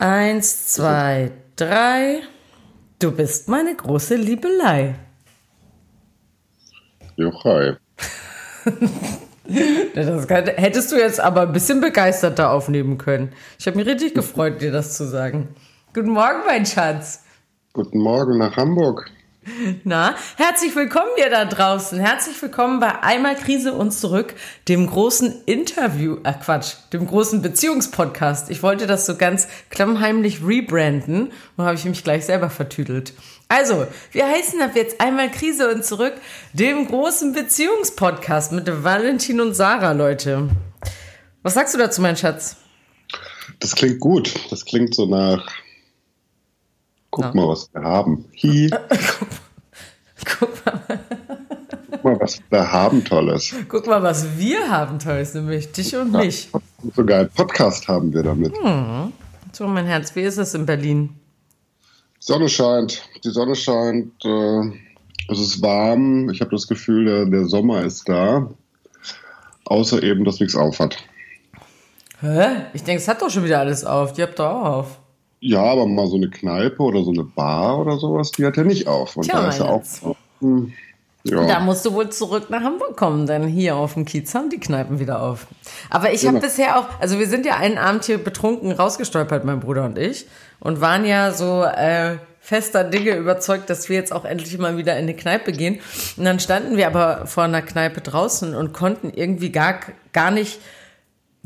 Eins, 0.00 0.68
zwei, 0.68 1.30
drei. 1.56 2.22
Du 2.98 3.12
bist 3.12 3.50
meine 3.50 3.76
große 3.76 4.16
Liebelei. 4.16 4.94
Jochai. 7.16 7.76
Das 9.96 10.28
kann, 10.28 10.46
hättest 10.46 10.92
du 10.92 10.96
jetzt 10.96 11.18
aber 11.18 11.40
ein 11.40 11.50
bisschen 11.52 11.80
begeisterter 11.80 12.52
aufnehmen 12.52 12.98
können. 12.98 13.32
Ich 13.58 13.66
habe 13.66 13.78
mich 13.78 13.86
richtig 13.88 14.14
gefreut, 14.14 14.62
dir 14.62 14.70
das 14.70 14.96
zu 14.96 15.04
sagen. 15.08 15.48
Guten 15.92 16.10
Morgen, 16.10 16.46
mein 16.46 16.64
Schatz. 16.64 17.24
Guten 17.72 17.98
Morgen 17.98 18.38
nach 18.38 18.56
Hamburg. 18.56 19.10
Na, 19.84 20.14
herzlich 20.36 20.74
willkommen 20.76 21.10
ihr 21.18 21.30
da 21.30 21.44
draußen. 21.44 21.98
Herzlich 21.98 22.40
willkommen 22.40 22.80
bei 22.80 23.02
Einmal 23.02 23.36
Krise 23.36 23.72
und 23.72 23.92
zurück, 23.92 24.34
dem 24.68 24.86
großen 24.86 25.44
Interview, 25.46 26.18
äh 26.24 26.32
Quatsch, 26.32 26.74
dem 26.92 27.06
großen 27.06 27.42
Beziehungspodcast. 27.42 28.50
Ich 28.50 28.62
wollte 28.62 28.86
das 28.86 29.06
so 29.06 29.16
ganz 29.16 29.48
klammheimlich 29.70 30.44
rebranden 30.44 31.32
und 31.56 31.64
habe 31.64 31.74
ich 31.74 31.84
mich 31.84 32.04
gleich 32.04 32.26
selber 32.26 32.50
vertüdelt. 32.50 33.12
Also, 33.48 33.86
wir 34.12 34.28
heißen 34.28 34.60
ab 34.60 34.72
jetzt 34.74 35.00
Einmal 35.00 35.30
Krise 35.30 35.72
und 35.72 35.84
zurück, 35.84 36.14
dem 36.52 36.86
großen 36.86 37.32
Beziehungspodcast 37.32 38.52
mit 38.52 38.84
Valentin 38.84 39.40
und 39.40 39.54
Sarah, 39.54 39.92
Leute. 39.92 40.48
Was 41.42 41.54
sagst 41.54 41.74
du 41.74 41.78
dazu, 41.78 42.00
mein 42.02 42.16
Schatz? 42.16 42.56
Das 43.58 43.74
klingt 43.74 44.00
gut. 44.00 44.32
Das 44.50 44.64
klingt 44.64 44.94
so 44.94 45.06
nach 45.06 45.46
Guck 47.10 47.24
ja. 47.24 47.32
mal, 47.34 47.48
was 47.48 47.68
wir 47.72 47.82
haben. 47.82 48.24
Hi. 48.42 48.70
Guck 50.38 50.64
mal. 50.64 50.80
Guck 51.90 52.04
mal, 52.04 52.20
was 52.20 52.40
wir 52.48 52.72
haben 52.72 53.04
Tolles. 53.04 53.54
Guck 53.68 53.86
mal, 53.88 54.02
was 54.02 54.38
wir 54.38 54.70
haben 54.70 54.98
Tolles, 55.00 55.34
nämlich 55.34 55.72
dich 55.72 55.96
und 55.96 56.12
ja, 56.12 56.20
mich. 56.20 56.48
Sogar 56.94 57.20
einen 57.20 57.30
Podcast 57.30 57.88
haben 57.88 58.12
wir 58.12 58.22
damit. 58.22 58.56
Hm. 58.56 59.12
So, 59.52 59.66
mein 59.66 59.86
Herz, 59.86 60.14
wie 60.14 60.22
ist 60.22 60.38
es 60.38 60.54
in 60.54 60.66
Berlin? 60.66 61.10
Sonne 62.20 62.48
scheint. 62.48 63.02
Die 63.24 63.30
Sonne 63.30 63.56
scheint. 63.56 64.24
Äh, 64.24 64.70
es 65.28 65.40
ist 65.40 65.62
warm. 65.62 66.30
Ich 66.30 66.40
habe 66.40 66.52
das 66.52 66.68
Gefühl, 66.68 67.06
der, 67.06 67.26
der 67.26 67.46
Sommer 67.46 67.82
ist 67.82 68.08
da. 68.08 68.50
Außer 69.64 70.02
eben, 70.02 70.24
dass 70.24 70.38
nichts 70.38 70.54
auf 70.54 70.78
hat. 70.78 70.96
Hä? 72.20 72.66
Ich 72.72 72.84
denke, 72.84 73.02
es 73.02 73.08
hat 73.08 73.20
doch 73.20 73.30
schon 73.30 73.44
wieder 73.44 73.58
alles 73.58 73.84
auf. 73.84 74.12
Die 74.12 74.22
habt 74.22 74.38
doch 74.38 74.50
auch 74.50 74.64
auf. 74.64 74.98
Ja, 75.40 75.62
aber 75.62 75.86
mal 75.86 76.06
so 76.06 76.16
eine 76.16 76.28
Kneipe 76.28 76.82
oder 76.82 77.02
so 77.02 77.10
eine 77.10 77.24
Bar 77.24 77.78
oder 77.80 77.96
sowas, 77.96 78.30
die 78.30 78.44
hat 78.44 78.56
ja 78.56 78.64
nicht 78.64 78.86
auf. 78.86 79.16
Und 79.16 79.24
Tja, 79.24 79.40
da 79.40 79.48
ist 79.48 79.58
ja 79.58 79.66
auch. 79.66 79.82
Hm, 80.40 80.72
ja. 81.24 81.46
Da 81.46 81.60
musst 81.60 81.84
du 81.84 81.92
wohl 81.92 82.08
zurück 82.10 82.48
nach 82.48 82.62
Hamburg 82.62 82.96
kommen, 82.96 83.26
denn 83.26 83.46
hier 83.46 83.76
auf 83.76 83.94
dem 83.94 84.06
Kiez 84.06 84.34
haben 84.34 84.48
die 84.48 84.60
Kneipen 84.60 85.00
wieder 85.00 85.22
auf. 85.22 85.46
Aber 85.90 86.12
ich 86.12 86.22
habe 86.26 86.38
genau. 86.38 86.46
bisher 86.46 86.78
auch, 86.78 86.86
also 86.98 87.18
wir 87.18 87.26
sind 87.26 87.44
ja 87.44 87.56
einen 87.56 87.76
Abend 87.76 88.04
hier 88.04 88.18
betrunken 88.18 88.72
rausgestolpert, 88.72 89.44
mein 89.44 89.60
Bruder 89.60 89.84
und 89.84 89.98
ich, 89.98 90.26
und 90.60 90.80
waren 90.80 91.04
ja 91.04 91.32
so 91.32 91.62
äh, 91.62 92.16
fester 92.40 92.84
Dinge 92.84 93.16
überzeugt, 93.16 93.68
dass 93.68 93.88
wir 93.88 93.96
jetzt 93.96 94.12
auch 94.12 94.24
endlich 94.24 94.56
mal 94.58 94.78
wieder 94.78 94.98
in 94.98 95.06
die 95.06 95.14
Kneipe 95.14 95.52
gehen. 95.52 95.80
Und 96.16 96.24
dann 96.24 96.40
standen 96.40 96.78
wir 96.78 96.86
aber 96.86 97.26
vor 97.26 97.44
einer 97.44 97.62
Kneipe 97.62 98.00
draußen 98.00 98.54
und 98.54 98.72
konnten 98.72 99.12
irgendwie 99.14 99.52
gar, 99.52 99.80
gar 100.12 100.30
nicht 100.30 100.58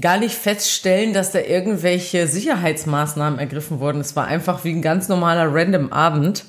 gar 0.00 0.18
nicht 0.18 0.34
feststellen, 0.34 1.12
dass 1.12 1.32
da 1.32 1.40
irgendwelche 1.40 2.26
Sicherheitsmaßnahmen 2.26 3.38
ergriffen 3.38 3.80
wurden. 3.80 4.00
Es 4.00 4.16
war 4.16 4.26
einfach 4.26 4.64
wie 4.64 4.72
ein 4.72 4.82
ganz 4.82 5.08
normaler 5.08 5.54
random 5.54 5.92
Abend. 5.92 6.44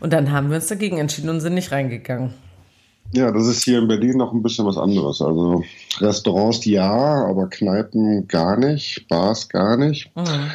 Und 0.00 0.12
dann 0.12 0.32
haben 0.32 0.50
wir 0.50 0.56
uns 0.56 0.66
dagegen 0.66 0.98
entschieden 0.98 1.30
und 1.30 1.40
sind 1.40 1.54
nicht 1.54 1.72
reingegangen. 1.72 2.34
Ja, 3.14 3.30
das 3.30 3.46
ist 3.46 3.64
hier 3.64 3.78
in 3.78 3.88
Berlin 3.88 4.16
noch 4.16 4.32
ein 4.32 4.42
bisschen 4.42 4.66
was 4.66 4.78
anderes. 4.78 5.20
Also 5.20 5.62
Restaurants 5.98 6.64
ja, 6.64 6.90
aber 6.90 7.48
Kneipen 7.48 8.26
gar 8.26 8.56
nicht, 8.56 9.06
Bars 9.08 9.48
gar 9.48 9.76
nicht. 9.76 10.10
Mhm. 10.16 10.50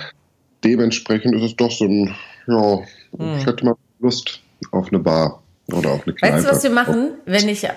Dementsprechend 0.64 1.36
ist 1.36 1.44
es 1.44 1.56
doch 1.56 1.72
so 1.72 1.86
ein, 1.86 2.16
ja, 2.48 2.80
mhm. 3.18 3.38
ich 3.38 3.46
hätte 3.46 3.64
mal 3.66 3.76
Lust 4.00 4.42
auf 4.72 4.88
eine 4.88 5.00
Bar 5.00 5.42
oder 5.72 5.92
auf 5.92 6.06
eine 6.06 6.16
Kneipe. 6.16 6.36
Weißt 6.36 6.46
du, 6.46 6.52
was 6.52 6.64
wir 6.64 6.72
machen, 6.72 7.12
wenn 7.26 7.48
ich 7.48 7.68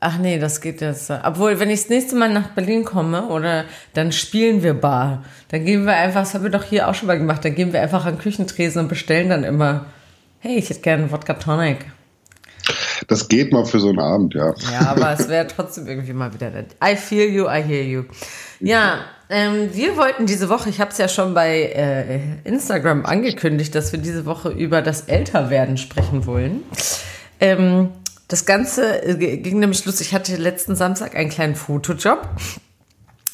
Ach 0.00 0.18
nee, 0.18 0.38
das 0.38 0.60
geht 0.60 0.80
jetzt. 0.80 1.10
Obwohl, 1.10 1.58
wenn 1.58 1.70
ich 1.70 1.80
das 1.80 1.88
nächste 1.90 2.14
Mal 2.14 2.32
nach 2.32 2.50
Berlin 2.50 2.84
komme, 2.84 3.26
oder 3.28 3.64
dann 3.94 4.12
spielen 4.12 4.62
wir 4.62 4.74
Bar. 4.74 5.24
Dann 5.48 5.64
gehen 5.64 5.86
wir 5.86 5.94
einfach, 5.94 6.20
das 6.20 6.34
haben 6.34 6.44
wir 6.44 6.50
doch 6.50 6.62
hier 6.62 6.88
auch 6.88 6.94
schon 6.94 7.08
mal 7.08 7.18
gemacht, 7.18 7.44
dann 7.44 7.54
gehen 7.54 7.72
wir 7.72 7.82
einfach 7.82 8.04
an 8.06 8.18
Küchentresen 8.18 8.82
und 8.82 8.88
bestellen 8.88 9.28
dann 9.28 9.42
immer, 9.42 9.86
hey, 10.38 10.56
ich 10.56 10.70
hätte 10.70 10.80
gerne 10.80 11.10
Wodka 11.10 11.34
Tonic. 11.34 11.86
Das 13.08 13.28
geht 13.28 13.52
mal 13.52 13.64
für 13.64 13.80
so 13.80 13.88
einen 13.88 13.98
Abend, 13.98 14.34
ja. 14.34 14.52
Ja, 14.72 14.88
aber 14.88 15.12
es 15.12 15.28
wäre 15.28 15.46
trotzdem 15.46 15.86
irgendwie 15.86 16.12
mal 16.12 16.32
wieder 16.32 16.50
nett. 16.50 16.76
I 16.84 16.94
feel 16.94 17.28
you, 17.28 17.46
I 17.46 17.62
hear 17.62 17.82
you. 17.82 18.04
Ja, 18.60 19.00
ähm, 19.30 19.70
wir 19.72 19.96
wollten 19.96 20.26
diese 20.26 20.48
Woche, 20.48 20.68
ich 20.68 20.80
habe 20.80 20.90
es 20.90 20.98
ja 20.98 21.08
schon 21.08 21.34
bei 21.34 21.62
äh, 21.62 22.20
Instagram 22.44 23.04
angekündigt, 23.04 23.74
dass 23.74 23.92
wir 23.92 23.98
diese 23.98 24.26
Woche 24.26 24.50
über 24.50 24.82
das 24.82 25.02
Älterwerden 25.02 25.76
sprechen 25.76 26.26
wollen. 26.26 26.62
Ähm, 27.40 27.90
das 28.28 28.44
Ganze 28.44 29.02
äh, 29.02 29.36
ging 29.36 29.58
nämlich 29.58 29.84
los. 29.84 30.00
Ich 30.00 30.14
hatte 30.14 30.36
letzten 30.36 30.76
Samstag 30.76 31.16
einen 31.16 31.30
kleinen 31.30 31.56
Fotojob 31.56 32.28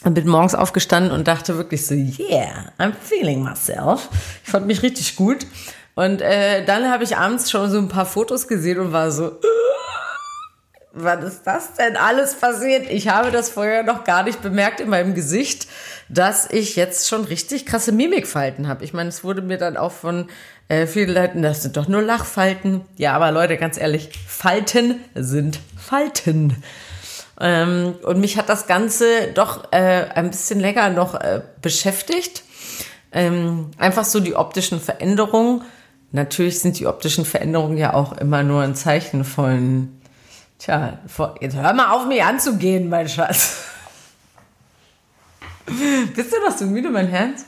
und 0.05 0.15
bin 0.15 0.28
morgens 0.28 0.55
aufgestanden 0.55 1.12
und 1.12 1.27
dachte 1.27 1.56
wirklich 1.56 1.87
so, 1.87 1.94
yeah, 1.94 2.72
I'm 2.78 2.93
feeling 2.99 3.43
myself. 3.43 4.09
Ich 4.44 4.50
fand 4.50 4.66
mich 4.66 4.82
richtig 4.82 5.16
gut. 5.16 5.47
Und 5.97 6.21
äh, 6.21 6.65
dann 6.65 6.91
habe 6.91 7.05
ich 7.05 7.16
abends 7.16 7.50
schon 7.50 7.71
so 7.71 7.78
ein 7.78 7.88
paar 7.88 8.06
Fotos 8.06 8.49
gesehen 8.49 8.81
und 8.81 8.93
war 8.93 9.10
so, 9.10 9.38
was 10.94 11.25
ist 11.25 11.43
das 11.44 11.75
denn 11.75 11.97
alles 11.97 12.34
passiert? 12.34 12.88
Ich 12.88 13.09
habe 13.09 13.31
das 13.31 13.50
vorher 13.50 13.82
noch 13.82 14.05
gar 14.05 14.22
nicht 14.22 14.41
bemerkt 14.43 14.81
in 14.81 14.88
meinem 14.88 15.15
Gesicht, 15.15 15.66
dass 16.09 16.49
ich 16.50 16.77
jetzt 16.77 17.09
schon 17.09 17.25
richtig 17.25 17.66
krasse 17.66 17.93
Mimikfalten 17.93 18.69
habe. 18.69 18.84
Ich 18.84 18.93
meine, 18.93 19.09
es 19.09 19.25
wurde 19.25 19.43
mir 19.43 19.59
dann 19.59 19.77
auch 19.77 19.93
von 19.93 20.28
äh, 20.69 20.87
viele 20.87 21.12
Leute, 21.12 21.41
das 21.41 21.62
sind 21.62 21.77
doch 21.77 21.88
nur 21.88 22.00
Lachfalten. 22.00 22.82
Ja, 22.97 23.15
aber 23.15 23.32
Leute, 23.32 23.56
ganz 23.56 23.77
ehrlich, 23.77 24.10
Falten 24.27 25.00
sind 25.15 25.59
Falten. 25.77 26.62
Ähm, 27.41 27.97
und 28.03 28.21
mich 28.21 28.38
hat 28.38 28.49
das 28.49 28.66
Ganze 28.69 29.32
doch 29.34 29.72
äh, 29.72 30.06
ein 30.15 30.31
bisschen 30.31 30.61
länger 30.61 30.91
noch 30.91 31.15
äh, 31.15 31.43
beschäftigt. 31.61 32.44
Ähm, 33.11 33.72
einfach 33.78 34.05
so 34.05 34.21
die 34.21 34.37
optischen 34.37 34.81
Veränderungen. 34.81 35.62
Natürlich 36.12 36.61
sind 36.61 36.78
die 36.78 36.87
optischen 36.87 37.25
Veränderungen 37.25 37.76
ja 37.76 37.94
auch 37.94 38.16
immer 38.16 38.44
nur 38.44 38.62
ein 38.62 38.76
Zeichen 38.76 39.25
von, 39.25 39.88
tja, 40.59 40.99
jetzt 41.41 41.57
hör 41.57 41.73
mal 41.75 41.93
auf, 41.93 42.07
mich 42.07 42.23
anzugehen, 42.23 42.89
mein 42.89 43.09
Schatz. 43.09 43.65
Bist 46.15 46.33
du 46.33 46.37
noch 46.45 46.57
so 46.57 46.67
müde, 46.67 46.91
mein 46.91 47.09
Herz? 47.09 47.47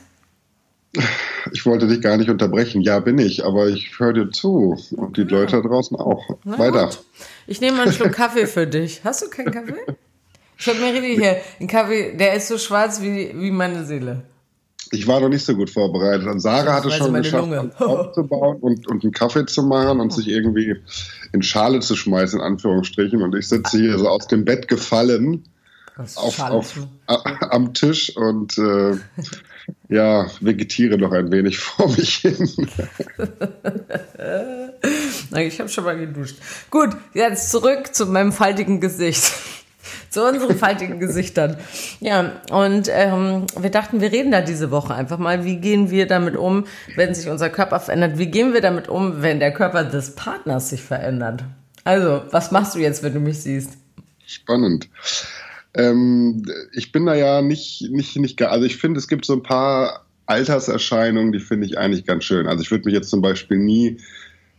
Ich 1.53 1.67
wollte 1.67 1.87
dich 1.87 2.00
gar 2.00 2.17
nicht 2.17 2.31
unterbrechen. 2.31 2.81
Ja, 2.81 3.00
bin 3.00 3.19
ich, 3.19 3.44
aber 3.44 3.69
ich 3.69 3.99
höre 3.99 4.15
dir 4.15 4.31
zu. 4.31 4.77
Und 4.93 5.17
die 5.17 5.22
ja. 5.22 5.28
Leute 5.28 5.61
da 5.62 5.69
draußen 5.69 5.97
auch. 5.97 6.25
Na 6.44 6.59
Weiter. 6.59 6.87
Gut. 6.87 7.05
Ich 7.47 7.61
nehme 7.61 7.77
mal 7.77 7.83
einen 7.84 7.93
Schluck 7.93 8.12
Kaffee 8.12 8.47
für 8.47 8.67
dich. 8.67 9.03
Hast 9.05 9.23
du 9.23 9.28
keinen 9.28 9.53
Kaffee? 9.53 9.75
Ich 10.59 10.67
habe 10.67 10.78
mir 10.78 10.93
richtig 10.93 11.19
hier 11.19 11.37
einen 11.61 11.69
Kaffee, 11.69 12.17
der 12.17 12.34
ist 12.34 12.49
so 12.49 12.56
schwarz 12.56 13.03
wie, 13.03 13.33
wie 13.34 13.50
meine 13.50 13.84
Seele. 13.84 14.23
Ich 14.92 15.06
war 15.06 15.20
noch 15.20 15.28
nicht 15.28 15.44
so 15.44 15.54
gut 15.54 15.70
vorbereitet. 15.70 16.26
Und 16.26 16.41
Sarah 16.41 16.74
hatte 16.74 16.91
schon 16.91 17.12
geschafft, 17.14 17.80
aufzubauen 17.80 18.58
und, 18.60 18.86
und 18.88 19.02
einen 19.02 19.12
Kaffee 19.12 19.47
zu 19.47 19.62
machen 19.62 20.00
und 20.00 20.12
sich 20.12 20.28
irgendwie 20.28 20.76
in 21.32 21.42
Schale 21.42 21.80
zu 21.80 21.97
schmeißen, 21.97 22.38
in 22.38 22.44
Anführungsstrichen. 22.44 23.22
Und 23.22 23.34
ich 23.34 23.48
sitze 23.48 23.78
hier 23.78 23.98
so 23.98 24.08
aus 24.08 24.26
dem 24.26 24.44
Bett 24.44 24.69
gefallen 24.69 25.44
auf, 26.14 26.38
auf, 26.41 26.78
am 27.06 27.72
Tisch 27.72 28.14
und 28.16 28.58
äh, 28.58 28.96
ja, 29.88 30.26
vegetiere 30.41 30.98
noch 30.98 31.12
ein 31.12 31.30
wenig 31.30 31.58
vor 31.62 31.88
mich 31.88 32.16
hin. 32.16 32.36
ich 35.36 35.58
habe 35.58 35.69
schon 35.69 35.84
mal 35.84 35.98
geduscht. 35.98 36.36
Gut, 36.70 36.91
jetzt 37.14 37.50
zurück 37.50 37.94
zu 37.94 38.06
meinem 38.06 38.32
faltigen 38.32 38.80
Gesicht. 38.80 39.32
Zu 40.16 40.27
unseren 40.27 40.56
faltigen 40.56 40.99
Gesichtern. 40.99 41.59
Ja, 42.00 42.32
und 42.50 42.88
ähm, 42.91 43.47
wir 43.60 43.71
dachten, 43.71 44.00
wir 44.00 44.10
reden 44.10 44.31
da 44.31 44.41
diese 44.41 44.71
Woche 44.71 44.94
einfach 44.94 45.19
mal. 45.19 45.44
Wie 45.44 45.56
gehen 45.56 45.91
wir 45.91 46.06
damit 46.06 46.37
um, 46.37 46.64
wenn 46.94 47.14
sich 47.14 47.29
unser 47.29 47.50
Körper 47.50 47.81
verändert? 47.81 48.17
Wie 48.17 48.26
gehen 48.26 48.55
wir 48.55 48.62
damit 48.62 48.88
um, 48.88 49.20
wenn 49.20 49.40
der 49.40 49.52
Körper 49.52 49.85
des 49.85 50.14
Partners 50.14 50.70
sich 50.70 50.82
verändert? 50.82 51.44
Also, 51.85 52.23
was 52.31 52.50
machst 52.50 52.75
du 52.75 52.79
jetzt, 52.79 53.02
wenn 53.02 53.12
du 53.12 53.20
mich 53.20 53.43
siehst? 53.43 53.76
Spannend. 54.26 54.88
Ähm, 55.75 56.43
ich 56.73 56.93
bin 56.93 57.05
da 57.05 57.14
ja 57.14 57.43
nicht, 57.43 57.90
nicht, 57.90 58.17
nicht, 58.17 58.40
also 58.43 58.64
ich 58.64 58.79
finde, 58.79 58.99
es 58.99 59.08
gibt 59.08 59.26
so 59.26 59.35
ein 59.35 59.43
paar 59.43 60.06
Alterserscheinungen, 60.25 61.32
die 61.32 61.40
finde 61.40 61.67
ich 61.67 61.76
eigentlich 61.76 62.06
ganz 62.06 62.25
schön. 62.25 62.46
Also 62.46 62.62
ich 62.62 62.70
würde 62.70 62.87
mich 62.87 62.94
jetzt 62.94 63.11
zum 63.11 63.20
Beispiel 63.20 63.58
nie, 63.58 63.99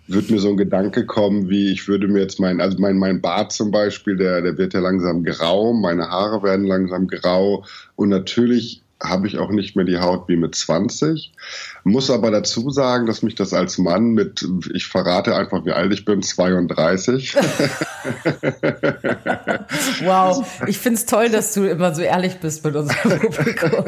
würde 0.08 0.34
mir 0.34 0.40
so 0.40 0.50
ein 0.50 0.58
Gedanke 0.58 1.06
kommen, 1.06 1.50
wie 1.50 1.72
ich 1.72 1.88
würde 1.88 2.08
mir 2.08 2.20
jetzt 2.20 2.40
mein, 2.40 2.62
also 2.62 2.78
mein, 2.80 2.98
mein 2.98 3.22
Bart 3.22 3.52
zum 3.52 3.72
Beispiel, 3.72 4.16
der, 4.16 4.42
der 4.42 4.58
wird 4.58 4.74
ja 4.74 4.80
langsam 4.80 5.24
grau, 5.24 5.74
meine 5.74 6.10
Haare 6.10 6.44
werden 6.44 6.66
langsam 6.66 7.08
grau. 7.08 7.66
Und 7.96 8.10
natürlich 8.10 8.84
habe 9.02 9.28
ich 9.28 9.38
auch 9.38 9.52
nicht 9.52 9.76
mehr 9.76 9.86
die 9.86 10.00
Haut 10.00 10.28
wie 10.28 10.38
mit 10.38 10.56
20. 10.56 11.32
Muss 11.84 12.10
aber 12.10 12.32
dazu 12.32 12.72
sagen, 12.72 13.06
dass 13.06 13.22
mich 13.22 13.36
das 13.36 13.54
als 13.54 13.78
Mann 13.78 14.12
mit, 14.12 14.44
ich 14.74 14.88
verrate 14.88 15.36
einfach, 15.36 15.64
wie 15.66 15.72
alt 15.72 15.94
ich 15.94 16.04
bin, 16.04 16.24
32. 16.24 17.36
wow, 20.04 20.44
ich 20.66 20.80
finde 20.80 20.98
es 21.00 21.06
toll, 21.06 21.30
dass 21.30 21.54
du 21.54 21.70
immer 21.70 21.94
so 21.94 22.02
ehrlich 22.02 22.40
bist 22.40 22.66
mit 22.66 22.76
unserem 22.76 23.20
Publikum. 23.20 23.86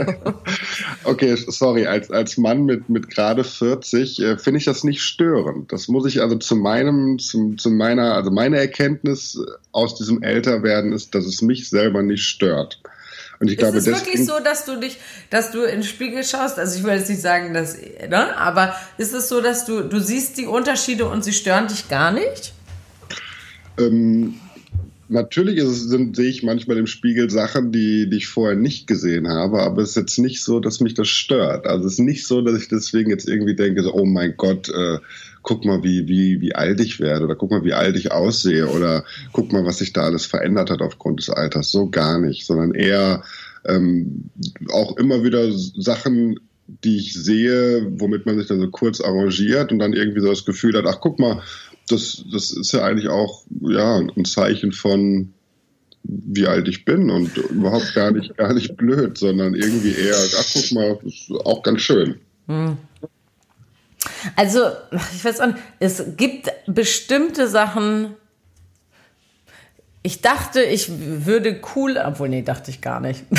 okay, 1.06 1.36
sorry, 1.36 1.88
als, 1.88 2.12
als 2.12 2.38
Mann 2.38 2.66
mit, 2.66 2.88
mit 2.88 3.10
gerade 3.10 3.44
40 3.44 4.20
äh, 4.20 4.38
finde 4.38 4.60
ich 4.60 4.66
das 4.66 4.84
nicht 4.84 5.02
störend. 5.02 5.72
Das 5.72 5.88
muss 5.88 6.06
ich 6.06 6.22
also 6.22 6.36
zu 6.36 6.56
meinem, 6.56 7.18
zu, 7.18 7.56
zu 7.56 7.72
meiner, 7.72 8.14
also 8.14 8.30
meine 8.30 8.58
Erkenntnis 8.58 9.42
aus 9.72 9.96
diesem 9.96 10.22
Älterwerden 10.22 10.94
ist, 10.94 11.16
dass 11.16 11.26
es 11.26 11.42
mich 11.42 11.68
selber 11.70 12.04
nicht 12.04 12.26
stört. 12.26 12.80
Und 13.40 13.50
ich 13.50 13.58
glaube, 13.58 13.78
ist 13.78 13.88
es 13.88 13.96
wirklich 13.96 14.26
so, 14.26 14.40
dass 14.44 14.66
du 14.66 14.76
dich, 14.76 14.98
dass 15.30 15.52
du 15.52 15.64
in 15.64 15.78
den 15.78 15.84
Spiegel 15.84 16.24
schaust? 16.24 16.60
Also 16.60 16.78
ich 16.78 16.84
will 16.84 16.94
jetzt 16.94 17.10
nicht 17.10 17.22
sagen, 17.22 17.54
dass, 17.54 17.78
ne? 17.78 18.36
Aber 18.38 18.76
ist 18.98 19.14
es 19.14 19.30
so, 19.30 19.40
dass 19.40 19.66
du, 19.66 19.84
du 19.84 20.00
siehst 20.02 20.38
die 20.38 20.46
Unterschiede 20.46 21.06
und 21.06 21.24
sie 21.24 21.32
stören 21.32 21.68
dich 21.68 21.88
gar 21.88 22.12
nicht? 22.12 22.54
Ähm, 23.80 24.36
natürlich 25.08 25.58
es, 25.58 25.84
sind, 25.84 26.18
sehe 26.18 26.30
ich 26.30 26.44
manchmal 26.44 26.78
im 26.78 26.88
Spiegel 26.88 27.30
Sachen, 27.30 27.72
die, 27.72 28.10
die 28.10 28.18
ich 28.18 28.28
vorher 28.28 28.58
nicht 28.58 28.88
gesehen 28.88 29.28
habe, 29.28 29.62
aber 29.62 29.82
es 29.82 29.92
ist 29.92 29.96
jetzt 29.96 30.20
nicht 30.20 30.44
so, 30.44 30.60
dass 30.60 30.82
mich 30.82 30.94
das 30.94 31.08
stört. 31.08 31.66
Also 31.66 31.88
es 31.88 31.94
ist 31.94 32.00
nicht 32.00 32.28
so, 32.28 32.42
dass 32.42 32.62
ich 32.62 32.68
deswegen 32.68 33.10
jetzt 33.10 33.28
irgendwie 33.28 33.56
denke, 33.56 33.84
so, 33.84 33.94
oh 33.94 34.06
mein 34.06 34.36
Gott, 34.36 34.68
äh, 34.70 35.00
guck 35.44 35.66
mal, 35.66 35.84
wie, 35.84 36.08
wie, 36.08 36.42
wie 36.42 36.56
alt 36.56 36.80
ich 36.80 37.00
werde 37.00 37.26
oder 37.26 37.36
guck 37.36 37.52
mal, 37.52 37.64
wie 37.64 37.74
alt 37.74 37.96
ich 37.96 38.12
aussehe 38.12 38.68
oder 38.68 39.04
guck 39.32 39.52
mal, 39.52 39.66
was 39.66 39.80
sich 39.80 39.94
da 39.94 40.04
alles 40.04 40.26
verändert 40.26 40.70
hat 40.70 40.82
aufgrund 40.82 41.20
des 41.20 41.30
Alters. 41.30 41.72
So 41.72 41.90
gar 41.90 42.20
nicht, 42.20 42.46
sondern 42.46 42.74
eher 42.74 43.24
ähm, 43.66 44.30
auch 44.72 44.98
immer 44.98 45.24
wieder 45.24 45.52
Sachen, 45.52 46.40
die 46.84 46.98
ich 46.98 47.14
sehe, 47.14 47.88
womit 48.00 48.26
man 48.26 48.38
sich 48.38 48.48
dann 48.48 48.60
so 48.60 48.70
kurz 48.70 49.02
arrangiert 49.02 49.72
und 49.72 49.80
dann 49.80 49.94
irgendwie 49.94 50.22
so 50.22 50.30
das 50.30 50.46
Gefühl 50.46 50.78
hat, 50.78 50.86
ach 50.86 51.00
guck 51.02 51.20
mal, 51.20 51.42
das, 51.88 52.24
das 52.32 52.52
ist 52.52 52.72
ja 52.72 52.84
eigentlich 52.84 53.10
auch 53.10 53.44
ja, 53.62 53.98
ein 53.98 54.26
Zeichen 54.26 54.72
von 54.72 55.34
wie 56.04 56.48
alt 56.48 56.68
ich 56.68 56.86
bin 56.86 57.10
und 57.10 57.36
überhaupt 57.38 57.94
gar 57.94 58.12
nicht, 58.12 58.38
gar 58.38 58.54
nicht 58.54 58.78
blöd, 58.78 59.18
sondern 59.18 59.54
irgendwie 59.54 59.92
eher, 59.92 60.16
ach 60.38 60.46
guck 60.54 60.72
mal, 60.72 61.00
ist 61.06 61.30
auch 61.46 61.62
ganz 61.62 61.82
schön. 61.82 62.16
Hm. 62.48 62.78
Also, 64.36 64.62
ich 65.16 65.24
weiß 65.24 65.42
auch 65.42 65.48
nicht, 65.48 65.60
es 65.80 66.04
gibt 66.18 66.52
bestimmte 66.68 67.48
Sachen. 67.48 68.16
Ich 70.02 70.22
dachte, 70.22 70.62
ich 70.62 70.90
würde 70.90 71.60
cool, 71.76 72.02
obwohl, 72.04 72.30
nee, 72.30 72.42
dachte 72.42 72.72
ich 72.72 72.82
gar 72.82 73.00
nicht. 73.00 73.26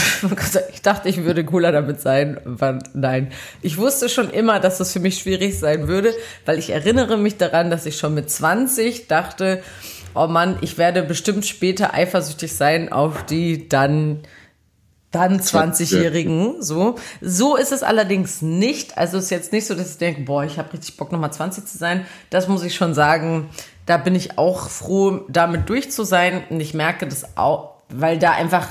Ich 0.72 0.82
dachte, 0.82 1.08
ich 1.08 1.24
würde 1.24 1.44
cooler 1.44 1.72
damit 1.72 2.00
sein. 2.00 2.38
Aber 2.44 2.78
nein. 2.92 3.32
Ich 3.62 3.78
wusste 3.78 4.08
schon 4.08 4.30
immer, 4.30 4.60
dass 4.60 4.78
das 4.78 4.92
für 4.92 5.00
mich 5.00 5.18
schwierig 5.18 5.58
sein 5.58 5.88
würde, 5.88 6.14
weil 6.44 6.58
ich 6.58 6.70
erinnere 6.70 7.16
mich 7.16 7.38
daran, 7.38 7.70
dass 7.70 7.86
ich 7.86 7.96
schon 7.96 8.14
mit 8.14 8.30
20 8.30 9.08
dachte, 9.08 9.62
oh 10.14 10.26
Mann, 10.26 10.58
ich 10.60 10.78
werde 10.78 11.02
bestimmt 11.02 11.46
später 11.46 11.94
eifersüchtig 11.94 12.54
sein 12.54 12.92
auf 12.92 13.24
die 13.24 13.68
dann 13.68 14.20
dann 15.10 15.40
20-Jährigen, 15.40 16.62
so. 16.62 16.94
So 17.20 17.56
ist 17.56 17.72
es 17.72 17.82
allerdings 17.82 18.42
nicht. 18.42 18.96
Also 18.96 19.18
es 19.18 19.24
ist 19.24 19.30
jetzt 19.30 19.52
nicht 19.52 19.66
so, 19.66 19.74
dass 19.74 19.92
ich 19.92 19.98
denke, 19.98 20.22
boah, 20.22 20.44
ich 20.44 20.58
habe 20.58 20.72
richtig 20.72 20.96
Bock, 20.96 21.10
nochmal 21.10 21.32
20 21.32 21.66
zu 21.66 21.76
sein. 21.76 22.06
Das 22.30 22.46
muss 22.46 22.62
ich 22.62 22.74
schon 22.74 22.94
sagen. 22.94 23.50
Da 23.86 23.96
bin 23.96 24.14
ich 24.14 24.38
auch 24.38 24.68
froh, 24.68 25.24
damit 25.28 25.68
durch 25.68 25.90
zu 25.90 26.04
sein. 26.04 26.44
Und 26.48 26.60
ich 26.60 26.74
merke 26.74 27.08
das 27.08 27.36
auch, 27.36 27.74
weil 27.88 28.18
da 28.18 28.32
einfach 28.32 28.68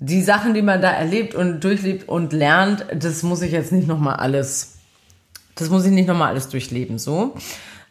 die 0.00 0.22
Sachen, 0.22 0.54
die 0.54 0.62
man 0.62 0.80
da 0.80 0.90
erlebt 0.90 1.34
und 1.34 1.60
durchlebt 1.60 2.08
und 2.08 2.32
lernt, 2.32 2.86
das 2.92 3.22
muss 3.22 3.42
ich 3.42 3.52
jetzt 3.52 3.70
nicht 3.70 3.86
nochmal 3.86 4.16
alles, 4.16 4.78
das 5.54 5.68
muss 5.68 5.84
ich 5.84 5.92
nicht 5.92 6.08
nochmal 6.08 6.30
alles 6.30 6.48
durchleben, 6.48 6.98
so. 6.98 7.34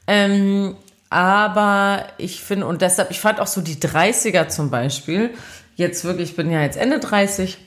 Ähm, 0.08 0.76
aber 1.12 2.08
ich 2.18 2.42
finde, 2.42 2.66
und 2.66 2.82
deshalb, 2.82 3.12
ich 3.12 3.20
fand 3.20 3.40
auch 3.40 3.48
so 3.48 3.62
die 3.62 3.76
30er 3.76 4.48
zum 4.48 4.72
Beispiel, 4.72 5.30
jetzt 5.76 6.04
wirklich, 6.04 6.32
ich 6.32 6.36
bin 6.36 6.52
ja 6.52 6.62
jetzt 6.64 6.78
Ende 6.78 7.00
30, 7.00 7.60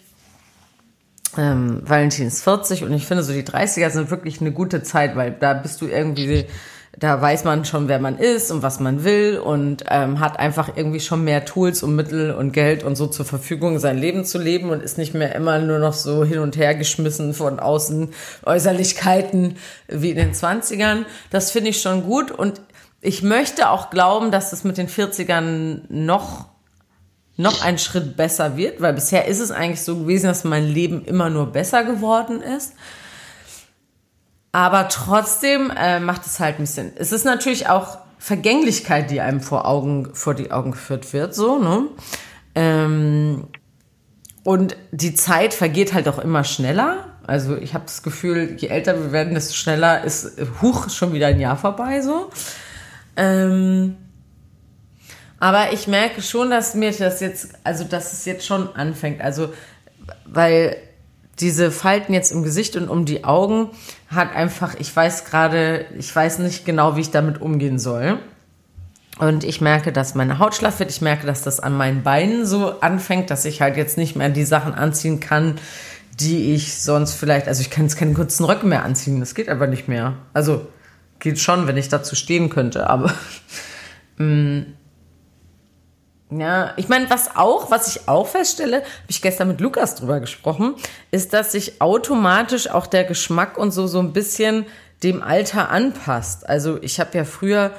ähm, 1.37 1.82
Valentin 1.84 2.26
ist 2.26 2.43
40 2.44 2.84
und 2.84 2.93
ich 2.93 3.06
finde 3.06 3.23
so 3.23 3.32
die 3.32 3.43
30er 3.43 3.90
sind 3.90 4.11
wirklich 4.11 4.40
eine 4.40 4.52
gute 4.52 4.82
Zeit, 4.82 5.17
weil 5.17 5.32
da 5.32 5.55
bist 5.55 5.81
du 5.81 5.87
irgendwie, 5.87 6.46
da 6.99 7.20
weiß 7.20 7.44
man 7.44 7.64
schon, 7.64 7.88
wer 7.88 7.99
man 7.99 8.19
ist 8.19 8.50
und 8.50 8.62
was 8.62 8.81
man 8.81 9.05
will 9.05 9.38
und 9.38 9.84
ähm, 9.88 10.20
hat 10.20 10.38
einfach 10.38 10.76
irgendwie 10.76 11.00
schon 11.00 11.25
mehr 11.25 11.44
Tools 11.44 11.82
und 11.82 11.96
Mittel 11.96 12.32
und 12.32 12.52
Geld 12.52 12.84
und 12.84 12.96
so 12.96 13.06
zur 13.06 13.25
Verfügung, 13.25 13.79
sein 13.79 13.99
Leben 13.99 14.25
zu 14.25 14.38
leben 14.38 14.70
und 14.70 14.82
ist 14.82 14.99
nicht 14.99 15.14
mehr 15.14 15.34
immer 15.34 15.58
nur 15.58 15.79
noch 15.79 15.94
so 15.94 16.25
hin 16.25 16.38
und 16.38 16.56
her 16.56 16.75
geschmissen 16.75 17.32
von 17.32 17.61
außen 17.61 18.11
Äußerlichkeiten 18.44 19.56
wie 19.88 20.11
in 20.11 20.17
den 20.17 20.32
20ern. 20.32 21.05
Das 21.31 21.50
finde 21.50 21.70
ich 21.70 21.81
schon 21.81 22.05
gut 22.05 22.31
und 22.31 22.61
ich 23.00 23.23
möchte 23.23 23.70
auch 23.70 23.90
glauben, 23.90 24.31
dass 24.31 24.50
das 24.50 24.62
mit 24.62 24.79
den 24.79 24.88
40ern 24.88 25.81
noch 25.88 26.52
noch 27.37 27.64
einen 27.64 27.79
Schritt 27.79 28.17
besser 28.17 28.56
wird, 28.56 28.81
weil 28.81 28.93
bisher 28.93 29.26
ist 29.26 29.40
es 29.40 29.50
eigentlich 29.50 29.82
so 29.82 29.96
gewesen, 29.96 30.26
dass 30.26 30.44
mein 30.44 30.67
Leben 30.67 31.05
immer 31.05 31.31
nur 31.31 31.46
besser 31.46 31.84
geworden 31.84 32.43
ist. 32.43 32.75
Aber 34.52 34.88
trotzdem 34.88 35.70
äh, 35.70 35.99
macht 35.99 36.26
es 36.26 36.38
halt 36.38 36.58
ein 36.58 36.62
bisschen. 36.62 36.93
Es 36.96 37.11
ist 37.11 37.25
natürlich 37.25 37.69
auch 37.69 37.99
Vergänglichkeit, 38.19 39.11
die 39.11 39.20
einem 39.20 39.40
vor 39.40 39.67
Augen, 39.67 40.14
vor 40.14 40.34
die 40.34 40.52
Augen 40.52 40.73
geführt 40.73 41.12
wird, 41.12 41.34
so, 41.34 41.58
ne? 41.58 41.87
Ähm, 42.55 43.49
und 44.44 44.76
die 44.90 45.14
Zeit 45.14 45.55
vergeht 45.55 45.94
halt 45.94 46.06
auch 46.08 46.19
immer 46.19 46.44
schneller. 46.44 47.08
Also 47.26 47.56
ich 47.56 47.75
habe 47.75 47.84
das 47.84 48.02
Gefühl, 48.02 48.56
je 48.58 48.69
älter 48.69 48.99
wir 49.00 49.12
werden, 49.12 49.34
desto 49.34 49.55
schneller 49.55 50.05
ist, 50.05 50.32
huch, 50.61 50.90
schon 50.90 51.12
wieder 51.12 51.29
ein 51.29 51.40
Jahr 51.40 51.56
vorbei, 51.56 52.00
so. 52.00 52.31
Ähm, 53.17 53.96
aber 55.43 55.73
ich 55.73 55.89
merke 55.89 56.23
schon, 56.23 56.50
dass 56.50 56.77
mir 56.77 56.93
das 56.93 57.19
jetzt, 57.19 57.49
also 57.65 57.83
dass 57.83 58.12
es 58.12 58.25
jetzt 58.27 58.47
schon 58.47 58.77
anfängt. 58.77 59.21
Also, 59.21 59.53
weil 60.25 60.77
diese 61.41 61.73
Falten 61.73 62.15
jetzt 62.15 62.31
im 62.31 62.44
Gesicht 62.44 62.77
und 62.77 62.89
um 62.89 63.06
die 63.06 63.25
Augen 63.25 63.71
hat 64.06 64.33
einfach, 64.37 64.77
ich 64.79 64.94
weiß 64.94 65.25
gerade, 65.25 65.87
ich 65.99 66.15
weiß 66.15 66.39
nicht 66.39 66.65
genau, 66.65 66.94
wie 66.94 67.00
ich 67.00 67.11
damit 67.11 67.41
umgehen 67.41 67.81
soll. 67.81 68.21
Und 69.19 69.43
ich 69.43 69.61
merke, 69.61 69.91
dass 69.91 70.15
meine 70.15 70.39
Haut 70.39 70.55
schlaff 70.55 70.79
wird. 70.79 70.93
Ich 70.93 71.00
merke, 71.00 71.27
dass 71.27 71.43
das 71.43 71.59
an 71.59 71.77
meinen 71.77 72.05
Beinen 72.05 72.47
so 72.47 72.79
anfängt, 72.79 73.29
dass 73.29 73.44
ich 73.44 73.61
halt 73.61 73.77
jetzt 73.77 73.99
nicht 73.99 74.15
mehr 74.15 74.29
die 74.29 74.44
Sachen 74.44 74.75
anziehen 74.75 75.19
kann, 75.19 75.56
die 76.21 76.55
ich 76.55 76.81
sonst 76.81 77.15
vielleicht, 77.15 77.49
also 77.49 77.62
ich 77.62 77.71
kann 77.71 77.87
jetzt 77.87 77.97
keine 77.97 78.12
kurzen 78.12 78.44
Röcke 78.44 78.65
mehr 78.65 78.85
anziehen. 78.85 79.19
Das 79.19 79.35
geht 79.35 79.49
aber 79.49 79.67
nicht 79.67 79.89
mehr. 79.89 80.15
Also 80.35 80.69
geht 81.19 81.41
schon, 81.41 81.67
wenn 81.67 81.77
ich 81.77 81.89
dazu 81.89 82.15
stehen 82.15 82.49
könnte, 82.49 82.89
aber 82.89 83.12
mm, 84.19 84.75
ja, 86.38 86.73
ich 86.76 86.88
meine, 86.88 87.11
was 87.11 87.37
auch, 87.37 87.70
was 87.70 87.94
ich 87.94 88.08
auch 88.08 88.26
feststelle, 88.26 88.79
habe 88.79 88.87
ich 89.08 89.23
gestern 89.23 89.49
mit 89.49 89.61
Lukas 89.61 89.96
drüber 89.96 90.20
gesprochen, 90.20 90.75
ist, 91.11 91.32
dass 91.32 91.52
sich 91.52 91.81
automatisch 91.81 92.70
auch 92.70 92.87
der 92.87 93.05
Geschmack 93.05 93.58
und 93.58 93.70
so 93.70 93.87
so 93.87 93.99
ein 93.99 94.12
bisschen 94.12 94.67
dem 95.02 95.23
Alter 95.23 95.70
anpasst. 95.70 96.48
Also 96.48 96.81
ich 96.82 97.01
habe 97.01 97.17
ja 97.19 97.24
früher, 97.24 97.72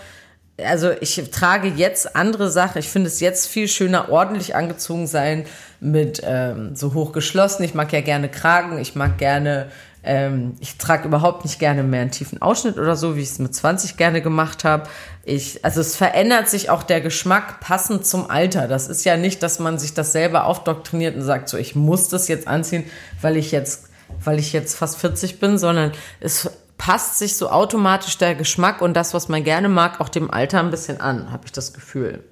also 0.57 0.91
ich 0.99 1.29
trage 1.31 1.69
jetzt 1.69 2.15
andere 2.15 2.51
Sachen. 2.51 2.79
Ich 2.79 2.89
finde 2.89 3.07
es 3.07 3.19
jetzt 3.19 3.47
viel 3.47 3.67
schöner, 3.67 4.09
ordentlich 4.09 4.55
angezogen 4.55 5.07
sein 5.07 5.45
mit 5.79 6.21
ähm, 6.23 6.75
so 6.75 6.93
hochgeschlossen. 6.93 7.63
Ich 7.63 7.73
mag 7.73 7.91
ja 7.93 8.01
gerne 8.01 8.29
Kragen, 8.29 8.77
ich 8.77 8.95
mag 8.95 9.17
gerne 9.17 9.71
ähm, 10.03 10.55
ich 10.59 10.77
trage 10.77 11.07
überhaupt 11.07 11.45
nicht 11.45 11.59
gerne 11.59 11.83
mehr 11.83 12.01
einen 12.01 12.11
tiefen 12.11 12.41
Ausschnitt 12.41 12.77
oder 12.77 12.95
so, 12.95 13.15
wie 13.15 13.21
ich 13.21 13.29
es 13.29 13.39
mit 13.39 13.55
20 13.55 13.95
gerne 13.95 14.21
gemacht 14.21 14.63
habe. 14.63 14.89
Ich, 15.23 15.63
also 15.63 15.79
es 15.79 15.95
verändert 15.95 16.49
sich 16.49 16.69
auch 16.69 16.83
der 16.83 16.99
Geschmack 16.99 17.61
passend 17.61 18.05
zum 18.05 18.29
Alter. 18.29 18.67
Das 18.67 18.89
ist 18.89 19.05
ja 19.05 19.15
nicht, 19.15 19.41
dass 19.41 19.59
man 19.59 19.79
sich 19.79 19.93
das 19.93 20.11
selber 20.11 20.45
aufdoktriniert 20.45 21.15
und 21.15 21.21
sagt, 21.21 21.47
so 21.47 21.57
ich 21.57 21.75
muss 21.75 22.09
das 22.09 22.27
jetzt 22.27 22.47
anziehen, 22.47 22.83
weil 23.21 23.37
ich 23.37 23.51
jetzt, 23.51 23.89
weil 24.23 24.39
ich 24.39 24.51
jetzt 24.51 24.75
fast 24.75 24.97
40 24.97 25.39
bin, 25.39 25.57
sondern 25.57 25.93
es 26.19 26.49
passt 26.77 27.17
sich 27.17 27.37
so 27.37 27.49
automatisch 27.49 28.17
der 28.17 28.35
Geschmack 28.35 28.81
und 28.81 28.93
das, 28.93 29.13
was 29.13 29.29
man 29.29 29.43
gerne 29.45 29.69
mag, 29.69 30.01
auch 30.01 30.09
dem 30.09 30.29
Alter 30.31 30.59
ein 30.59 30.69
bisschen 30.69 30.99
an, 30.99 31.31
habe 31.31 31.45
ich 31.45 31.53
das 31.53 31.73
Gefühl. 31.73 32.23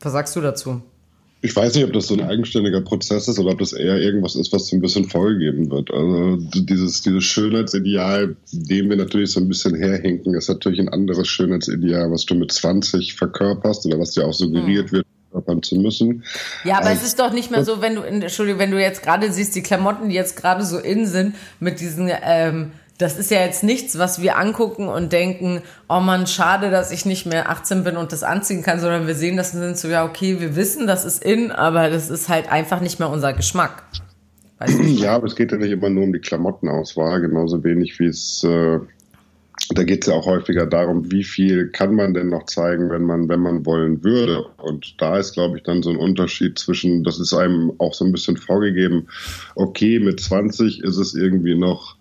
Was 0.00 0.12
sagst 0.12 0.36
du 0.36 0.42
dazu? 0.42 0.82
Ich 1.42 1.56
weiß 1.56 1.74
nicht, 1.74 1.84
ob 1.84 1.92
das 1.92 2.08
so 2.08 2.14
ein 2.14 2.20
eigenständiger 2.20 2.82
Prozess 2.82 3.26
ist 3.26 3.38
oder 3.38 3.52
ob 3.52 3.58
das 3.58 3.72
eher 3.72 3.98
irgendwas 3.98 4.36
ist, 4.36 4.52
was 4.52 4.66
so 4.66 4.76
ein 4.76 4.80
bisschen 4.80 5.08
vorgegeben 5.08 5.70
wird. 5.70 5.90
Also 5.90 6.36
dieses, 6.36 7.00
dieses 7.00 7.24
Schönheitsideal, 7.24 8.36
dem 8.52 8.90
wir 8.90 8.96
natürlich 8.96 9.32
so 9.32 9.40
ein 9.40 9.48
bisschen 9.48 9.74
herhinken, 9.74 10.34
ist 10.34 10.48
natürlich 10.48 10.80
ein 10.80 10.90
anderes 10.90 11.28
Schönheitsideal, 11.28 12.10
was 12.10 12.26
du 12.26 12.34
mit 12.34 12.52
20 12.52 13.14
verkörperst 13.14 13.86
oder 13.86 13.98
was 13.98 14.10
dir 14.12 14.26
auch 14.26 14.34
suggeriert 14.34 14.92
mhm. 14.92 14.96
wird, 14.96 15.06
verkörpern 15.30 15.62
zu 15.62 15.76
müssen. 15.76 16.24
Ja, 16.64 16.78
aber 16.78 16.88
also, 16.88 17.00
es 17.00 17.08
ist 17.08 17.18
doch 17.18 17.32
nicht 17.32 17.50
mehr 17.50 17.64
so, 17.64 17.80
wenn 17.80 17.94
du, 17.94 18.02
Entschuldigung, 18.02 18.60
wenn 18.60 18.70
du 18.70 18.80
jetzt 18.80 19.02
gerade 19.02 19.32
siehst, 19.32 19.54
die 19.54 19.62
Klamotten, 19.62 20.10
die 20.10 20.14
jetzt 20.14 20.36
gerade 20.36 20.64
so 20.64 20.78
in 20.78 21.06
sind, 21.06 21.34
mit 21.58 21.80
diesen 21.80 22.10
ähm, 22.22 22.72
das 23.00 23.18
ist 23.18 23.30
ja 23.30 23.40
jetzt 23.40 23.64
nichts, 23.64 23.98
was 23.98 24.20
wir 24.20 24.36
angucken 24.36 24.88
und 24.88 25.12
denken, 25.12 25.62
oh 25.88 26.00
man, 26.00 26.26
schade, 26.26 26.70
dass 26.70 26.90
ich 26.90 27.06
nicht 27.06 27.26
mehr 27.26 27.48
18 27.48 27.82
bin 27.82 27.96
und 27.96 28.12
das 28.12 28.22
anziehen 28.22 28.62
kann, 28.62 28.78
sondern 28.78 29.06
wir 29.06 29.14
sehen 29.14 29.36
das 29.36 29.54
und 29.54 29.60
sind 29.60 29.78
so, 29.78 29.88
ja, 29.88 30.04
okay, 30.04 30.40
wir 30.40 30.54
wissen, 30.54 30.86
das 30.86 31.04
ist 31.04 31.24
in, 31.24 31.50
aber 31.50 31.88
das 31.88 32.10
ist 32.10 32.28
halt 32.28 32.52
einfach 32.52 32.80
nicht 32.80 32.98
mehr 32.98 33.08
unser 33.08 33.32
Geschmack. 33.32 33.84
Ja, 34.82 35.14
aber 35.14 35.26
es 35.26 35.36
geht 35.36 35.52
ja 35.52 35.56
nicht 35.56 35.70
immer 35.70 35.88
nur 35.88 36.04
um 36.04 36.12
die 36.12 36.18
Klamottenauswahl, 36.18 37.22
genauso 37.22 37.64
wenig 37.64 37.98
wie 37.98 38.08
es 38.08 38.44
äh, 38.44 38.80
da 39.72 39.84
geht 39.84 40.02
es 40.02 40.08
ja 40.08 40.14
auch 40.14 40.26
häufiger 40.26 40.66
darum, 40.66 41.10
wie 41.12 41.22
viel 41.22 41.68
kann 41.68 41.94
man 41.94 42.14
denn 42.14 42.28
noch 42.28 42.46
zeigen, 42.46 42.90
wenn 42.90 43.02
man, 43.02 43.28
wenn 43.28 43.40
man 43.40 43.64
wollen 43.66 44.02
würde. 44.02 44.44
Und 44.58 45.00
da 45.00 45.18
ist, 45.18 45.34
glaube 45.34 45.58
ich, 45.58 45.62
dann 45.62 45.82
so 45.82 45.90
ein 45.90 45.96
Unterschied 45.96 46.58
zwischen, 46.58 47.04
das 47.04 47.20
ist 47.20 47.32
einem 47.34 47.72
auch 47.78 47.94
so 47.94 48.04
ein 48.04 48.12
bisschen 48.12 48.36
vorgegeben, 48.36 49.06
okay, 49.54 50.00
mit 50.00 50.18
20 50.20 50.82
ist 50.82 50.96
es 50.96 51.14
irgendwie 51.14 51.54
noch 51.54 51.99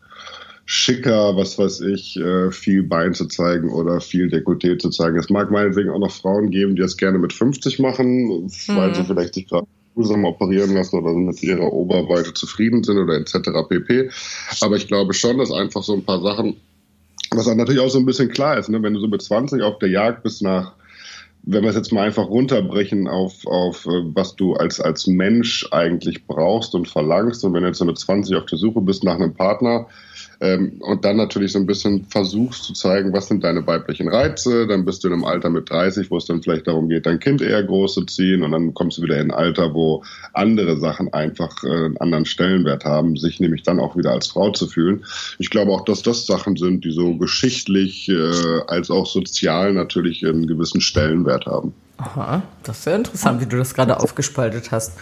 schicker, 0.71 1.35
was 1.35 1.57
weiß 1.57 1.81
ich, 1.81 2.15
äh, 2.17 2.51
viel 2.51 2.83
Bein 2.83 3.15
zu 3.15 3.25
zeigen 3.25 3.71
oder 3.71 3.99
viel 4.01 4.27
Dekolleté 4.27 4.77
zu 4.77 4.91
zeigen. 4.91 5.17
Es 5.17 5.31
mag 5.31 5.49
meinetwegen 5.49 5.89
auch 5.89 5.97
noch 5.97 6.11
Frauen 6.11 6.51
geben, 6.51 6.75
die 6.75 6.83
das 6.83 6.95
gerne 6.95 7.17
mit 7.17 7.33
50 7.33 7.79
machen, 7.79 8.43
mhm. 8.43 8.51
weil 8.67 8.93
sie 8.93 9.03
vielleicht 9.03 9.33
sich 9.33 9.47
gerade 9.47 9.65
zusammen 9.95 10.25
operieren 10.25 10.75
lassen 10.75 10.99
oder 10.99 11.11
mit 11.15 11.41
ihrer 11.41 11.73
Oberweite 11.73 12.35
zufrieden 12.35 12.83
sind 12.83 12.99
oder 12.99 13.15
etc. 13.15 13.49
pp. 13.67 14.11
Aber 14.61 14.75
ich 14.75 14.87
glaube 14.87 15.15
schon, 15.15 15.39
dass 15.39 15.51
einfach 15.51 15.81
so 15.81 15.95
ein 15.95 16.05
paar 16.05 16.21
Sachen 16.21 16.57
was 17.31 17.47
natürlich 17.47 17.81
auch 17.81 17.89
so 17.89 17.99
ein 17.99 18.05
bisschen 18.05 18.29
klar 18.29 18.57
ist, 18.57 18.69
ne? 18.69 18.81
wenn 18.81 18.93
du 18.93 18.99
so 18.99 19.07
mit 19.07 19.21
20 19.21 19.61
auf 19.61 19.77
der 19.79 19.89
Jagd 19.89 20.23
bist 20.23 20.41
nach, 20.41 20.73
wenn 21.43 21.63
wir 21.63 21.69
es 21.69 21.75
jetzt 21.75 21.91
mal 21.91 22.05
einfach 22.05 22.27
runterbrechen 22.27 23.07
auf, 23.07 23.45
auf 23.45 23.85
äh, 23.85 24.01
was 24.13 24.35
du 24.35 24.53
als, 24.53 24.79
als 24.79 25.05
Mensch 25.05 25.67
eigentlich 25.71 26.25
brauchst 26.25 26.73
und 26.73 26.87
verlangst 26.87 27.43
und 27.43 27.53
wenn 27.53 27.61
du 27.61 27.67
jetzt 27.67 27.77
so 27.77 27.85
mit 27.85 27.97
20 27.97 28.35
auf 28.35 28.45
der 28.45 28.57
Suche 28.57 28.81
bist 28.81 29.03
nach 29.03 29.15
einem 29.15 29.33
Partner, 29.33 29.87
ähm, 30.41 30.79
und 30.79 31.03
dann 31.03 31.17
natürlich 31.17 31.51
so 31.51 31.59
ein 31.59 31.65
bisschen 31.65 32.05
versuchst 32.05 32.63
zu 32.63 32.73
zeigen, 32.73 33.11
was 33.11 33.27
sind 33.27 33.43
deine 33.43 33.65
weiblichen 33.67 34.07
Reize. 34.07 34.67
Dann 34.67 34.85
bist 34.85 35.03
du 35.03 35.07
in 35.09 35.13
einem 35.13 35.25
Alter 35.25 35.49
mit 35.49 35.69
30, 35.69 36.09
wo 36.09 36.17
es 36.17 36.25
dann 36.25 36.41
vielleicht 36.41 36.67
darum 36.67 36.87
geht, 36.87 37.05
dein 37.05 37.19
Kind 37.19 37.41
eher 37.41 37.61
groß 37.61 37.95
zu 37.95 38.05
ziehen. 38.05 38.43
Und 38.43 38.53
dann 38.53 38.73
kommst 38.73 38.97
du 38.97 39.01
wieder 39.01 39.17
in 39.17 39.31
ein 39.31 39.37
Alter, 39.37 39.73
wo 39.73 40.03
andere 40.33 40.77
Sachen 40.77 41.13
einfach 41.13 41.61
äh, 41.63 41.67
einen 41.67 41.97
anderen 41.97 42.25
Stellenwert 42.25 42.85
haben, 42.85 43.17
sich 43.17 43.41
nämlich 43.41 43.63
dann 43.63 43.81
auch 43.81 43.97
wieder 43.97 44.11
als 44.11 44.27
Frau 44.27 44.51
zu 44.51 44.67
fühlen. 44.67 45.03
Ich 45.39 45.49
glaube 45.49 45.71
auch, 45.71 45.83
dass 45.83 46.03
das 46.03 46.25
Sachen 46.25 46.55
sind, 46.55 46.85
die 46.85 46.91
so 46.91 47.17
geschichtlich 47.17 48.07
äh, 48.07 48.61
als 48.67 48.89
auch 48.89 49.07
sozial 49.07 49.73
natürlich 49.73 50.25
einen 50.25 50.47
gewissen 50.47 50.79
Stellenwert 50.79 51.47
haben. 51.47 51.73
Aha, 51.97 52.43
das 52.63 52.77
ist 52.77 52.83
sehr 52.85 52.95
interessant, 52.95 53.41
wie 53.41 53.45
du 53.45 53.57
das 53.57 53.73
gerade 53.73 53.99
aufgespaltet 53.99 54.71
hast. 54.71 54.93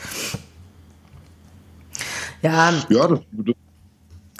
Ja, 2.41 2.73
ja 2.89 3.07
das, 3.07 3.19
das 3.31 3.55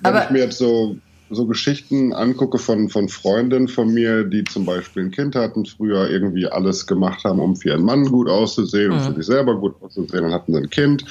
wenn 0.04 0.24
ich 0.24 0.30
mir 0.30 0.40
jetzt 0.40 0.58
so, 0.58 0.98
so 1.30 1.46
Geschichten 1.46 2.14
angucke 2.14 2.58
von, 2.58 2.90
von 2.90 3.10
Freundinnen 3.10 3.68
von 3.68 3.94
mir, 3.94 4.24
die 4.24 4.44
zum 4.44 4.66
Beispiel 4.66 5.04
ein 5.04 5.12
Kind 5.12 5.36
hatten, 5.36 5.66
früher 5.66 6.10
irgendwie 6.10 6.48
alles 6.48 6.88
gemacht 6.88 7.24
haben, 7.26 7.40
um 7.40 7.56
für 7.56 7.70
ihren 7.70 7.84
Mann 7.84 8.06
gut 8.06 8.30
auszusehen 8.30 8.92
und 8.92 9.00
mhm. 9.00 9.04
für 9.04 9.14
sich 9.16 9.26
selber 9.26 9.60
gut 9.60 9.76
auszusehen, 9.82 10.24
dann 10.24 10.34
hatten 10.34 10.54
sie 10.54 10.60
ein 10.60 10.70
Kind. 10.70 11.04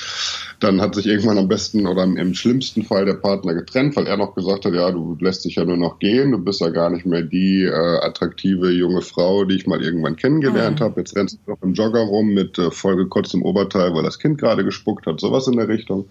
Dann 0.61 0.81
hat 0.81 0.95
sich 0.95 1.07
irgendwann 1.07 1.37
am 1.37 1.49
besten 1.49 1.87
oder 1.87 2.05
im, 2.05 2.16
im 2.16 2.33
schlimmsten 2.33 2.83
Fall 2.83 3.05
der 3.05 3.14
Partner 3.14 3.52
getrennt, 3.52 3.95
weil 3.97 4.07
er 4.07 4.16
noch 4.16 4.35
gesagt 4.35 4.64
hat, 4.64 4.73
ja, 4.73 4.90
du 4.90 5.16
lässt 5.21 5.45
dich 5.45 5.57
ja 5.57 5.64
nur 5.64 5.76
noch 5.76 5.99
gehen, 5.99 6.33
du 6.33 6.38
bist 6.38 6.62
ja 6.62 6.71
gar 6.71 6.88
nicht 6.88 7.05
mehr 7.05 7.23
die 7.23 7.64
äh, 7.64 7.99
attraktive 8.00 8.71
junge 8.71 9.02
Frau, 9.02 9.45
die 9.45 9.57
ich 9.57 9.66
mal 9.66 9.83
irgendwann 9.83 10.16
kennengelernt 10.16 10.81
mhm. 10.81 10.85
habe. 10.85 11.00
Jetzt 11.00 11.14
rennst 11.14 11.38
du 11.45 11.50
noch 11.50 11.62
im 11.62 11.75
Jogger 11.75 12.00
rum 12.00 12.28
mit 12.28 12.59
äh, 12.59 12.71
vollgekotztem 12.71 13.43
Oberteil, 13.43 13.93
weil 13.93 14.02
das 14.02 14.19
Kind 14.19 14.38
gerade 14.38 14.64
gespuckt 14.64 15.07
hat, 15.07 15.21
sowas 15.21 15.47
in 15.47 15.57
der 15.57 15.69
Richtung. 15.69 16.07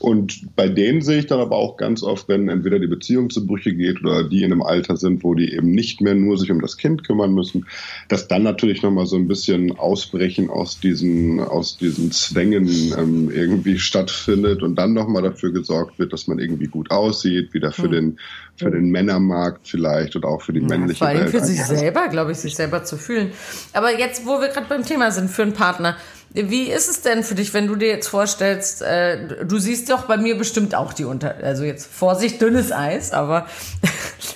Und 0.00 0.56
bei 0.56 0.70
denen 0.70 1.02
sehe 1.02 1.18
ich 1.18 1.26
dann 1.26 1.40
aber 1.40 1.56
auch 1.56 1.76
ganz 1.76 2.02
oft, 2.02 2.26
wenn 2.26 2.48
entweder 2.48 2.78
die 2.78 2.86
Beziehung 2.86 3.28
zu 3.28 3.46
Brüche 3.46 3.74
geht 3.74 4.00
oder 4.00 4.24
die 4.24 4.42
in 4.42 4.50
einem 4.50 4.62
Alter 4.62 4.96
sind, 4.96 5.22
wo 5.22 5.34
die 5.34 5.52
eben 5.52 5.72
nicht 5.72 6.00
mehr 6.00 6.14
nur 6.14 6.38
sich 6.38 6.50
um 6.50 6.62
das 6.62 6.78
Kind 6.78 7.06
kümmern 7.06 7.34
müssen, 7.34 7.66
dass 8.08 8.26
dann 8.26 8.42
natürlich 8.42 8.82
nochmal 8.82 9.04
so 9.04 9.16
ein 9.16 9.28
bisschen 9.28 9.78
Ausbrechen 9.78 10.48
aus 10.48 10.80
diesen, 10.80 11.40
aus 11.40 11.76
diesen 11.76 12.12
Zwängen 12.12 12.66
ähm, 12.96 13.30
irgendwie 13.30 13.78
stattfindet 13.78 14.62
und 14.62 14.76
dann 14.76 14.94
nochmal 14.94 15.22
dafür 15.22 15.52
gesorgt 15.52 15.98
wird, 15.98 16.14
dass 16.14 16.26
man 16.26 16.38
irgendwie 16.38 16.68
gut 16.68 16.90
aussieht, 16.90 17.52
wieder 17.52 17.70
für, 17.70 17.82
hm. 17.82 17.90
den, 17.90 18.18
für 18.56 18.70
den 18.70 18.90
Männermarkt 18.90 19.68
vielleicht 19.68 20.16
oder 20.16 20.28
auch 20.28 20.40
für 20.40 20.54
die 20.54 20.60
ja, 20.60 20.66
männliche 20.66 20.98
Vor 20.98 21.08
allem 21.08 21.28
für 21.28 21.40
sich 21.40 21.62
selber, 21.62 22.08
glaube 22.08 22.32
ich, 22.32 22.38
sich 22.38 22.54
selber 22.54 22.84
zu 22.84 22.96
fühlen. 22.96 23.32
Aber 23.74 23.98
jetzt, 23.98 24.24
wo 24.24 24.40
wir 24.40 24.48
gerade 24.48 24.66
beim 24.66 24.82
Thema 24.82 25.10
sind, 25.10 25.28
für 25.28 25.42
einen 25.42 25.52
Partner, 25.52 25.96
wie 26.32 26.70
ist 26.70 26.88
es 26.88 27.02
denn 27.02 27.24
für 27.24 27.34
dich, 27.34 27.52
wenn 27.54 27.66
du 27.66 27.74
dir 27.74 27.88
jetzt 27.88 28.08
vorstellst, 28.08 28.82
äh, 28.82 29.44
du 29.44 29.58
siehst 29.58 29.90
doch 29.90 30.04
bei 30.04 30.16
mir 30.16 30.38
bestimmt 30.38 30.74
auch 30.74 30.92
die 30.92 31.04
Unter... 31.04 31.36
Also 31.42 31.64
jetzt 31.64 31.86
Vorsicht, 31.86 32.40
dünnes 32.40 32.70
Eis, 32.70 33.12
aber 33.12 33.46
du 33.82 33.88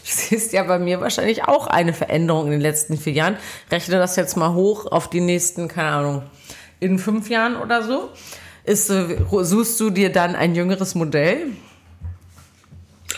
siehst 0.03 0.53
ja 0.53 0.65
bei 0.65 0.79
mir 0.81 1.01
wahrscheinlich 1.01 1.45
auch 1.45 1.69
eine 1.69 1.93
Veränderung 1.93 2.47
in 2.47 2.53
den 2.53 2.61
letzten 2.61 2.97
vier 2.99 3.13
Jahren. 3.13 3.37
Rechne 3.71 3.99
das 3.99 4.17
jetzt 4.17 4.37
mal 4.37 4.55
hoch 4.55 4.87
auf 4.87 5.09
die 5.09 5.21
nächsten, 5.21 5.69
keine 5.69 5.91
Ahnung, 5.91 6.23
in 6.81 6.99
fünf 6.99 7.31
Jahren 7.31 7.57
oder 7.57 7.83
so. 7.85 8.11
Ist, 8.65 8.91
äh, 8.91 9.19
suchst 9.31 9.79
du 9.79 9.91
dir 9.91 10.11
dann 10.11 10.35
ein 10.35 10.57
jüngeres 10.57 10.97
Modell? 10.97 11.47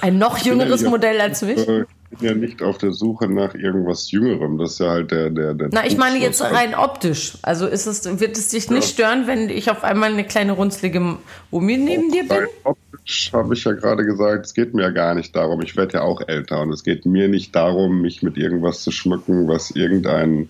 Ein 0.03 0.19
noch 0.19 0.37
jüngeres 0.39 0.83
Modell 0.83 1.21
als 1.21 1.41
mich? 1.41 1.67
Äh, 2.11 2.17
bin 2.17 2.29
ja 2.29 2.35
nicht 2.35 2.63
auf 2.63 2.79
der 2.79 2.93
Suche 2.93 3.29
nach 3.29 3.55
irgendwas 3.55 4.11
Jüngerem. 4.11 4.59
Das 4.59 4.73
ist 4.73 4.81
ja 4.81 4.91
halt 4.91 5.11
der, 5.11 5.31
der, 5.31 5.55
der 5.55 5.71
Na, 5.73 5.87
ich 5.87 5.97
meine 5.97 6.19
jetzt 6.19 6.43
rein 6.43 6.75
optisch. 6.75 7.39
Also 7.43 7.67
ist 7.67 7.87
es, 7.87 8.21
wird 8.21 8.37
es 8.37 8.49
dich 8.49 8.71
nicht 8.71 8.99
ja. 8.99 9.07
stören, 9.07 9.27
wenn 9.27 9.49
ich 9.49 9.71
auf 9.71 9.85
einmal 9.85 10.13
eine 10.13 10.25
kleine 10.25 10.53
runzlige 10.53 11.19
Omi 11.51 11.77
neben 11.77 12.11
dir 12.11 12.27
bin? 12.29 12.47
Optisch 12.65 13.31
habe 13.33 13.55
ich 13.55 13.65
ja 13.65 13.73
gerade 13.73 14.05
gesagt, 14.05 14.47
es 14.47 14.55
geht 14.55 14.75
mir 14.75 14.83
ja 14.83 14.91
gar 14.91 15.15
nicht 15.15 15.35
darum. 15.35 15.63
Ich 15.63 15.77
werde 15.77 15.95
ja 15.95 16.03
auch 16.03 16.21
älter 16.27 16.61
und 16.61 16.73
es 16.73 16.83
geht 16.83 17.07
mir 17.07 17.29
nicht 17.29 17.55
darum, 17.55 18.01
mich 18.01 18.23
mit 18.23 18.37
irgendwas 18.37 18.83
zu 18.83 18.91
schmücken, 18.91 19.49
was 19.49 19.71
irgendein 19.71 20.49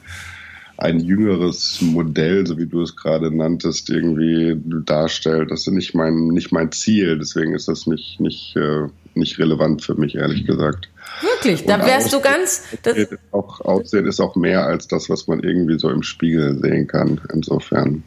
ein 0.78 1.00
jüngeres 1.00 1.80
Modell, 1.80 2.46
so 2.46 2.58
wie 2.58 2.66
du 2.66 2.82
es 2.82 2.96
gerade 2.96 3.34
nanntest, 3.34 3.88
irgendwie 3.88 4.60
darstellt. 4.84 5.50
Das 5.50 5.66
ist 5.66 5.72
nicht 5.72 5.94
mein, 5.94 6.28
nicht 6.28 6.52
mein 6.52 6.70
Ziel. 6.72 7.18
Deswegen 7.18 7.54
ist 7.54 7.68
das 7.68 7.86
nicht, 7.86 8.20
nicht, 8.20 8.56
äh, 8.56 8.88
nicht 9.14 9.38
relevant 9.38 9.82
für 9.82 9.94
mich, 9.94 10.16
ehrlich 10.16 10.46
gesagt. 10.46 10.90
Wirklich, 11.22 11.64
da 11.64 11.84
wärst 11.84 12.12
du 12.12 12.20
ganz. 12.20 12.62
Das 12.82 12.96
ist 12.96 13.12
auch, 13.32 13.60
Aussehen 13.60 14.06
ist 14.06 14.20
auch 14.20 14.36
mehr 14.36 14.66
als 14.66 14.86
das, 14.88 15.08
was 15.08 15.26
man 15.26 15.40
irgendwie 15.40 15.78
so 15.78 15.90
im 15.90 16.02
Spiegel 16.02 16.58
sehen 16.60 16.86
kann. 16.86 17.20
Insofern. 17.32 18.02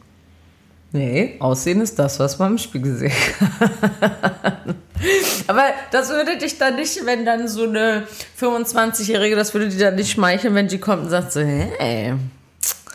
Nee, 0.92 1.36
Aussehen 1.38 1.80
ist 1.80 1.98
das, 1.98 2.18
was 2.18 2.38
man 2.38 2.52
im 2.52 2.58
Spiegel 2.58 2.96
sehen 2.96 3.12
kann. 3.38 4.74
Aber 5.46 5.64
das 5.92 6.10
würde 6.10 6.36
dich 6.38 6.58
dann 6.58 6.76
nicht, 6.76 7.06
wenn 7.06 7.24
dann 7.24 7.48
so 7.48 7.64
eine 7.64 8.04
25-Jährige, 8.38 9.36
das 9.36 9.54
würde 9.54 9.68
dir 9.68 9.78
dann 9.78 9.94
nicht 9.94 10.10
schmeicheln, 10.10 10.54
wenn 10.54 10.68
die 10.68 10.78
kommt 10.78 11.04
und 11.04 11.10
sagt 11.10 11.32
so, 11.32 11.40
hey. 11.40 12.14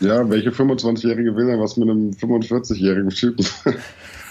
Ja, 0.00 0.28
welche 0.28 0.50
25-Jährige 0.50 1.34
will 1.36 1.46
denn 1.46 1.60
was 1.60 1.76
mit 1.76 1.88
einem 1.88 2.10
45-jährigen 2.10 3.10
Typen? 3.10 3.46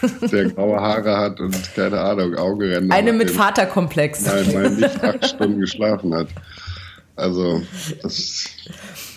der 0.31 0.49
graue 0.49 0.79
Haare 0.79 1.17
hat 1.17 1.39
und 1.39 1.75
keine 1.75 1.99
Ahnung, 1.99 2.35
Augenränder. 2.35 2.93
Eine 2.93 3.13
mit 3.13 3.31
Vaterkomplex. 3.31 4.25
Nein, 4.25 4.53
mal 4.53 4.69
nicht 4.69 5.03
acht 5.03 5.25
Stunden 5.27 5.59
geschlafen 5.59 6.13
hat. 6.13 6.27
Also, 7.15 7.61
das 8.01 8.45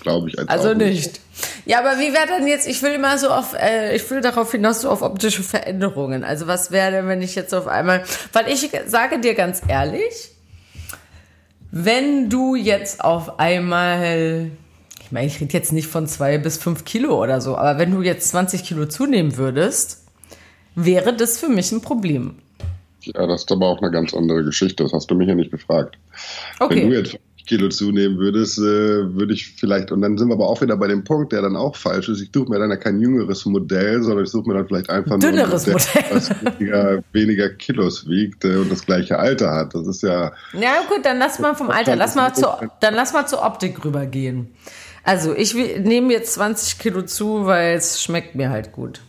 glaube 0.00 0.28
ich 0.28 0.38
als 0.38 0.48
Also 0.48 0.74
nicht. 0.74 1.20
Ja, 1.66 1.80
aber 1.80 1.98
wie 1.98 2.12
wäre 2.12 2.26
dann 2.28 2.46
jetzt, 2.46 2.68
ich 2.68 2.82
will 2.82 2.92
immer 2.92 3.18
so 3.18 3.28
auf, 3.28 3.54
äh, 3.54 3.94
ich 3.94 4.08
will 4.10 4.20
darauf 4.20 4.50
hinaus 4.52 4.80
so 4.80 4.90
auf 4.90 5.02
optische 5.02 5.42
Veränderungen. 5.42 6.24
Also 6.24 6.46
was 6.46 6.70
wäre 6.70 6.92
denn, 6.92 7.08
wenn 7.08 7.22
ich 7.22 7.34
jetzt 7.34 7.54
auf 7.54 7.66
einmal, 7.66 8.04
weil 8.32 8.48
ich 8.48 8.70
sage 8.86 9.20
dir 9.20 9.34
ganz 9.34 9.62
ehrlich, 9.68 10.30
wenn 11.70 12.30
du 12.30 12.54
jetzt 12.54 13.04
auf 13.04 13.38
einmal, 13.38 14.50
ich 15.04 15.12
meine, 15.12 15.26
ich 15.26 15.40
rede 15.40 15.52
jetzt 15.52 15.72
nicht 15.72 15.88
von 15.88 16.06
zwei 16.06 16.38
bis 16.38 16.56
fünf 16.56 16.84
Kilo 16.84 17.22
oder 17.22 17.40
so, 17.40 17.56
aber 17.56 17.78
wenn 17.78 17.90
du 17.90 18.02
jetzt 18.02 18.28
20 18.28 18.64
Kilo 18.64 18.86
zunehmen 18.86 19.36
würdest, 19.36 20.04
wäre 20.84 21.14
das 21.14 21.38
für 21.38 21.48
mich 21.48 21.72
ein 21.72 21.80
Problem. 21.80 22.36
Ja, 23.02 23.26
das 23.26 23.42
ist 23.42 23.52
aber 23.52 23.66
auch 23.66 23.80
eine 23.80 23.90
ganz 23.90 24.14
andere 24.14 24.44
Geschichte. 24.44 24.82
Das 24.82 24.92
hast 24.92 25.10
du 25.10 25.14
mich 25.14 25.28
ja 25.28 25.34
nicht 25.34 25.50
befragt. 25.50 25.96
Okay. 26.58 26.82
Wenn 26.82 26.90
du 26.90 26.96
jetzt 26.96 27.10
50 27.12 27.46
Kilo 27.46 27.68
zunehmen 27.68 28.18
würdest, 28.18 28.58
äh, 28.58 28.62
würde 28.62 29.32
ich 29.32 29.54
vielleicht, 29.56 29.90
und 29.92 30.02
dann 30.02 30.18
sind 30.18 30.28
wir 30.28 30.34
aber 30.34 30.48
auch 30.48 30.60
wieder 30.60 30.76
bei 30.76 30.88
dem 30.88 31.04
Punkt, 31.04 31.32
der 31.32 31.42
dann 31.42 31.56
auch 31.56 31.76
falsch 31.76 32.08
ist. 32.08 32.20
Ich 32.20 32.30
suche 32.34 32.50
mir 32.50 32.58
dann 32.58 32.70
ja 32.70 32.76
kein 32.76 33.00
jüngeres 33.00 33.46
Modell, 33.46 34.02
sondern 34.02 34.24
ich 34.24 34.30
suche 34.30 34.48
mir 34.48 34.54
dann 34.54 34.66
vielleicht 34.66 34.90
einfach 34.90 35.12
ein 35.12 35.20
dünneres 35.20 35.66
Modell, 35.66 36.02
Modell. 36.02 36.16
was 36.16 36.30
weniger, 36.58 37.02
weniger 37.12 37.48
Kilos 37.50 38.06
wiegt 38.08 38.44
äh, 38.44 38.56
und 38.56 38.70
das 38.70 38.84
gleiche 38.84 39.18
Alter 39.18 39.54
hat. 39.54 39.74
Das 39.74 39.86
ist 39.86 40.02
ja. 40.02 40.32
Ja, 40.52 40.82
gut, 40.88 41.04
dann 41.04 41.18
lass 41.18 41.38
mal 41.38 41.54
vom 41.54 41.70
Alter, 41.70 41.96
lass 41.96 42.14
mal 42.14 42.34
zur, 42.34 42.70
dann 42.80 42.94
lass 42.94 43.12
mal 43.12 43.26
zur 43.26 43.42
Optik 43.42 43.84
rübergehen. 43.84 44.48
Also, 45.04 45.34
ich 45.34 45.54
nehme 45.54 46.12
jetzt 46.12 46.34
20 46.34 46.78
Kilo 46.78 47.02
zu, 47.02 47.46
weil 47.46 47.76
es 47.76 48.02
schmeckt 48.02 48.34
mir 48.34 48.50
halt 48.50 48.72
gut. 48.72 49.00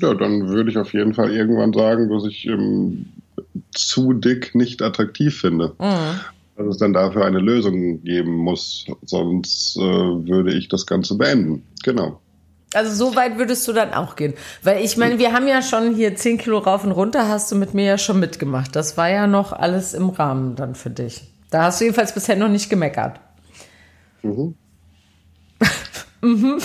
Ja, 0.00 0.14
dann 0.14 0.48
würde 0.48 0.70
ich 0.70 0.78
auf 0.78 0.92
jeden 0.92 1.14
Fall 1.14 1.30
irgendwann 1.32 1.72
sagen, 1.72 2.08
dass 2.08 2.24
ich 2.26 2.46
ähm, 2.46 3.06
zu 3.72 4.12
dick 4.12 4.54
nicht 4.54 4.82
attraktiv 4.82 5.40
finde. 5.40 5.74
Mhm. 5.78 6.20
Dass 6.56 6.66
es 6.66 6.78
dann 6.78 6.92
dafür 6.92 7.24
eine 7.24 7.40
Lösung 7.40 8.02
geben 8.02 8.36
muss. 8.36 8.86
Sonst 9.04 9.76
äh, 9.76 9.80
würde 9.80 10.52
ich 10.54 10.68
das 10.68 10.86
Ganze 10.86 11.16
beenden. 11.16 11.64
Genau. 11.82 12.20
Also 12.74 12.92
so 12.92 13.16
weit 13.16 13.38
würdest 13.38 13.66
du 13.68 13.72
dann 13.72 13.94
auch 13.94 14.16
gehen. 14.16 14.34
Weil 14.62 14.84
ich 14.84 14.96
meine, 14.96 15.18
wir 15.18 15.32
haben 15.32 15.46
ja 15.46 15.62
schon 15.62 15.94
hier 15.94 16.16
10 16.16 16.38
Kilo 16.38 16.58
rauf 16.58 16.84
und 16.84 16.92
runter, 16.92 17.28
hast 17.28 17.50
du 17.52 17.56
mit 17.56 17.72
mir 17.72 17.84
ja 17.84 17.98
schon 17.98 18.18
mitgemacht. 18.18 18.74
Das 18.74 18.96
war 18.96 19.08
ja 19.08 19.26
noch 19.28 19.52
alles 19.52 19.94
im 19.94 20.10
Rahmen 20.10 20.56
dann 20.56 20.74
für 20.74 20.90
dich. 20.90 21.22
Da 21.50 21.64
hast 21.64 21.80
du 21.80 21.84
jedenfalls 21.84 22.12
bisher 22.12 22.34
noch 22.34 22.48
nicht 22.48 22.68
gemeckert. 22.68 23.20
Mhm. 24.22 24.56
Mhm. 26.24 26.58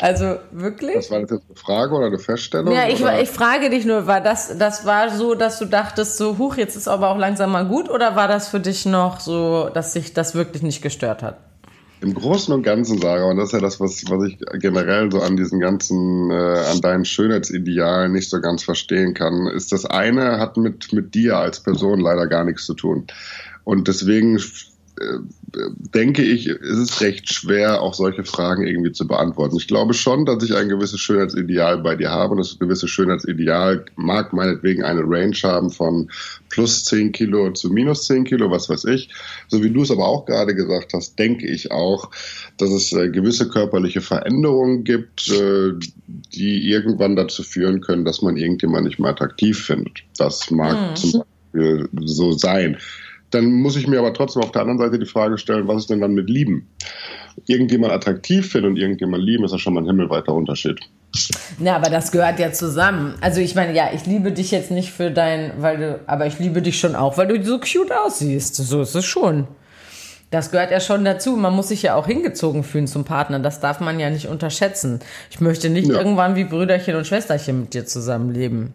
also 0.00 0.36
wirklich? 0.50 0.94
Das 0.94 1.10
war 1.10 1.20
das 1.20 1.30
jetzt 1.30 1.44
eine 1.46 1.56
Frage 1.56 1.94
oder 1.94 2.06
eine 2.06 2.18
Feststellung? 2.18 2.72
Ja, 2.72 2.88
ich, 2.88 3.04
ich 3.04 3.28
frage 3.28 3.68
dich 3.68 3.84
nur, 3.84 4.06
war 4.06 4.22
das, 4.22 4.56
das 4.56 4.86
war 4.86 5.10
so, 5.10 5.34
dass 5.34 5.58
du 5.58 5.66
dachtest, 5.66 6.16
so, 6.16 6.38
huch, 6.38 6.56
jetzt 6.56 6.74
ist 6.74 6.88
aber 6.88 7.10
auch 7.10 7.18
langsam 7.18 7.52
mal 7.52 7.66
gut 7.66 7.90
oder 7.90 8.16
war 8.16 8.28
das 8.28 8.48
für 8.48 8.60
dich 8.60 8.86
noch 8.86 9.20
so, 9.20 9.68
dass 9.74 9.92
sich 9.92 10.14
das 10.14 10.34
wirklich 10.34 10.62
nicht 10.62 10.80
gestört 10.80 11.22
hat? 11.22 11.36
Im 12.00 12.14
Großen 12.14 12.52
und 12.52 12.62
Ganzen, 12.62 12.98
Sarah, 12.98 13.30
und 13.30 13.36
das 13.36 13.48
ist 13.48 13.52
ja 13.52 13.60
das, 13.60 13.78
was, 13.78 14.02
was 14.08 14.26
ich 14.26 14.38
generell 14.58 15.12
so 15.12 15.20
an 15.20 15.36
diesen 15.36 15.60
ganzen, 15.60 16.30
äh, 16.30 16.64
an 16.72 16.80
deinen 16.80 17.04
Schönheitsidealen 17.04 18.10
nicht 18.10 18.30
so 18.30 18.40
ganz 18.40 18.64
verstehen 18.64 19.12
kann, 19.12 19.48
ist 19.48 19.70
das 19.70 19.84
eine 19.84 20.38
hat 20.38 20.56
mit, 20.56 20.94
mit 20.94 21.14
dir 21.14 21.36
als 21.36 21.60
Person 21.60 22.00
leider 22.00 22.26
gar 22.26 22.44
nichts 22.44 22.64
zu 22.64 22.74
tun. 22.74 23.06
Und 23.64 23.86
deswegen 23.86 24.36
äh, 24.36 24.40
denke 25.76 26.22
ich, 26.22 26.46
ist 26.46 26.78
es 26.78 27.00
recht 27.00 27.32
schwer, 27.32 27.82
auch 27.82 27.94
solche 27.94 28.24
Fragen 28.24 28.66
irgendwie 28.66 28.92
zu 28.92 29.06
beantworten. 29.06 29.56
Ich 29.56 29.68
glaube 29.68 29.92
schon, 29.92 30.24
dass 30.24 30.42
ich 30.42 30.54
ein 30.54 30.68
gewisses 30.68 31.00
Schönheitsideal 31.00 31.78
bei 31.78 31.94
dir 31.94 32.10
habe 32.10 32.32
und 32.32 32.38
das 32.38 32.58
gewisse 32.58 32.88
Schönheitsideal 32.88 33.84
mag 33.96 34.32
meinetwegen 34.32 34.82
eine 34.82 35.02
Range 35.04 35.36
haben 35.42 35.70
von 35.70 36.10
plus 36.48 36.84
10 36.84 37.12
Kilo 37.12 37.52
zu 37.52 37.70
minus 37.70 38.06
10 38.06 38.24
Kilo, 38.24 38.50
was 38.50 38.68
weiß 38.68 38.84
ich. 38.86 39.10
So 39.48 39.62
wie 39.62 39.70
du 39.70 39.82
es 39.82 39.90
aber 39.90 40.06
auch 40.06 40.24
gerade 40.24 40.54
gesagt 40.54 40.94
hast, 40.94 41.18
denke 41.18 41.46
ich 41.46 41.70
auch, 41.70 42.10
dass 42.56 42.70
es 42.70 42.92
äh, 42.92 43.10
gewisse 43.10 43.48
körperliche 43.48 44.00
Veränderungen 44.00 44.84
gibt, 44.84 45.28
äh, 45.28 45.72
die 46.06 46.70
irgendwann 46.70 47.16
dazu 47.16 47.42
führen 47.42 47.80
können, 47.80 48.04
dass 48.04 48.22
man 48.22 48.36
irgendjemand 48.36 48.86
nicht 48.86 48.98
mehr 48.98 49.10
attraktiv 49.10 49.58
findet. 49.58 49.98
Das 50.16 50.50
mag 50.50 50.90
mhm. 50.90 50.96
zum 50.96 51.24
Beispiel 51.52 51.88
so 52.04 52.32
sein. 52.32 52.78
Dann 53.32 53.50
muss 53.50 53.76
ich 53.76 53.86
mir 53.86 53.98
aber 53.98 54.14
trotzdem 54.14 54.42
auf 54.42 54.52
der 54.52 54.62
anderen 54.62 54.78
Seite 54.78 54.98
die 54.98 55.06
Frage 55.06 55.38
stellen, 55.38 55.66
was 55.66 55.82
ist 55.82 55.90
denn 55.90 56.00
dann 56.00 56.14
mit 56.14 56.30
Lieben? 56.30 56.68
Irgendjemand 57.46 57.92
attraktiv 57.92 58.50
finden 58.52 58.68
und 58.68 58.76
irgendjemand 58.76 59.24
lieben, 59.24 59.44
ist 59.44 59.52
ja 59.52 59.58
schon 59.58 59.74
mal 59.74 59.80
ein 59.80 59.86
himmelweiter 59.86 60.34
Unterschied. 60.34 60.80
Na, 61.58 61.76
aber 61.76 61.90
das 61.90 62.12
gehört 62.12 62.38
ja 62.38 62.52
zusammen. 62.52 63.14
Also 63.20 63.40
ich 63.40 63.54
meine, 63.54 63.74
ja, 63.74 63.90
ich 63.94 64.06
liebe 64.06 64.32
dich 64.32 64.50
jetzt 64.50 64.70
nicht 64.70 64.92
für 64.92 65.10
dein, 65.10 65.52
weil 65.58 65.78
du, 65.78 66.00
aber 66.06 66.26
ich 66.26 66.38
liebe 66.38 66.62
dich 66.62 66.78
schon 66.78 66.94
auch, 66.94 67.16
weil 67.16 67.28
du 67.28 67.42
so 67.42 67.58
cute 67.58 67.92
aussiehst. 67.92 68.56
So 68.56 68.82
ist 68.82 68.94
es 68.94 69.04
schon. 69.04 69.46
Das 70.30 70.50
gehört 70.50 70.70
ja 70.70 70.80
schon 70.80 71.04
dazu. 71.04 71.36
Man 71.36 71.54
muss 71.54 71.68
sich 71.68 71.82
ja 71.82 71.94
auch 71.94 72.06
hingezogen 72.06 72.64
fühlen 72.64 72.86
zum 72.86 73.04
Partner. 73.04 73.38
Das 73.38 73.60
darf 73.60 73.80
man 73.80 74.00
ja 74.00 74.08
nicht 74.08 74.28
unterschätzen. 74.28 75.00
Ich 75.30 75.40
möchte 75.40 75.68
nicht 75.68 75.88
ja. 75.88 75.98
irgendwann 75.98 76.36
wie 76.36 76.44
Brüderchen 76.44 76.96
und 76.96 77.06
Schwesterchen 77.06 77.60
mit 77.60 77.74
dir 77.74 77.84
zusammenleben. 77.84 78.72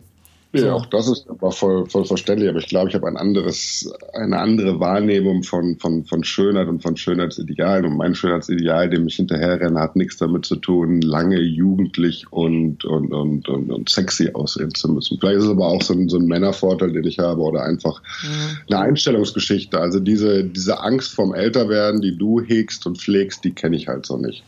Ja, 0.54 0.62
so. 0.62 0.72
auch 0.72 0.86
das 0.86 1.10
ist 1.10 1.30
aber 1.30 1.52
voll, 1.52 1.86
voll 1.88 2.06
verständlich. 2.06 2.50
Aber 2.50 2.60
ich 2.60 2.68
glaube, 2.68 2.90
ich 2.90 2.96
habe 2.96 3.08
ein 3.08 3.18
anderes, 3.18 3.92
eine 4.14 4.40
andere 4.40 4.80
Wahrnehmung 4.80 5.44
von, 5.44 5.78
von, 5.78 6.06
von 6.06 6.24
Schönheit 6.24 6.68
und 6.68 6.82
von 6.82 6.96
Schönheitsidealen. 6.96 7.86
Und 7.86 7.98
mein 7.98 8.16
Schönheitsideal, 8.16 8.90
dem 8.90 9.08
ich 9.08 9.18
hinterherrenne, 9.18 9.80
hat 9.80 9.96
nichts 9.96 10.18
damit 10.18 10.46
zu 10.46 10.56
tun, 10.56 11.02
lange 11.02 11.40
jugendlich 11.40 12.32
und, 12.32 12.86
und, 12.86 13.14
und, 13.14 13.50
und, 13.50 13.72
und 13.72 13.90
sexy 13.90 14.32
aussehen 14.34 14.74
zu 14.74 14.90
müssen. 14.90 15.18
Vielleicht 15.20 15.40
ist 15.40 15.46
es 15.46 15.52
aber 15.52 15.68
auch 15.68 15.82
so 15.82 15.94
ein, 15.94 16.08
so 16.08 16.18
ein 16.18 16.28
Männervorteil, 16.28 16.94
den 16.94 17.04
ich 17.04 17.20
habe 17.20 17.42
oder 17.42 17.64
einfach 17.64 18.02
mhm. 18.24 18.58
eine 18.70 18.80
Einstellungsgeschichte. 18.80 19.80
Also 19.80 20.00
diese, 20.00 20.46
diese 20.46 20.80
Angst 20.80 21.14
vorm 21.14 21.34
Älterwerden, 21.34 22.02
die 22.02 22.18
du 22.18 22.42
hegst 22.42 22.86
und 22.86 22.98
pflegst, 22.98 23.44
die 23.44 23.52
kenne 23.52 23.76
ich 23.76 23.88
halt 23.88 24.06
so 24.06 24.18
nicht. 24.18 24.44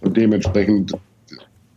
Und 0.00 0.16
dementsprechend 0.16 0.92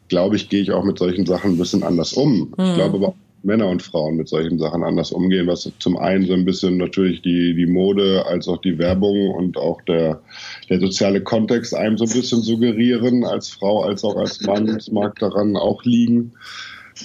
glaube 0.07 0.35
ich, 0.35 0.49
gehe 0.49 0.61
ich 0.61 0.71
auch 0.71 0.83
mit 0.83 0.99
solchen 0.99 1.25
Sachen 1.25 1.51
ein 1.51 1.57
bisschen 1.57 1.83
anders 1.83 2.13
um. 2.13 2.53
Mhm. 2.57 2.65
Ich 2.65 2.75
glaube 2.75 2.97
aber 2.97 3.13
Männer 3.43 3.67
und 3.67 3.81
Frauen 3.81 4.17
mit 4.17 4.27
solchen 4.27 4.59
Sachen 4.59 4.83
anders 4.83 5.11
umgehen, 5.11 5.47
was 5.47 5.71
zum 5.79 5.97
einen 5.97 6.25
so 6.25 6.33
ein 6.33 6.45
bisschen 6.45 6.77
natürlich 6.77 7.21
die, 7.21 7.53
die 7.55 7.65
Mode 7.65 8.25
als 8.25 8.47
auch 8.47 8.57
die 8.57 8.77
Werbung 8.77 9.31
und 9.31 9.57
auch 9.57 9.81
der, 9.83 10.21
der 10.69 10.79
soziale 10.79 11.21
Kontext 11.21 11.73
einem 11.73 11.97
so 11.97 12.05
ein 12.05 12.11
bisschen 12.11 12.41
suggerieren, 12.41 13.23
als 13.23 13.49
Frau 13.49 13.83
als 13.83 14.03
auch 14.03 14.15
als 14.15 14.41
Mann. 14.41 14.67
Es 14.69 14.91
mag 14.91 15.17
daran 15.19 15.55
auch 15.55 15.83
liegen. 15.83 16.33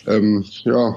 Ähm, 0.07 0.45
ja, 0.65 0.97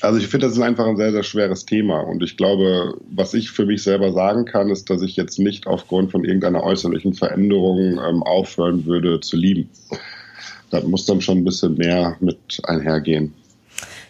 also 0.00 0.18
ich 0.18 0.28
finde, 0.28 0.46
das 0.46 0.56
ist 0.56 0.62
einfach 0.62 0.86
ein 0.86 0.96
sehr, 0.96 1.12
sehr 1.12 1.22
schweres 1.22 1.66
Thema. 1.66 2.00
Und 2.00 2.22
ich 2.22 2.36
glaube, 2.36 2.94
was 3.10 3.34
ich 3.34 3.50
für 3.50 3.66
mich 3.66 3.82
selber 3.82 4.12
sagen 4.12 4.44
kann, 4.44 4.70
ist, 4.70 4.90
dass 4.90 5.02
ich 5.02 5.16
jetzt 5.16 5.38
nicht 5.38 5.66
aufgrund 5.66 6.12
von 6.12 6.24
irgendeiner 6.24 6.62
äußerlichen 6.62 7.14
Veränderung 7.14 7.98
ähm, 7.98 8.22
aufhören 8.22 8.86
würde 8.86 9.20
zu 9.20 9.36
lieben. 9.36 9.68
Da 10.70 10.80
muss 10.82 11.06
dann 11.06 11.20
schon 11.20 11.38
ein 11.38 11.44
bisschen 11.44 11.76
mehr 11.76 12.16
mit 12.20 12.60
einhergehen. 12.64 13.34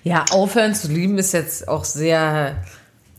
Ja, 0.08 0.24
aufhören 0.30 0.74
zu 0.74 0.88
lieben 0.88 1.18
ist 1.18 1.32
jetzt 1.32 1.68
auch 1.68 1.84
sehr. 1.84 2.56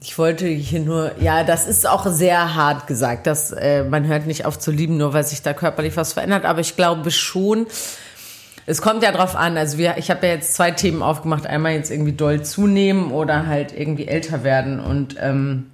Ich 0.01 0.17
wollte 0.17 0.48
hier 0.48 0.79
nur, 0.79 1.12
ja, 1.22 1.43
das 1.43 1.67
ist 1.67 1.88
auch 1.88 2.08
sehr 2.08 2.55
hart 2.55 2.88
gesagt, 2.88 3.28
dass 3.28 3.52
äh, 3.52 3.84
man 3.84 4.08
hört 4.08 4.25
nicht 4.25 4.47
auf 4.47 4.58
zu 4.58 4.71
lieben, 4.71 4.97
nur 4.97 5.13
weil 5.13 5.23
sich 5.23 5.43
da 5.43 5.54
körperlich 5.54 5.95
was 5.97 6.13
verändert. 6.13 6.45
Aber 6.45 6.62
ich 6.62 6.75
glaube 6.75 7.12
schon, 7.12 7.67
es 8.65 8.82
kommt 8.82 9.04
ja 9.04 9.12
drauf 9.12 9.36
an. 9.36 9.56
Also 9.56 9.78
wir, 9.78 9.97
ich 9.97 10.10
habe 10.10 10.25
ja 10.25 10.34
jetzt 10.34 10.56
zwei 10.56 10.71
Themen 10.71 11.04
aufgemacht. 11.04 11.45
Einmal 11.45 11.73
jetzt 11.73 11.91
irgendwie 11.91 12.13
doll 12.13 12.41
zunehmen 12.41 13.12
oder 13.12 13.45
halt 13.45 13.71
irgendwie 13.71 14.08
älter 14.08 14.43
werden. 14.43 14.80
Und 14.80 15.15
ähm, 15.19 15.69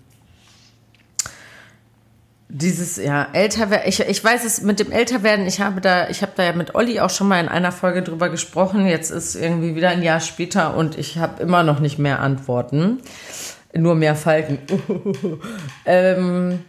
dieses, 2.57 2.95
ja, 2.95 3.27
älter 3.33 3.69
werden, 3.69 3.83
ich, 3.85 3.99
ich 3.99 4.23
weiß 4.23 4.45
es 4.45 4.61
mit 4.61 4.79
dem 4.79 4.89
Älterwerden, 4.89 5.45
ich 5.45 5.59
habe 5.59 5.81
da, 5.81 6.07
ich 6.07 6.21
habe 6.21 6.31
da 6.37 6.43
ja 6.43 6.53
mit 6.53 6.73
Olli 6.73 7.01
auch 7.01 7.09
schon 7.09 7.27
mal 7.27 7.41
in 7.41 7.49
einer 7.49 7.73
Folge 7.73 8.01
drüber 8.01 8.29
gesprochen. 8.29 8.87
Jetzt 8.87 9.11
ist 9.11 9.35
irgendwie 9.35 9.75
wieder 9.75 9.89
ein 9.89 10.01
Jahr 10.01 10.21
später 10.21 10.77
und 10.77 10.97
ich 10.97 11.17
habe 11.17 11.43
immer 11.43 11.63
noch 11.63 11.81
nicht 11.81 11.99
mehr 11.99 12.21
Antworten. 12.21 13.01
Nur 13.73 13.95
mehr 13.95 14.15
Falten. 14.15 14.59
ähm, 15.85 16.61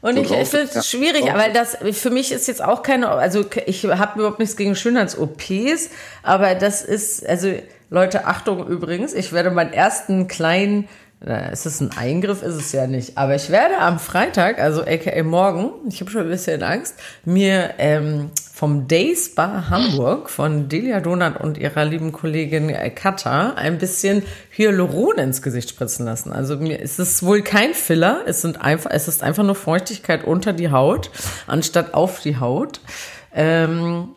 und 0.00 0.16
ich, 0.16 0.32
ich 0.32 0.48
finde 0.48 0.68
es 0.74 0.90
schwierig, 0.90 1.22
weil 1.32 1.52
das 1.52 1.78
für 1.92 2.10
mich 2.10 2.32
ist 2.32 2.48
jetzt 2.48 2.64
auch 2.64 2.82
keine, 2.82 3.08
also 3.08 3.44
ich 3.66 3.84
habe 3.84 4.18
überhaupt 4.18 4.40
nichts 4.40 4.56
gegen 4.56 4.74
Schönheits-OPs, 4.74 5.90
aber 6.24 6.56
das 6.56 6.82
ist, 6.82 7.24
also 7.24 7.54
Leute, 7.90 8.26
Achtung 8.26 8.66
übrigens, 8.66 9.14
ich 9.14 9.32
werde 9.32 9.52
meinen 9.52 9.72
ersten 9.72 10.26
kleinen 10.26 10.88
ist 11.24 11.66
es 11.66 11.80
ein 11.80 11.90
Eingriff? 11.96 12.42
Ist 12.42 12.56
es 12.56 12.72
ja 12.72 12.86
nicht. 12.86 13.16
Aber 13.16 13.34
ich 13.34 13.50
werde 13.50 13.78
am 13.78 13.98
Freitag, 13.98 14.58
also 14.58 14.82
aka 14.82 15.22
morgen, 15.22 15.70
ich 15.88 16.00
habe 16.00 16.10
schon 16.10 16.22
ein 16.22 16.28
bisschen 16.28 16.62
Angst, 16.62 16.96
mir 17.24 17.74
ähm, 17.78 18.30
vom 18.52 18.88
Day 18.88 19.14
Spa 19.16 19.70
Hamburg 19.70 20.30
von 20.30 20.68
Delia 20.68 21.00
Donat 21.00 21.40
und 21.40 21.58
ihrer 21.58 21.84
lieben 21.84 22.12
Kollegin 22.12 22.70
äh, 22.70 22.90
Katha 22.90 23.54
ein 23.54 23.78
bisschen 23.78 24.22
Hyaluron 24.50 25.18
ins 25.18 25.42
Gesicht 25.42 25.70
spritzen 25.70 26.06
lassen. 26.06 26.32
Also 26.32 26.56
mir 26.56 26.80
ist 26.80 26.98
es 26.98 27.22
wohl 27.22 27.42
kein 27.42 27.74
Filler, 27.74 28.22
es 28.26 28.42
sind 28.42 28.60
einfach, 28.60 28.90
es 28.90 29.08
ist 29.08 29.22
einfach 29.22 29.44
nur 29.44 29.54
Feuchtigkeit 29.54 30.24
unter 30.24 30.52
die 30.52 30.70
Haut, 30.70 31.10
anstatt 31.46 31.94
auf 31.94 32.20
die 32.20 32.38
Haut. 32.38 32.80
Ähm, 33.34 34.08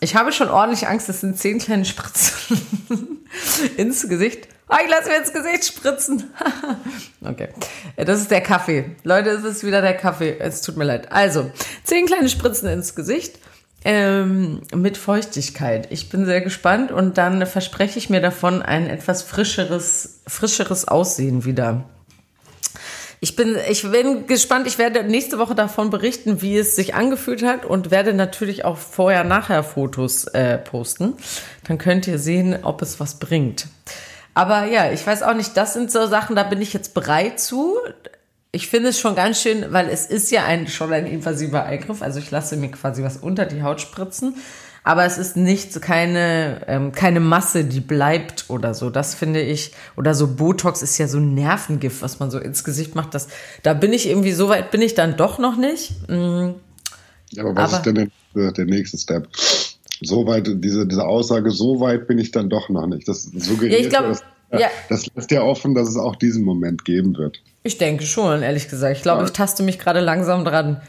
ich 0.00 0.14
habe 0.14 0.32
schon 0.32 0.48
ordentlich 0.48 0.86
Angst, 0.86 1.08
es 1.08 1.20
sind 1.20 1.38
zehn 1.38 1.58
kleine 1.58 1.84
Spritzen 1.84 2.58
ins 3.76 4.08
Gesicht. 4.08 4.48
Oh, 4.68 4.76
ich 4.82 4.90
lasse 4.90 5.10
mir 5.10 5.18
ins 5.18 5.32
Gesicht 5.32 5.64
spritzen. 5.64 6.32
okay. 7.24 7.48
Das 7.96 8.20
ist 8.20 8.30
der 8.30 8.40
Kaffee. 8.40 8.96
Leute, 9.02 9.30
es 9.30 9.44
ist 9.44 9.64
wieder 9.64 9.82
der 9.82 9.96
Kaffee. 9.96 10.36
Es 10.38 10.62
tut 10.62 10.76
mir 10.76 10.84
leid. 10.84 11.12
Also, 11.12 11.50
zehn 11.84 12.06
kleine 12.06 12.28
Spritzen 12.28 12.68
ins 12.68 12.94
Gesicht. 12.94 13.38
Ähm, 13.84 14.62
mit 14.74 14.96
Feuchtigkeit. 14.96 15.88
Ich 15.90 16.08
bin 16.08 16.24
sehr 16.24 16.40
gespannt 16.40 16.92
und 16.92 17.18
dann 17.18 17.44
verspreche 17.46 17.98
ich 17.98 18.10
mir 18.10 18.20
davon 18.20 18.62
ein 18.62 18.88
etwas 18.88 19.22
frischeres, 19.22 20.20
frischeres 20.28 20.86
Aussehen 20.86 21.44
wieder. 21.44 21.84
Ich 23.24 23.36
bin, 23.36 23.56
ich 23.68 23.88
bin 23.88 24.26
gespannt. 24.26 24.66
Ich 24.66 24.78
werde 24.78 25.04
nächste 25.04 25.38
Woche 25.38 25.54
davon 25.54 25.90
berichten, 25.90 26.42
wie 26.42 26.56
es 26.58 26.76
sich 26.76 26.94
angefühlt 26.94 27.44
hat 27.44 27.64
und 27.64 27.90
werde 27.90 28.14
natürlich 28.14 28.64
auch 28.64 28.76
vorher-nachher 28.76 29.62
Fotos 29.62 30.24
äh, 30.26 30.58
posten. 30.58 31.14
Dann 31.66 31.78
könnt 31.78 32.06
ihr 32.06 32.18
sehen, 32.18 32.58
ob 32.62 32.82
es 32.82 32.98
was 32.98 33.20
bringt. 33.20 33.68
Aber 34.34 34.64
ja, 34.66 34.90
ich 34.90 35.06
weiß 35.06 35.22
auch 35.22 35.34
nicht, 35.34 35.56
das 35.56 35.74
sind 35.74 35.90
so 35.90 36.06
Sachen, 36.06 36.36
da 36.36 36.42
bin 36.42 36.62
ich 36.62 36.72
jetzt 36.72 36.94
bereit 36.94 37.38
zu. 37.38 37.76
Ich 38.50 38.68
finde 38.68 38.90
es 38.90 38.98
schon 38.98 39.14
ganz 39.14 39.40
schön, 39.40 39.66
weil 39.70 39.88
es 39.88 40.06
ist 40.06 40.30
ja 40.30 40.44
ein, 40.44 40.68
schon 40.68 40.92
ein 40.92 41.06
invasiver 41.06 41.64
Eingriff. 41.64 42.02
Also 42.02 42.18
ich 42.18 42.30
lasse 42.30 42.56
mir 42.56 42.70
quasi 42.70 43.02
was 43.02 43.18
unter 43.18 43.46
die 43.46 43.62
Haut 43.62 43.80
spritzen. 43.80 44.36
Aber 44.84 45.04
es 45.04 45.16
ist 45.16 45.36
nicht 45.36 45.80
keine, 45.80 46.62
ähm, 46.66 46.90
keine 46.90 47.20
Masse, 47.20 47.64
die 47.64 47.80
bleibt 47.80 48.46
oder 48.48 48.74
so. 48.74 48.90
Das 48.90 49.14
finde 49.14 49.40
ich, 49.40 49.72
oder 49.96 50.14
so 50.14 50.34
Botox 50.34 50.82
ist 50.82 50.98
ja 50.98 51.06
so 51.06 51.18
ein 51.18 51.34
Nervengift, 51.34 52.02
was 52.02 52.18
man 52.18 52.32
so 52.32 52.38
ins 52.38 52.64
Gesicht 52.64 52.96
macht. 52.96 53.14
Das, 53.14 53.28
da 53.62 53.74
bin 53.74 53.92
ich 53.92 54.08
irgendwie, 54.08 54.32
so 54.32 54.48
weit 54.48 54.72
bin 54.72 54.82
ich 54.82 54.94
dann 54.94 55.16
doch 55.16 55.38
noch 55.38 55.56
nicht. 55.56 56.08
Mhm. 56.08 56.56
Ja, 57.30 57.44
aber 57.44 57.54
was 57.54 57.74
aber, 57.74 57.76
ist 57.76 57.86
denn 57.86 58.10
der, 58.34 58.52
der 58.52 58.64
nächste 58.64 58.98
Step? 58.98 59.28
So 60.02 60.26
weit, 60.26 60.48
diese, 60.62 60.86
diese 60.86 61.04
Aussage, 61.04 61.50
so 61.50 61.80
weit 61.80 62.06
bin 62.06 62.18
ich 62.18 62.30
dann 62.30 62.48
doch 62.48 62.68
noch 62.68 62.86
nicht. 62.86 63.08
Das 63.08 63.24
suggeriert 63.24 63.80
ja, 63.80 63.86
ich 63.86 63.88
glaub, 63.90 64.08
das, 64.08 64.22
ja. 64.52 64.68
das 64.88 65.06
lässt 65.14 65.30
ja 65.30 65.42
offen, 65.42 65.74
dass 65.74 65.88
es 65.88 65.96
auch 65.96 66.16
diesen 66.16 66.44
Moment 66.44 66.84
geben 66.84 67.16
wird. 67.16 67.42
Ich 67.62 67.78
denke 67.78 68.04
schon, 68.04 68.42
ehrlich 68.42 68.68
gesagt. 68.68 68.96
Ich 68.96 69.02
glaube, 69.02 69.20
ja. 69.20 69.26
ich 69.26 69.32
taste 69.32 69.62
mich 69.62 69.78
gerade 69.78 70.00
langsam 70.00 70.44
dran. 70.44 70.80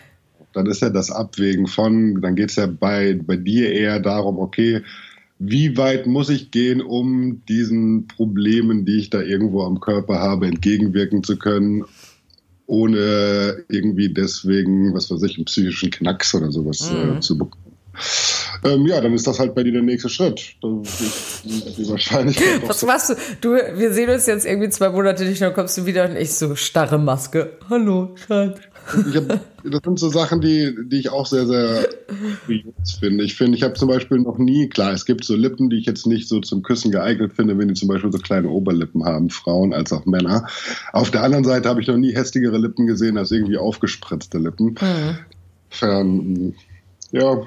Dann 0.53 0.67
ist 0.67 0.81
ja 0.81 0.89
das 0.89 1.11
Abwägen 1.11 1.67
von, 1.67 2.21
dann 2.21 2.35
geht 2.35 2.49
es 2.49 2.57
ja 2.57 2.67
bei, 2.67 3.19
bei 3.25 3.37
dir 3.37 3.71
eher 3.71 3.99
darum, 3.99 4.37
okay, 4.37 4.81
wie 5.39 5.75
weit 5.77 6.05
muss 6.05 6.29
ich 6.29 6.51
gehen, 6.51 6.81
um 6.81 7.43
diesen 7.49 8.07
Problemen, 8.07 8.85
die 8.85 8.99
ich 8.99 9.09
da 9.09 9.21
irgendwo 9.21 9.63
am 9.63 9.79
Körper 9.79 10.19
habe, 10.19 10.47
entgegenwirken 10.47 11.23
zu 11.23 11.37
können? 11.37 11.85
ohne 12.65 13.63
irgendwie 13.69 14.09
deswegen, 14.09 14.93
was 14.93 15.11
weiß 15.11 15.21
ich, 15.23 15.35
einen 15.35 15.45
psychischen 15.45 15.91
Knacks 15.91 16.33
oder 16.33 16.51
sowas 16.51 16.89
äh, 16.89 17.05
mhm. 17.05 17.17
äh, 17.17 17.19
zu 17.19 17.37
bekommen. 17.37 17.62
Ähm, 18.63 18.85
ja, 18.87 19.01
dann 19.01 19.13
ist 19.13 19.27
das 19.27 19.39
halt 19.39 19.55
bei 19.55 19.63
dir 19.63 19.73
der 19.73 19.81
nächste 19.81 20.09
Schritt. 20.09 20.55
Die 20.63 20.67
Wahrscheinlichkeit 21.89 22.67
Was 22.67 22.83
machst 22.85 23.09
du? 23.09 23.15
Du, 23.41 23.49
wir 23.51 23.93
sehen 23.93 24.09
uns 24.09 24.25
jetzt 24.25 24.45
irgendwie 24.45 24.69
zwei 24.69 24.89
Monate 24.89 25.25
nicht, 25.25 25.41
dann 25.41 25.53
kommst 25.53 25.77
du 25.77 25.85
wieder 25.85 26.09
und 26.09 26.15
ich 26.15 26.33
so 26.33 26.55
starre 26.55 26.97
Maske. 26.97 27.57
Hallo, 27.69 28.15
Schatz. 28.15 28.59
Das 29.63 29.79
sind 29.85 29.97
so 29.97 30.09
Sachen, 30.09 30.41
die, 30.41 30.75
die 30.87 30.99
ich 30.99 31.09
auch 31.09 31.25
sehr, 31.25 31.47
sehr 31.47 31.87
kurios 32.45 32.97
finde. 32.99 33.23
Ich 33.23 33.35
finde, 33.35 33.57
ich 33.57 33.63
habe 33.63 33.75
zum 33.75 33.87
Beispiel 33.87 34.19
noch 34.19 34.37
nie, 34.37 34.67
klar, 34.67 34.91
es 34.91 35.05
gibt 35.05 35.23
so 35.23 35.35
Lippen, 35.35 35.69
die 35.69 35.77
ich 35.77 35.85
jetzt 35.85 36.05
nicht 36.05 36.27
so 36.27 36.41
zum 36.41 36.63
Küssen 36.63 36.91
geeignet 36.91 37.33
finde, 37.33 37.57
wenn 37.57 37.69
die 37.69 37.73
zum 37.73 37.87
Beispiel 37.87 38.11
so 38.11 38.17
kleine 38.17 38.49
Oberlippen 38.49 39.05
haben, 39.05 39.29
Frauen 39.29 39.73
als 39.73 39.93
auch 39.93 40.05
Männer. 40.05 40.47
Auf 40.91 41.11
der 41.11 41.23
anderen 41.23 41.45
Seite 41.45 41.69
habe 41.69 41.81
ich 41.81 41.87
noch 41.87 41.95
nie 41.95 42.13
hässlichere 42.13 42.57
Lippen 42.57 42.85
gesehen 42.85 43.17
als 43.17 43.31
irgendwie 43.31 43.57
aufgespritzte 43.57 44.37
Lippen. 44.37 44.75
Mhm. 44.81 45.17
Fern, 45.69 46.53
ja, 47.11 47.41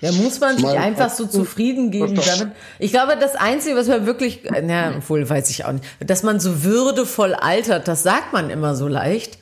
ja, 0.00 0.12
muss 0.12 0.40
man 0.40 0.56
sich 0.56 0.66
einfach 0.66 1.10
so 1.10 1.26
zufrieden 1.26 1.90
geben 1.90 2.14
damit. 2.14 2.54
Ich 2.78 2.92
glaube, 2.92 3.16
das 3.18 3.34
Einzige, 3.36 3.76
was 3.76 3.88
man 3.88 4.06
wirklich, 4.06 4.42
na, 4.62 4.94
wohl 5.08 5.28
weiß 5.28 5.50
ich 5.50 5.64
auch 5.64 5.72
nicht, 5.72 5.84
dass 6.00 6.22
man 6.22 6.40
so 6.40 6.62
würdevoll 6.62 7.34
altert, 7.34 7.88
das 7.88 8.02
sagt 8.02 8.32
man 8.32 8.50
immer 8.50 8.74
so 8.74 8.88
leicht. 8.88 9.38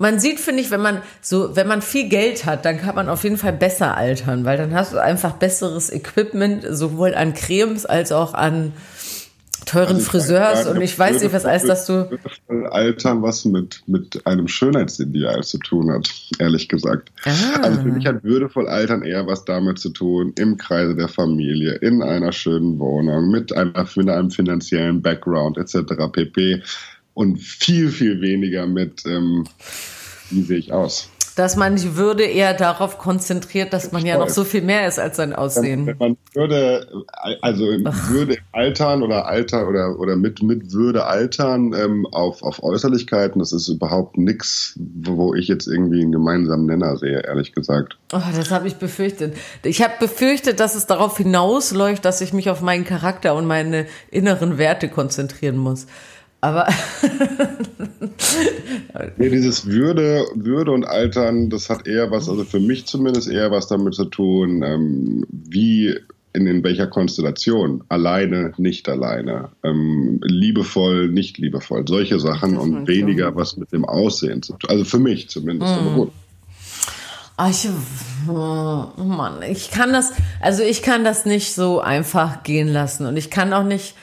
Man 0.00 0.20
sieht, 0.20 0.38
finde 0.38 0.62
ich, 0.62 0.70
wenn 0.70 0.80
man 0.80 1.02
so, 1.20 1.56
wenn 1.56 1.66
man 1.66 1.82
viel 1.82 2.08
Geld 2.08 2.44
hat, 2.44 2.64
dann 2.64 2.80
kann 2.80 2.94
man 2.94 3.08
auf 3.08 3.24
jeden 3.24 3.36
Fall 3.36 3.52
besser 3.52 3.96
altern, 3.96 4.44
weil 4.44 4.56
dann 4.56 4.72
hast 4.72 4.92
du 4.92 4.98
einfach 5.02 5.32
besseres 5.32 5.90
Equipment, 5.90 6.64
sowohl 6.70 7.16
an 7.16 7.34
Cremes 7.34 7.84
als 7.84 8.12
auch 8.12 8.32
an 8.34 8.72
teuren 9.68 9.96
also 9.96 10.10
Friseurs 10.10 10.66
und 10.66 10.80
ich 10.80 10.98
weiß 10.98 11.22
nicht, 11.22 11.32
was 11.32 11.44
heißt, 11.44 11.68
dass 11.68 11.86
du. 11.86 12.08
Altern 12.70 13.22
was 13.22 13.44
mit, 13.44 13.82
mit 13.86 14.26
einem 14.26 14.48
Schönheitsideal 14.48 15.42
zu 15.42 15.58
tun 15.58 15.90
hat, 15.90 16.10
ehrlich 16.38 16.68
gesagt. 16.68 17.10
Ah. 17.24 17.60
Also 17.62 17.82
für 17.82 17.88
mich 17.88 18.06
hat 18.06 18.24
würdevoll 18.24 18.68
Altern 18.68 19.02
eher 19.02 19.26
was 19.26 19.44
damit 19.44 19.78
zu 19.78 19.90
tun, 19.90 20.32
im 20.38 20.56
Kreise 20.56 20.94
der 20.94 21.08
Familie, 21.08 21.74
in 21.74 22.02
einer 22.02 22.32
schönen 22.32 22.78
Wohnung, 22.78 23.30
mit, 23.30 23.52
einer, 23.52 23.86
mit 23.96 24.08
einem 24.08 24.30
finanziellen 24.30 25.02
Background 25.02 25.58
etc. 25.58 25.94
pp 26.12 26.62
und 27.14 27.38
viel, 27.38 27.90
viel 27.90 28.20
weniger 28.20 28.66
mit, 28.66 29.04
ähm, 29.06 29.44
wie 30.30 30.42
sehe 30.42 30.58
ich 30.58 30.72
aus. 30.72 31.10
Dass 31.38 31.54
man 31.54 31.76
die 31.76 31.94
Würde 31.94 32.24
eher 32.24 32.52
darauf 32.52 32.98
konzentriert, 32.98 33.72
dass 33.72 33.92
man 33.92 34.04
ja 34.04 34.18
noch 34.18 34.28
so 34.28 34.42
viel 34.42 34.60
mehr 34.60 34.88
ist 34.88 34.98
als 34.98 35.18
sein 35.18 35.32
Aussehen. 35.32 35.86
Wenn 35.86 35.96
man 35.96 36.16
Würde, 36.34 36.88
also 37.42 37.64
Ach. 37.84 38.10
Würde 38.10 38.38
altern 38.50 39.04
oder 39.04 39.26
Alter 39.26 39.68
oder, 39.68 40.00
oder 40.00 40.16
mit, 40.16 40.42
mit 40.42 40.72
Würde 40.72 41.04
altern 41.04 41.72
ähm, 41.74 42.06
auf, 42.10 42.42
auf 42.42 42.60
Äußerlichkeiten, 42.64 43.38
das 43.38 43.52
ist 43.52 43.68
überhaupt 43.68 44.18
nichts, 44.18 44.74
wo 44.76 45.32
ich 45.32 45.46
jetzt 45.46 45.68
irgendwie 45.68 46.02
einen 46.02 46.10
gemeinsamen 46.10 46.66
Nenner 46.66 46.96
sehe, 46.96 47.20
ehrlich 47.20 47.52
gesagt. 47.52 47.96
Oh, 48.12 48.20
das 48.34 48.50
habe 48.50 48.66
ich 48.66 48.74
befürchtet. 48.74 49.36
Ich 49.62 49.80
habe 49.80 49.94
befürchtet, 50.00 50.58
dass 50.58 50.74
es 50.74 50.86
darauf 50.86 51.18
hinausläuft, 51.18 52.04
dass 52.04 52.20
ich 52.20 52.32
mich 52.32 52.50
auf 52.50 52.62
meinen 52.62 52.84
Charakter 52.84 53.36
und 53.36 53.46
meine 53.46 53.86
inneren 54.10 54.58
Werte 54.58 54.88
konzentrieren 54.88 55.56
muss. 55.56 55.86
Aber 56.40 56.68
nee, 59.16 59.28
dieses 59.28 59.66
Würde, 59.66 60.24
Würde 60.34 60.70
und 60.70 60.84
Altern, 60.84 61.50
das 61.50 61.68
hat 61.68 61.86
eher 61.86 62.10
was, 62.10 62.28
also 62.28 62.44
für 62.44 62.60
mich 62.60 62.86
zumindest 62.86 63.28
eher 63.28 63.50
was 63.50 63.66
damit 63.66 63.94
zu 63.94 64.04
tun, 64.04 64.62
ähm, 64.62 65.26
wie 65.30 65.98
in, 66.32 66.46
in 66.46 66.62
welcher 66.62 66.86
Konstellation, 66.86 67.82
alleine, 67.88 68.52
nicht 68.56 68.88
alleine, 68.88 69.48
ähm, 69.64 70.20
liebevoll, 70.22 71.08
nicht 71.08 71.38
liebevoll, 71.38 71.84
solche 71.88 72.20
Sachen 72.20 72.56
und 72.56 72.86
weniger 72.86 73.34
was 73.34 73.56
mit 73.56 73.72
dem 73.72 73.84
Aussehen 73.84 74.42
zu 74.42 74.52
tun. 74.54 74.70
Also 74.70 74.84
für 74.84 74.98
mich 75.00 75.28
zumindest. 75.28 75.72
Mhm. 75.72 75.86
Aber 75.86 75.96
gut. 75.96 76.12
Ah, 77.36 77.50
ich, 77.50 77.68
oh 78.28 79.04
Mann, 79.04 79.42
ich 79.48 79.70
kann 79.70 79.92
das, 79.92 80.12
also 80.40 80.64
ich 80.64 80.82
kann 80.82 81.04
das 81.04 81.24
nicht 81.24 81.54
so 81.54 81.80
einfach 81.80 82.42
gehen 82.42 82.66
lassen 82.66 83.06
und 83.06 83.16
ich 83.16 83.30
kann 83.30 83.52
auch 83.52 83.62
nicht 83.62 83.94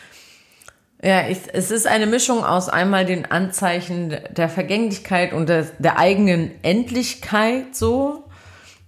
ja, 1.05 1.27
ich, 1.27 1.37
es 1.53 1.69
ist 1.69 1.85
eine 1.85 2.07
Mischung 2.07 2.43
aus 2.43 2.67
einmal 2.67 3.05
den 3.05 3.29
Anzeichen 3.29 4.17
der 4.31 4.49
Vergänglichkeit 4.49 5.33
und 5.33 5.47
der, 5.47 5.67
der 5.77 5.99
eigenen 5.99 6.51
Endlichkeit 6.63 7.75
so. 7.75 8.23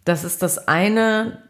Das 0.04 0.24
ist 0.24 0.42
das 0.42 0.68
eine. 0.68 1.44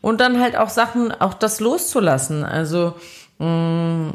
Und 0.00 0.20
dann 0.20 0.40
halt 0.40 0.56
auch 0.56 0.70
Sachen, 0.70 1.12
auch 1.12 1.34
das 1.34 1.60
loszulassen. 1.60 2.42
Also 2.42 2.96
mh, 3.38 3.46
mm, 3.46 4.14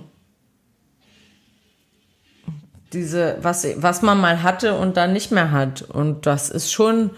diese, 2.91 3.37
was, 3.41 3.65
was 3.77 4.01
man 4.01 4.19
mal 4.19 4.43
hatte 4.43 4.77
und 4.77 4.97
dann 4.97 5.13
nicht 5.13 5.31
mehr 5.31 5.51
hat. 5.51 5.83
Und 5.83 6.25
das 6.25 6.49
ist 6.49 6.73
schon, 6.73 7.11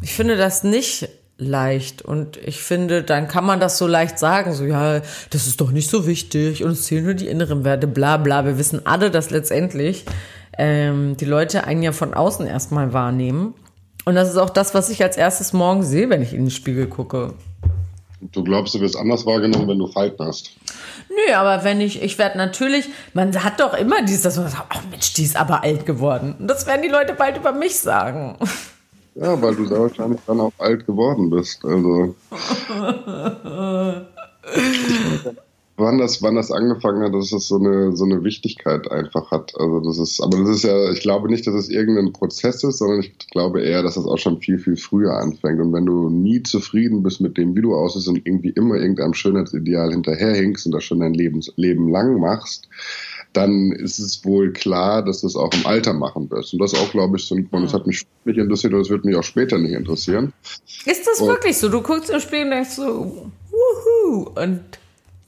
ich 0.00 0.14
finde 0.14 0.36
das 0.36 0.62
nicht 0.62 1.08
leicht. 1.38 2.02
Und 2.02 2.36
ich 2.36 2.60
finde, 2.60 3.02
dann 3.02 3.28
kann 3.28 3.46
man 3.46 3.60
das 3.60 3.78
so 3.78 3.86
leicht 3.86 4.18
sagen, 4.18 4.52
so 4.52 4.64
ja, 4.64 5.00
das 5.30 5.46
ist 5.46 5.60
doch 5.60 5.70
nicht 5.70 5.88
so 5.88 6.06
wichtig 6.06 6.64
und 6.64 6.72
es 6.72 6.84
zählen 6.84 7.04
nur 7.04 7.14
die 7.14 7.28
inneren 7.28 7.64
Werte, 7.64 7.86
bla 7.86 8.16
bla. 8.16 8.44
Wir 8.44 8.58
wissen 8.58 8.84
alle, 8.84 9.10
dass 9.10 9.30
letztendlich 9.30 10.04
ähm, 10.58 11.16
die 11.16 11.24
Leute 11.24 11.64
einen 11.64 11.82
ja 11.82 11.92
von 11.92 12.12
außen 12.12 12.46
erstmal 12.46 12.92
wahrnehmen. 12.92 13.54
Und 14.04 14.16
das 14.16 14.28
ist 14.28 14.36
auch 14.36 14.50
das, 14.50 14.74
was 14.74 14.90
ich 14.90 15.02
als 15.02 15.16
erstes 15.16 15.52
morgen 15.52 15.82
sehe, 15.82 16.10
wenn 16.10 16.22
ich 16.22 16.32
in 16.32 16.44
den 16.44 16.50
Spiegel 16.50 16.86
gucke. 16.86 17.34
Du 18.20 18.42
glaubst, 18.42 18.74
du 18.74 18.80
wirst 18.80 18.96
anders 18.96 19.24
wahrgenommen, 19.26 19.68
wenn 19.68 19.78
du 19.78 19.86
Falten 19.86 20.24
hast? 20.24 20.50
Nö, 21.08 21.34
aber 21.34 21.62
wenn 21.62 21.80
ich, 21.80 22.02
ich 22.02 22.18
werde 22.18 22.36
natürlich, 22.36 22.88
man 23.14 23.44
hat 23.44 23.60
doch 23.60 23.74
immer 23.74 24.02
dieses, 24.02 24.22
dass 24.22 24.36
man 24.36 24.48
sagt, 24.48 24.74
oh 24.74 24.88
Mensch, 24.90 25.12
die 25.12 25.22
ist 25.22 25.36
aber 25.36 25.62
alt 25.62 25.86
geworden. 25.86 26.34
Und 26.38 26.48
das 26.48 26.66
werden 26.66 26.82
die 26.82 26.88
Leute 26.88 27.14
bald 27.14 27.36
über 27.36 27.52
mich 27.52 27.78
sagen. 27.78 28.36
Ja, 29.20 29.40
weil 29.42 29.56
du 29.56 29.66
da 29.66 29.80
wahrscheinlich 29.80 30.20
dann 30.26 30.40
auch 30.40 30.52
alt 30.58 30.86
geworden 30.86 31.28
bist. 31.30 31.64
Also. 31.64 32.14
wann 35.78 35.98
das, 35.98 36.20
wann 36.22 36.34
das 36.34 36.50
angefangen 36.50 37.02
hat, 37.02 37.14
dass 37.14 37.32
es 37.32 37.48
so 37.48 37.56
eine, 37.56 37.96
so 37.96 38.04
eine 38.04 38.22
Wichtigkeit 38.24 38.90
einfach 38.90 39.30
hat. 39.30 39.54
Also 39.58 39.80
das 39.80 39.98
ist, 39.98 40.20
aber 40.20 40.38
das 40.38 40.48
ist 40.48 40.64
ja, 40.64 40.90
ich 40.90 41.00
glaube 41.00 41.28
nicht, 41.28 41.46
dass 41.46 41.54
es 41.54 41.68
irgendein 41.68 42.12
Prozess 42.12 42.62
ist, 42.64 42.78
sondern 42.78 43.00
ich 43.00 43.16
glaube 43.30 43.62
eher, 43.62 43.82
dass 43.82 43.96
es 43.96 44.04
auch 44.04 44.18
schon 44.18 44.40
viel, 44.40 44.58
viel 44.58 44.76
früher 44.76 45.14
anfängt. 45.14 45.60
Und 45.60 45.72
wenn 45.72 45.86
du 45.86 46.10
nie 46.10 46.42
zufrieden 46.42 47.02
bist 47.02 47.20
mit 47.20 47.38
dem, 47.38 47.56
wie 47.56 47.62
du 47.62 47.74
aussiehst 47.74 48.08
und 48.08 48.26
irgendwie 48.26 48.50
immer 48.50 48.74
irgendeinem 48.76 49.14
Schönheitsideal 49.14 49.92
hinterherhinkst 49.92 50.66
und 50.66 50.72
das 50.72 50.84
schon 50.84 51.00
dein 51.00 51.14
Leben, 51.14 51.40
Leben 51.56 51.88
lang 51.88 52.18
machst, 52.18 52.68
dann 53.32 53.72
ist 53.72 53.98
es 53.98 54.24
wohl 54.24 54.52
klar, 54.52 55.04
dass 55.04 55.20
du 55.20 55.26
es 55.26 55.36
auch 55.36 55.52
im 55.52 55.66
Alter 55.66 55.92
machen 55.92 56.30
wirst. 56.30 56.52
Und 56.52 56.60
das 56.60 56.74
auch, 56.74 56.90
glaube 56.90 57.18
ich, 57.18 57.24
so, 57.24 57.34
und 57.34 57.52
das 57.52 57.74
hat 57.74 57.86
mich 57.86 58.04
nicht 58.24 58.38
interessiert 58.38 58.72
und 58.72 58.80
das 58.80 58.90
wird 58.90 59.04
mich 59.04 59.16
auch 59.16 59.24
später 59.24 59.58
nicht 59.58 59.72
interessieren. 59.72 60.32
Ist 60.84 61.06
das 61.06 61.20
und, 61.20 61.28
wirklich 61.28 61.56
so? 61.58 61.68
Du 61.68 61.82
guckst 61.82 62.10
im 62.10 62.20
Spiel 62.20 62.44
und 62.44 62.50
denkst 62.50 62.70
so, 62.70 63.30
wuhu, 63.50 64.30
und 64.34 64.60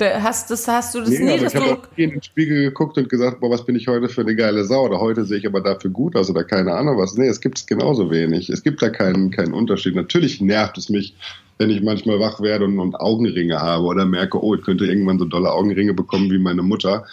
hast, 0.01 0.51
das, 0.51 0.67
hast 0.67 0.95
du 0.95 1.01
das 1.01 1.11
nee, 1.11 1.21
nie? 1.21 1.31
Also 1.33 1.47
ich 1.47 1.55
habe 1.57 1.73
auch 1.73 1.89
in 1.97 2.11
den 2.11 2.23
Spiegel 2.23 2.63
geguckt 2.65 2.97
und 2.97 3.09
gesagt, 3.09 3.41
boah, 3.41 3.51
was 3.51 3.65
bin 3.65 3.77
ich 3.77 3.87
heute 3.89 4.09
für 4.09 4.23
eine 4.23 4.35
geile 4.35 4.65
Sau? 4.65 4.87
Oder 4.87 5.01
heute 5.01 5.25
sehe 5.25 5.39
ich 5.39 5.47
aber 5.47 5.61
dafür 5.61 5.91
gut 5.91 6.17
aus 6.17 6.31
oder 6.31 6.45
keine 6.45 6.73
Ahnung 6.73 6.99
was. 6.99 7.17
Nee, 7.17 7.29
es 7.29 7.41
gibt 7.41 7.59
es 7.59 7.67
genauso 7.67 8.11
wenig. 8.11 8.49
Es 8.49 8.63
gibt 8.63 8.83
da 8.83 8.89
keinen, 8.89 9.31
keinen 9.31 9.53
Unterschied. 9.53 9.95
Natürlich 9.95 10.41
nervt 10.41 10.79
es 10.79 10.89
mich, 10.89 11.15
wenn 11.59 11.71
ich 11.71 11.83
manchmal 11.83 12.19
wach 12.19 12.41
werde 12.41 12.65
und, 12.65 12.79
und 12.79 12.95
Augenringe 12.95 13.61
habe 13.61 13.85
oder 13.85 14.07
merke, 14.07 14.43
oh, 14.43 14.55
ich 14.55 14.63
könnte 14.63 14.87
irgendwann 14.87 15.19
so 15.19 15.27
dolle 15.27 15.53
Augenringe 15.53 15.95
bekommen 15.95 16.31
wie 16.31 16.39
meine 16.39 16.63
Mutter. 16.63 17.05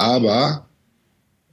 Aber 0.00 0.64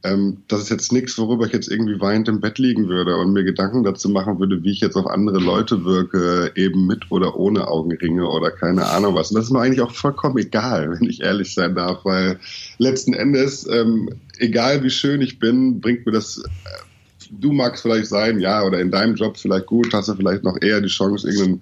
ähm, 0.05 0.37
das 0.47 0.61
ist 0.61 0.69
jetzt 0.69 0.93
nichts, 0.93 1.17
worüber 1.17 1.45
ich 1.45 1.51
jetzt 1.51 1.69
irgendwie 1.69 1.99
weinend 1.99 2.29
im 2.29 2.39
Bett 2.39 2.59
liegen 2.59 2.87
würde 2.87 3.17
und 3.17 3.33
mir 3.33 3.43
Gedanken 3.43 3.83
dazu 3.83 4.07
machen 4.07 4.39
würde, 4.39 4.63
wie 4.63 4.71
ich 4.71 4.79
jetzt 4.79 4.95
auf 4.95 5.05
andere 5.05 5.39
Leute 5.39 5.83
wirke, 5.83 6.53
eben 6.55 6.87
mit 6.87 7.11
oder 7.11 7.35
ohne 7.35 7.67
Augenringe 7.67 8.25
oder 8.25 8.51
keine 8.51 8.85
Ahnung 8.85 9.15
was. 9.15 9.31
Und 9.31 9.35
das 9.35 9.45
ist 9.45 9.51
mir 9.51 9.59
eigentlich 9.59 9.81
auch 9.81 9.91
vollkommen 9.91 10.37
egal, 10.37 10.91
wenn 10.91 11.09
ich 11.09 11.21
ehrlich 11.23 11.53
sein 11.53 11.75
darf, 11.75 12.05
weil 12.05 12.39
letzten 12.77 13.13
Endes, 13.13 13.67
ähm, 13.67 14.09
egal 14.37 14.81
wie 14.81 14.91
schön 14.91 15.21
ich 15.21 15.39
bin, 15.39 15.81
bringt 15.81 16.05
mir 16.05 16.13
das. 16.13 16.37
Äh, 16.37 17.29
du 17.29 17.51
magst 17.51 17.81
vielleicht 17.81 18.07
sein, 18.07 18.39
ja, 18.39 18.63
oder 18.63 18.79
in 18.79 18.91
deinem 18.91 19.15
Job 19.15 19.35
vielleicht 19.35 19.65
gut, 19.65 19.93
hast 19.93 20.07
du 20.07 20.15
vielleicht 20.15 20.45
noch 20.45 20.55
eher 20.61 20.79
die 20.79 20.87
Chance, 20.87 21.27
irgendeinen 21.27 21.61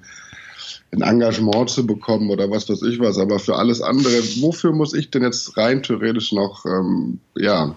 ein 0.91 1.01
Engagement 1.01 1.69
zu 1.69 1.85
bekommen 1.85 2.29
oder 2.29 2.49
was 2.49 2.69
weiß 2.69 2.81
ich 2.83 2.99
was. 2.99 3.17
Aber 3.17 3.39
für 3.39 3.55
alles 3.55 3.81
andere, 3.81 4.13
wofür 4.41 4.71
muss 4.71 4.93
ich 4.93 5.09
denn 5.09 5.23
jetzt 5.23 5.57
rein 5.57 5.83
theoretisch 5.83 6.31
noch, 6.31 6.65
ähm, 6.65 7.19
ja, 7.35 7.75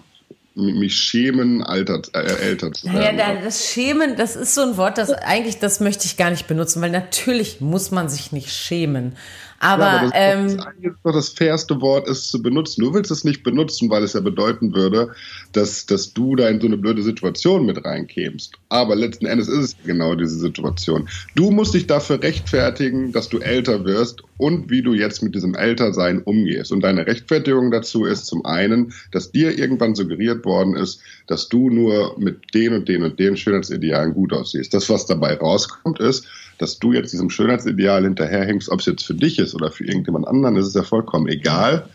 mich 0.55 0.95
schämen, 0.95 1.63
altert, 1.63 2.13
äh, 2.13 2.19
älter 2.19 2.71
zu 2.73 2.91
werden. 2.91 3.17
Ja, 3.17 3.35
das 3.41 3.67
Schämen, 3.67 4.15
das 4.17 4.35
ist 4.35 4.55
so 4.55 4.61
ein 4.61 4.77
Wort, 4.77 4.97
das 4.97 5.11
eigentlich, 5.11 5.59
das 5.59 5.79
möchte 5.79 6.05
ich 6.05 6.17
gar 6.17 6.31
nicht 6.31 6.47
benutzen, 6.47 6.81
weil 6.81 6.91
natürlich 6.91 7.61
muss 7.61 7.91
man 7.91 8.09
sich 8.09 8.31
nicht 8.31 8.51
schämen. 8.51 9.15
Aber, 9.59 9.83
ja, 9.83 9.89
aber 9.89 10.07
das, 10.07 10.11
ähm, 10.15 10.57
das, 10.57 10.93
doch 11.03 11.13
das 11.13 11.29
fairste 11.29 11.81
Wort 11.81 12.07
ist 12.07 12.29
zu 12.29 12.41
benutzen. 12.41 12.81
Du 12.81 12.93
willst 12.93 13.11
es 13.11 13.23
nicht 13.23 13.43
benutzen, 13.43 13.89
weil 13.89 14.03
es 14.03 14.13
ja 14.13 14.21
bedeuten 14.21 14.73
würde, 14.73 15.11
dass, 15.51 15.85
dass 15.85 16.13
du 16.13 16.35
da 16.35 16.47
in 16.47 16.61
so 16.61 16.67
eine 16.67 16.77
blöde 16.77 17.01
Situation 17.03 17.65
mit 17.65 17.83
reinkämst. 17.83 18.53
Aber 18.69 18.95
letzten 18.95 19.25
Endes 19.25 19.47
ist 19.49 19.57
es 19.57 19.75
genau 19.85 20.15
diese 20.15 20.39
Situation. 20.39 21.09
Du 21.35 21.51
musst 21.51 21.73
dich 21.73 21.87
dafür 21.87 22.23
rechtfertigen, 22.23 23.11
dass 23.11 23.27
du 23.27 23.39
älter 23.39 23.83
wirst 23.83 24.23
und 24.37 24.69
wie 24.69 24.81
du 24.81 24.93
jetzt 24.93 25.21
mit 25.21 25.35
diesem 25.35 25.53
Ältersein 25.53 26.21
umgehst. 26.21 26.71
Und 26.71 26.81
deine 26.81 27.05
Rechtfertigung 27.05 27.71
dazu 27.71 28.05
ist 28.05 28.25
zum 28.25 28.45
einen, 28.45 28.93
dass 29.11 29.31
dir 29.31 29.57
irgendwann 29.57 29.95
suggeriert 29.95 30.45
worden 30.45 30.75
ist, 30.75 31.01
dass 31.27 31.49
du 31.49 31.69
nur 31.69 32.17
mit 32.17 32.53
den 32.53 32.73
und 32.73 32.87
den 32.87 33.03
und 33.03 33.19
den 33.19 33.35
Schönheitsidealen 33.35 34.13
gut 34.13 34.31
aussiehst. 34.31 34.73
Das, 34.73 34.89
was 34.89 35.05
dabei 35.05 35.33
rauskommt, 35.33 35.99
ist, 35.99 36.25
dass 36.59 36.77
du 36.77 36.93
jetzt 36.93 37.11
diesem 37.11 37.29
Schönheitsideal 37.29 38.03
hinterherhängst, 38.03 38.69
ob 38.69 38.81
es 38.81 38.85
jetzt 38.85 39.05
für 39.05 39.15
dich 39.15 39.39
ist 39.39 39.55
oder 39.55 39.71
für 39.71 39.85
irgendjemand 39.85 40.27
anderen, 40.27 40.55
ist 40.57 40.67
es 40.67 40.73
ja 40.75 40.83
vollkommen 40.83 41.27
egal. 41.27 41.85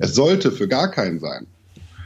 Es 0.00 0.14
sollte 0.14 0.52
für 0.52 0.68
gar 0.68 0.90
keinen 0.90 1.18
sein. 1.18 1.46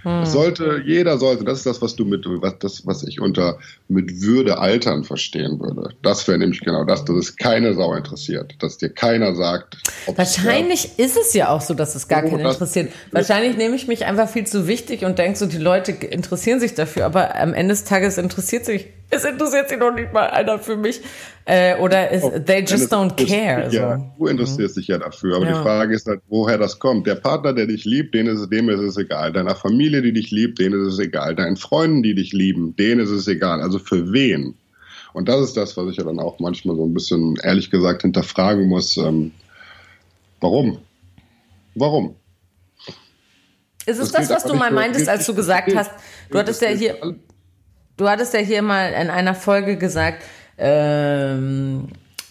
Hm. 0.02 0.22
Es 0.22 0.32
sollte, 0.32 0.82
jeder 0.84 1.16
sollte, 1.18 1.44
das 1.44 1.58
ist 1.58 1.66
das, 1.66 1.80
was 1.80 1.94
du 1.94 2.04
mit, 2.04 2.24
was, 2.26 2.58
das, 2.58 2.86
was 2.86 3.04
ich 3.04 3.20
unter 3.20 3.58
mit 3.88 4.20
Würde 4.20 4.58
altern 4.58 5.04
verstehen 5.04 5.60
würde. 5.60 5.94
Das 6.02 6.26
wäre 6.26 6.38
nämlich 6.38 6.60
genau 6.60 6.84
das, 6.84 7.04
dass 7.04 7.16
es 7.16 7.36
keine 7.36 7.74
Sau 7.74 7.94
interessiert, 7.94 8.54
dass 8.58 8.78
dir 8.78 8.90
keiner 8.90 9.34
sagt. 9.34 9.76
Wahrscheinlich 10.14 10.90
ja, 10.96 11.04
ist 11.04 11.16
es 11.16 11.34
ja 11.34 11.48
auch 11.50 11.60
so, 11.60 11.74
dass 11.74 11.94
es 11.94 12.08
gar 12.08 12.24
oh, 12.24 12.30
keinen 12.30 12.40
interessiert. 12.40 12.92
Wahrscheinlich 13.12 13.56
nehme 13.56 13.76
ich 13.76 13.86
mich 13.86 14.04
einfach 14.04 14.28
viel 14.28 14.46
zu 14.46 14.66
wichtig 14.66 15.04
und 15.04 15.18
denke 15.18 15.38
so, 15.38 15.46
die 15.46 15.58
Leute 15.58 15.92
interessieren 15.92 16.58
sich 16.58 16.74
dafür, 16.74 17.06
aber 17.06 17.38
am 17.38 17.54
Ende 17.54 17.72
des 17.72 17.84
Tages 17.84 18.18
interessiert 18.18 18.64
sich, 18.64 18.88
es 19.12 19.24
interessiert 19.24 19.68
sich 19.68 19.78
noch 19.78 19.92
nicht 19.94 20.12
mal 20.12 20.28
einer 20.30 20.58
für 20.58 20.76
mich. 20.76 21.00
Äh, 21.44 21.76
oder 21.76 22.10
is, 22.10 22.22
oh, 22.22 22.38
they 22.38 22.60
just 22.64 22.90
don't 22.90 23.14
care. 23.14 23.68
Ja, 23.70 23.98
so. 23.98 24.04
du 24.18 24.26
interessierst 24.26 24.76
mhm. 24.76 24.80
dich 24.80 24.88
ja 24.88 24.98
dafür. 24.98 25.36
Aber 25.36 25.44
ja. 25.44 25.52
die 25.52 25.62
Frage 25.62 25.94
ist 25.94 26.06
halt, 26.06 26.22
woher 26.28 26.56
das 26.56 26.78
kommt. 26.78 27.06
Der 27.06 27.16
Partner, 27.16 27.52
der 27.52 27.66
dich 27.66 27.84
liebt, 27.84 28.14
den 28.14 28.26
ist, 28.26 28.48
dem 28.48 28.70
ist 28.70 28.80
es 28.80 28.96
egal. 28.96 29.32
Deiner 29.32 29.54
Familie, 29.54 30.00
die 30.00 30.14
dich 30.14 30.30
liebt, 30.30 30.58
denen 30.58 30.80
ist 30.80 30.94
es 30.94 30.98
egal. 30.98 31.34
Deinen 31.34 31.56
Freunden, 31.56 32.02
die 32.02 32.14
dich 32.14 32.32
lieben, 32.32 32.74
denen 32.76 33.02
ist 33.02 33.10
es 33.10 33.28
egal. 33.28 33.60
Also 33.60 33.78
für 33.78 34.12
wen? 34.12 34.54
Und 35.12 35.28
das 35.28 35.42
ist 35.42 35.58
das, 35.58 35.76
was 35.76 35.90
ich 35.90 35.98
ja 35.98 36.04
dann 36.04 36.18
auch 36.18 36.38
manchmal 36.38 36.74
so 36.76 36.86
ein 36.86 36.94
bisschen, 36.94 37.36
ehrlich 37.42 37.70
gesagt, 37.70 38.02
hinterfragen 38.02 38.66
muss. 38.66 38.96
Ähm, 38.96 39.32
warum? 40.40 40.78
Warum? 41.74 42.16
Ist 43.84 43.98
es 43.98 44.10
das, 44.12 44.28
das 44.28 44.44
was 44.44 44.50
du 44.50 44.56
mal 44.56 44.70
meintest, 44.70 45.08
als 45.08 45.26
du 45.26 45.34
gesagt 45.34 45.74
hast, 45.74 45.90
du 46.30 46.38
hattest 46.38 46.62
ja 46.62 46.68
hier, 46.68 46.96
du 47.96 48.08
hattest 48.08 48.34
ja 48.34 48.40
hier 48.40 48.62
mal 48.62 48.92
in 48.92 49.10
einer 49.10 49.34
Folge 49.34 49.76
gesagt, 49.76 50.22
ähm, 50.58 51.88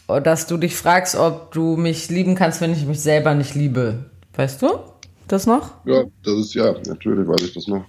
dass 0.08 0.48
du 0.48 0.58
dich 0.58 0.76
fragst, 0.76 1.16
ob 1.16 1.52
du 1.52 1.78
mich 1.78 2.10
lieben 2.10 2.36
kannst, 2.36 2.62
wenn 2.62 2.74
ich 2.74 2.86
mich 2.86 3.02
selber 3.02 3.34
nicht 3.34 3.56
liebe. 3.56 4.06
Weißt 4.36 4.62
du 4.62 4.80
das 5.28 5.48
noch? 5.48 5.72
Ja, 5.86 6.04
das 6.24 6.34
ist 6.34 6.54
ja, 6.54 6.74
natürlich 6.88 7.28
weiß 7.28 7.42
ich 7.42 7.54
das 7.54 7.68
noch. 7.68 7.86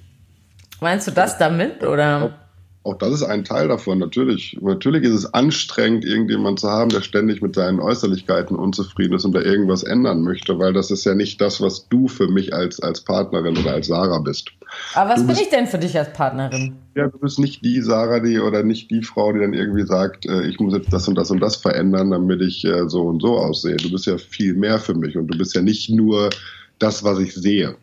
Meinst 0.81 1.07
du 1.07 1.11
das 1.13 1.39
damit 1.39 1.83
oder? 1.85 2.39
Auch 2.85 2.99
das 2.99 3.13
ist 3.13 3.23
ein 3.23 3.45
Teil 3.45 3.69
davon, 3.69 3.99
natürlich. 3.99 4.59
Natürlich 4.61 5.05
ist 5.05 5.15
es 5.15 5.35
anstrengend, 5.35 6.05
irgendjemand 6.05 6.59
zu 6.59 6.69
haben, 6.69 6.91
der 6.91 7.01
ständig 7.01 7.41
mit 7.41 7.55
seinen 7.55 7.79
Äußerlichkeiten 7.79 8.57
unzufrieden 8.57 9.15
ist 9.15 9.25
und 9.25 9.33
da 9.33 9.41
irgendwas 9.41 9.85
ändern 9.85 10.23
möchte, 10.23 10.59
weil 10.59 10.73
das 10.73 10.91
ist 10.91 11.05
ja 11.05 11.15
nicht 11.15 11.41
das, 11.41 11.61
was 11.61 11.89
du 11.89 12.09
für 12.09 12.27
mich 12.27 12.53
als, 12.53 12.81
als 12.81 13.03
Partnerin 13.03 13.57
oder 13.57 13.75
als 13.75 13.87
Sarah 13.87 14.19
bist. 14.19 14.51
Aber 14.95 15.11
was 15.11 15.21
du 15.21 15.27
bin 15.27 15.37
bist, 15.37 15.43
ich 15.43 15.51
denn 15.51 15.67
für 15.67 15.79
dich 15.79 15.97
als 15.99 16.13
Partnerin? 16.13 16.77
Ja, 16.95 17.09
du 17.09 17.19
bist 17.19 17.39
nicht 17.39 17.65
die 17.65 17.81
Sarah, 17.81 18.21
die 18.21 18.39
oder 18.39 18.63
nicht 18.63 18.91
die 18.91 19.03
Frau, 19.03 19.33
die 19.33 19.41
dann 19.41 19.55
irgendwie 19.55 19.87
sagt, 19.87 20.27
äh, 20.27 20.43
ich 20.43 20.61
muss 20.61 20.75
jetzt 20.75 20.93
das 20.93 21.09
und 21.09 21.15
das 21.15 21.31
und 21.31 21.41
das 21.41 21.57
verändern, 21.57 22.11
damit 22.11 22.43
ich 22.43 22.65
äh, 22.65 22.89
so 22.89 23.03
und 23.03 23.23
so 23.23 23.39
aussehe. 23.39 23.77
Du 23.77 23.91
bist 23.91 24.07
ja 24.07 24.19
viel 24.19 24.55
mehr 24.55 24.79
für 24.79 24.95
mich 24.95 25.17
und 25.17 25.29
du 25.29 25.39
bist 25.39 25.55
ja 25.55 25.63
nicht 25.63 25.91
nur 25.91 26.31
das, 26.79 27.05
was 27.05 27.19
ich 27.19 27.35
sehe. 27.35 27.77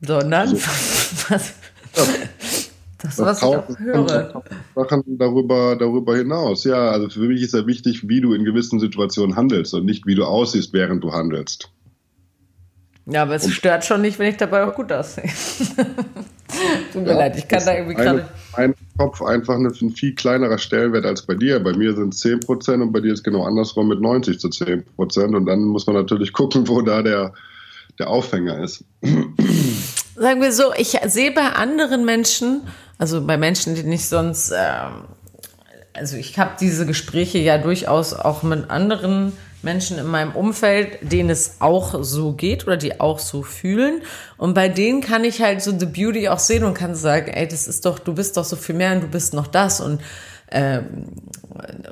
Sondern 0.00 0.34
also, 0.34 0.56
was? 1.28 1.54
Das, 2.98 3.18
was 3.18 3.38
ich 3.38 3.44
auch 3.44 3.78
höre. 3.78 4.42
Sachen 4.74 5.18
darüber, 5.18 5.76
darüber 5.76 6.16
hinaus. 6.16 6.64
Ja, 6.64 6.90
also 6.90 7.08
für 7.08 7.20
mich 7.20 7.42
ist 7.42 7.54
ja 7.54 7.66
wichtig, 7.66 8.08
wie 8.08 8.20
du 8.20 8.32
in 8.32 8.44
gewissen 8.44 8.80
Situationen 8.80 9.36
handelst 9.36 9.74
und 9.74 9.84
nicht, 9.84 10.06
wie 10.06 10.14
du 10.14 10.24
aussiehst, 10.24 10.72
während 10.72 11.04
du 11.04 11.12
handelst. 11.12 11.70
Ja, 13.06 13.22
aber 13.22 13.36
es 13.36 13.44
und 13.44 13.52
stört 13.52 13.84
schon 13.84 14.02
nicht, 14.02 14.18
wenn 14.18 14.30
ich 14.30 14.36
dabei 14.36 14.64
auch 14.64 14.74
gut 14.74 14.90
aussehe. 14.92 15.24
Tut 16.92 17.02
mir 17.02 17.10
ja, 17.10 17.18
leid, 17.18 17.36
ich 17.36 17.46
kann 17.46 17.64
da 17.64 17.74
irgendwie 17.74 17.94
gerade. 17.94 18.28
Mein 18.56 18.74
Kopf 18.98 19.22
einfach 19.22 19.54
ein 19.56 19.70
viel 19.70 20.14
kleinerer 20.14 20.58
Stellenwert 20.58 21.04
als 21.04 21.22
bei 21.22 21.34
dir. 21.34 21.60
Bei 21.60 21.72
mir 21.72 21.94
sind 21.94 22.14
es 22.14 22.24
10% 22.24 22.82
und 22.82 22.92
bei 22.92 23.00
dir 23.00 23.12
ist 23.12 23.22
genau 23.22 23.44
andersrum 23.44 23.88
mit 23.88 24.00
90 24.00 24.40
zu 24.40 24.48
10%. 24.48 25.36
Und 25.36 25.46
dann 25.46 25.60
muss 25.64 25.86
man 25.86 25.94
natürlich 25.94 26.32
gucken, 26.32 26.66
wo 26.66 26.82
da 26.82 27.02
der, 27.02 27.32
der 27.98 28.08
Aufhänger 28.08 28.58
ist. 28.62 28.84
Sagen 30.16 30.40
wir 30.40 30.52
so, 30.52 30.72
ich 30.76 30.98
sehe 31.06 31.30
bei 31.30 31.52
anderen 31.52 32.04
Menschen, 32.04 32.62
also 32.98 33.24
bei 33.24 33.36
Menschen, 33.36 33.76
die 33.76 33.84
nicht 33.84 34.06
sonst, 34.06 34.50
ähm, 34.50 35.04
also 35.92 36.16
ich 36.16 36.38
habe 36.38 36.52
diese 36.58 36.86
Gespräche 36.86 37.38
ja 37.38 37.58
durchaus 37.58 38.14
auch 38.14 38.42
mit 38.42 38.70
anderen 38.70 39.32
Menschen 39.62 39.98
in 39.98 40.06
meinem 40.06 40.32
Umfeld, 40.32 40.98
denen 41.00 41.30
es 41.30 41.56
auch 41.60 42.02
so 42.02 42.32
geht 42.32 42.66
oder 42.66 42.76
die 42.76 43.00
auch 43.00 43.18
so 43.18 43.42
fühlen. 43.42 44.02
Und 44.36 44.54
bei 44.54 44.68
denen 44.68 45.00
kann 45.00 45.24
ich 45.24 45.42
halt 45.42 45.62
so 45.62 45.76
the 45.76 45.86
beauty 45.86 46.28
auch 46.28 46.38
sehen 46.38 46.64
und 46.64 46.74
kann 46.74 46.94
sagen, 46.94 47.32
ey, 47.32 47.48
das 47.48 47.66
ist 47.66 47.84
doch, 47.84 47.98
du 47.98 48.14
bist 48.14 48.36
doch 48.36 48.44
so 48.44 48.56
viel 48.56 48.74
mehr 48.74 48.92
und 48.92 49.02
du 49.02 49.08
bist 49.08 49.34
noch 49.34 49.46
das 49.46 49.80
und 49.80 50.00
ähm, 50.50 51.06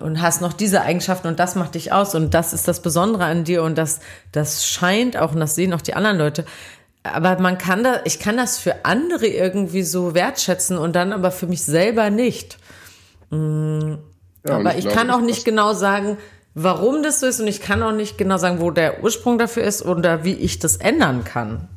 und 0.00 0.20
hast 0.20 0.40
noch 0.40 0.53
diese 0.53 0.83
Eigenschaften 0.83 1.27
und 1.29 1.40
das 1.40 1.55
macht 1.55 1.74
dich 1.74 1.92
aus 1.92 2.14
und 2.14 2.35
das 2.35 2.53
ist 2.53 2.68
das 2.68 2.81
Besondere 2.81 3.24
an 3.24 3.44
dir 3.44 3.62
und 3.62 3.77
das, 3.77 4.00
das 4.31 4.66
scheint 4.66 5.16
auch 5.16 5.33
und 5.33 5.40
das 5.40 5.55
sehen 5.55 5.72
auch 5.72 5.81
die 5.81 5.94
anderen 5.94 6.18
Leute. 6.18 6.44
Aber 7.03 7.38
man 7.40 7.59
kann 7.59 7.83
da, 7.83 8.00
ich 8.05 8.18
kann 8.18 8.37
das 8.37 8.59
für 8.59 8.85
andere 8.85 9.27
irgendwie 9.27 9.83
so 9.83 10.14
wertschätzen 10.14 10.79
und 10.79 10.94
dann 10.96 11.12
aber 11.12 11.31
für 11.31 11.46
mich 11.46 11.64
selber 11.64 12.11
nicht. 12.11 12.59
Mhm. 13.31 13.98
Ja, 14.46 14.57
aber 14.57 14.77
ich, 14.77 14.87
ich 14.87 14.92
kann 14.92 15.11
auch 15.11 15.22
nicht 15.22 15.44
genau 15.44 15.72
sagen, 15.72 16.18
warum 16.55 17.03
das 17.03 17.21
so 17.21 17.27
ist 17.27 17.40
und 17.40 17.47
ich 17.47 17.61
kann 17.61 17.83
auch 17.83 17.93
nicht 17.93 18.17
genau 18.19 18.38
sagen, 18.38 18.61
wo 18.61 18.71
der 18.71 19.03
Ursprung 19.03 19.38
dafür 19.38 19.64
ist 19.64 19.85
oder 19.85 20.25
wie 20.25 20.35
ich 20.35 20.59
das 20.59 20.77
ändern 20.77 21.25
kann. 21.25 21.69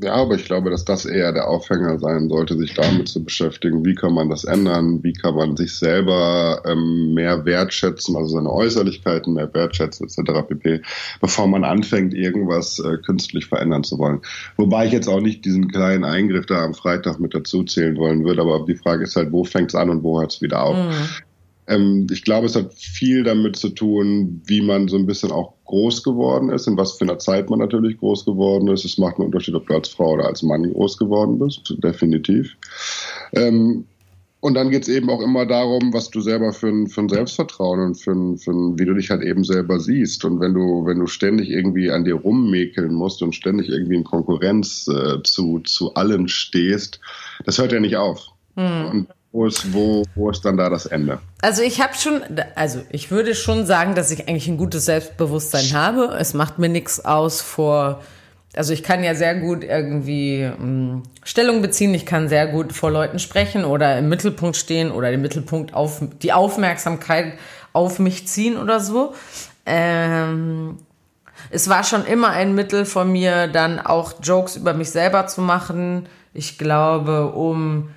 Ja, 0.00 0.14
aber 0.14 0.36
ich 0.36 0.44
glaube, 0.44 0.70
dass 0.70 0.84
das 0.84 1.06
eher 1.06 1.32
der 1.32 1.48
Aufhänger 1.48 1.98
sein 1.98 2.28
sollte, 2.28 2.56
sich 2.56 2.72
damit 2.74 3.08
zu 3.08 3.24
beschäftigen, 3.24 3.84
wie 3.84 3.96
kann 3.96 4.14
man 4.14 4.30
das 4.30 4.44
ändern, 4.44 5.02
wie 5.02 5.12
kann 5.12 5.34
man 5.34 5.56
sich 5.56 5.74
selber 5.76 6.62
ähm, 6.66 7.14
mehr 7.14 7.44
wertschätzen, 7.44 8.14
also 8.14 8.36
seine 8.36 8.52
Äußerlichkeiten 8.52 9.34
mehr 9.34 9.52
wertschätzen 9.52 10.06
etc. 10.06 10.46
pp, 10.46 10.82
bevor 11.20 11.48
man 11.48 11.64
anfängt, 11.64 12.14
irgendwas 12.14 12.78
äh, 12.78 12.98
künstlich 12.98 13.46
verändern 13.46 13.82
zu 13.82 13.98
wollen. 13.98 14.20
Wobei 14.56 14.86
ich 14.86 14.92
jetzt 14.92 15.08
auch 15.08 15.20
nicht 15.20 15.44
diesen 15.44 15.66
kleinen 15.66 16.04
Eingriff 16.04 16.46
da 16.46 16.62
am 16.64 16.74
Freitag 16.74 17.18
mit 17.18 17.34
dazu 17.34 17.64
zählen 17.64 17.96
wollen 17.96 18.24
würde, 18.24 18.42
aber 18.42 18.64
die 18.66 18.76
Frage 18.76 19.02
ist 19.02 19.16
halt, 19.16 19.32
wo 19.32 19.42
fängt 19.42 19.70
es 19.70 19.74
an 19.74 19.90
und 19.90 20.04
wo 20.04 20.20
hört 20.20 20.32
es 20.32 20.40
wieder 20.40 20.62
auf? 20.62 20.76
Mhm. 20.76 20.92
Ähm, 21.68 22.06
ich 22.10 22.24
glaube, 22.24 22.46
es 22.46 22.56
hat 22.56 22.72
viel 22.74 23.22
damit 23.22 23.56
zu 23.56 23.68
tun, 23.68 24.42
wie 24.46 24.62
man 24.62 24.88
so 24.88 24.96
ein 24.96 25.06
bisschen 25.06 25.30
auch 25.30 25.52
groß 25.66 26.02
geworden 26.02 26.48
ist, 26.50 26.66
in 26.66 26.76
was 26.76 26.92
für 26.92 27.04
einer 27.04 27.18
Zeit 27.18 27.50
man 27.50 27.58
natürlich 27.58 27.98
groß 27.98 28.24
geworden 28.24 28.68
ist. 28.68 28.84
Es 28.84 28.98
macht 28.98 29.16
einen 29.16 29.26
Unterschied, 29.26 29.54
ob 29.54 29.66
du 29.68 29.74
als 29.74 29.88
Frau 29.88 30.12
oder 30.14 30.26
als 30.26 30.42
Mann 30.42 30.72
groß 30.72 30.96
geworden 30.96 31.38
bist, 31.38 31.74
definitiv. 31.82 32.56
Ähm, 33.34 33.84
und 34.40 34.54
dann 34.54 34.70
geht 34.70 34.84
es 34.84 34.88
eben 34.88 35.10
auch 35.10 35.20
immer 35.20 35.46
darum, 35.46 35.92
was 35.92 36.10
du 36.10 36.20
selber 36.20 36.52
für 36.52 36.68
ein, 36.68 36.86
für 36.86 37.00
ein 37.00 37.08
Selbstvertrauen 37.08 37.80
und 37.80 37.94
für 37.96 38.12
ein, 38.12 38.38
für 38.38 38.52
ein, 38.52 38.78
wie 38.78 38.84
du 38.84 38.94
dich 38.94 39.10
halt 39.10 39.22
eben 39.22 39.42
selber 39.42 39.80
siehst. 39.80 40.24
Und 40.24 40.38
wenn 40.40 40.54
du, 40.54 40.86
wenn 40.86 41.00
du 41.00 41.06
ständig 41.06 41.50
irgendwie 41.50 41.90
an 41.90 42.04
dir 42.04 42.14
rummäkeln 42.14 42.94
musst 42.94 43.20
und 43.20 43.34
ständig 43.34 43.68
irgendwie 43.68 43.96
in 43.96 44.04
Konkurrenz 44.04 44.86
äh, 44.86 45.22
zu, 45.24 45.58
zu 45.60 45.94
allen 45.94 46.28
stehst, 46.28 47.00
das 47.44 47.58
hört 47.58 47.72
ja 47.72 47.80
nicht 47.80 47.96
auf. 47.96 48.28
Mhm. 48.54 48.90
Und 48.90 49.08
wo 49.32 49.46
ist, 49.46 49.72
wo, 49.72 50.04
wo 50.14 50.30
ist 50.30 50.44
dann 50.44 50.56
da 50.56 50.70
das 50.70 50.86
Ende? 50.86 51.18
Also 51.42 51.62
ich 51.62 51.82
habe 51.82 51.94
schon, 51.94 52.22
also 52.54 52.80
ich 52.90 53.10
würde 53.10 53.34
schon 53.34 53.66
sagen, 53.66 53.94
dass 53.94 54.10
ich 54.10 54.26
eigentlich 54.26 54.48
ein 54.48 54.56
gutes 54.56 54.86
Selbstbewusstsein 54.86 55.72
habe. 55.74 56.16
Es 56.18 56.32
macht 56.34 56.58
mir 56.58 56.68
nichts 56.68 57.04
aus 57.04 57.42
vor, 57.42 58.02
also 58.56 58.72
ich 58.72 58.82
kann 58.82 59.04
ja 59.04 59.14
sehr 59.14 59.34
gut 59.34 59.62
irgendwie 59.62 60.44
mh, 60.44 60.56
hm, 60.58 61.02
Stellung 61.24 61.60
beziehen, 61.60 61.92
ich 61.94 62.06
kann 62.06 62.28
sehr 62.28 62.46
gut 62.46 62.72
vor 62.72 62.90
Leuten 62.90 63.18
sprechen 63.18 63.64
oder 63.64 63.98
im 63.98 64.08
Mittelpunkt 64.08 64.56
stehen 64.56 64.90
oder 64.90 65.10
den 65.10 65.20
Mittelpunkt 65.20 65.74
auf 65.74 66.02
die 66.22 66.32
Aufmerksamkeit 66.32 67.34
auf 67.74 67.98
mich 67.98 68.26
ziehen 68.26 68.56
oder 68.56 68.80
so. 68.80 69.14
Ähm, 69.66 70.78
es 71.50 71.68
war 71.68 71.84
schon 71.84 72.06
immer 72.06 72.30
ein 72.30 72.54
Mittel 72.54 72.86
von 72.86 73.12
mir, 73.12 73.46
dann 73.46 73.78
auch 73.78 74.14
Jokes 74.22 74.56
über 74.56 74.72
mich 74.72 74.90
selber 74.90 75.26
zu 75.26 75.42
machen. 75.42 76.08
Ich 76.32 76.58
glaube, 76.58 77.32
um 77.32 77.90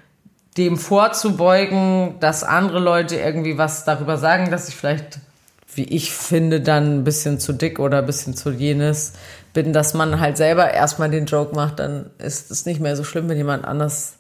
dem 0.58 0.78
vorzubeugen, 0.78 2.16
dass 2.20 2.44
andere 2.44 2.80
Leute 2.80 3.16
irgendwie 3.16 3.58
was 3.58 3.86
darüber 3.86 4.18
sagen, 4.18 4.52
dass 4.52 4.68
ich 4.68 4.76
vielleicht, 4.76 5.20
wie 5.74 5.86
ich 5.86 6.12
finde, 6.12 6.62
dann 6.62 7.00
ein 7.00 7.04
bisschen 7.04 7.40
zu 7.40 7.54
dick 7.54 7.80
oder 7.80 8.00
ein 8.00 8.06
bisschen 8.06 8.36
zu 8.36 8.52
jenes 8.52 9.14
bin, 9.54 9.74
dass 9.74 9.94
man 9.94 10.20
halt 10.20 10.38
selber 10.38 10.74
erstmal 10.74 11.10
den 11.10 11.26
Joke 11.26 11.56
macht, 11.56 11.80
dann 11.80 12.10
ist 12.18 12.52
es 12.52 12.66
nicht 12.66 12.80
mehr 12.80 12.96
so 12.96 13.04
schlimm, 13.04 13.30
wenn 13.30 13.38
jemand 13.38 13.66
anders 13.66 14.16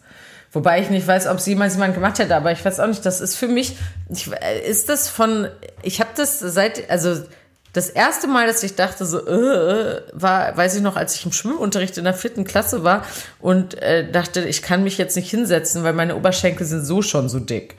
Wobei 0.53 0.81
ich 0.81 0.89
nicht 0.89 1.07
weiß, 1.07 1.27
ob 1.27 1.37
es 1.37 1.45
jemals 1.45 1.75
jemand 1.75 1.93
gemacht 1.93 2.19
hätte, 2.19 2.35
aber 2.35 2.51
ich 2.51 2.63
weiß 2.63 2.81
auch 2.81 2.87
nicht, 2.87 3.05
das 3.05 3.21
ist 3.21 3.37
für 3.37 3.47
mich, 3.47 3.77
ich, 4.09 4.29
ist 4.67 4.89
das 4.89 5.07
von, 5.07 5.47
ich 5.81 6.01
habe 6.01 6.09
das 6.15 6.39
seit, 6.39 6.89
also 6.89 7.23
das 7.73 7.89
erste 7.89 8.27
Mal, 8.27 8.47
dass 8.47 8.63
ich 8.63 8.75
dachte, 8.75 9.05
so, 9.05 9.25
äh, 9.25 10.01
war, 10.11 10.57
weiß 10.57 10.75
ich 10.75 10.81
noch, 10.81 10.97
als 10.97 11.15
ich 11.15 11.25
im 11.25 11.31
Schwimmunterricht 11.31 11.97
in 11.97 12.03
der 12.03 12.13
vierten 12.13 12.43
Klasse 12.43 12.83
war 12.83 13.05
und 13.39 13.81
äh, 13.81 14.09
dachte, 14.11 14.41
ich 14.41 14.61
kann 14.61 14.83
mich 14.83 14.97
jetzt 14.97 15.15
nicht 15.15 15.29
hinsetzen, 15.29 15.83
weil 15.83 15.93
meine 15.93 16.15
Oberschenkel 16.15 16.65
sind 16.65 16.85
so 16.85 17.01
schon 17.01 17.29
so 17.29 17.39
dick. 17.39 17.75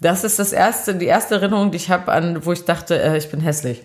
Das 0.00 0.24
ist 0.24 0.38
das 0.38 0.52
erste, 0.52 0.94
die 0.94 1.06
erste 1.06 1.34
Erinnerung, 1.36 1.70
die 1.70 1.76
ich 1.76 1.90
habe 1.90 2.12
an, 2.12 2.46
wo 2.46 2.52
ich 2.52 2.64
dachte, 2.64 3.00
äh, 3.00 3.18
ich 3.18 3.30
bin 3.30 3.40
hässlich. 3.40 3.82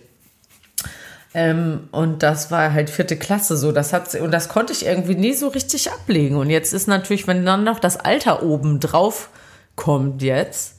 Ähm, 1.34 1.88
und 1.92 2.22
das 2.22 2.50
war 2.50 2.72
halt 2.72 2.90
vierte 2.90 3.16
Klasse 3.16 3.56
so. 3.56 3.72
Das 3.72 3.92
hat, 3.92 4.14
und 4.14 4.30
das 4.30 4.48
konnte 4.48 4.72
ich 4.72 4.86
irgendwie 4.86 5.14
nie 5.14 5.34
so 5.34 5.48
richtig 5.48 5.90
ablegen. 5.90 6.36
Und 6.36 6.50
jetzt 6.50 6.72
ist 6.72 6.88
natürlich, 6.88 7.26
wenn 7.26 7.44
dann 7.44 7.64
noch 7.64 7.78
das 7.78 7.98
Alter 7.98 8.42
oben 8.42 8.80
drauf 8.80 9.30
kommt 9.76 10.22
jetzt, 10.22 10.76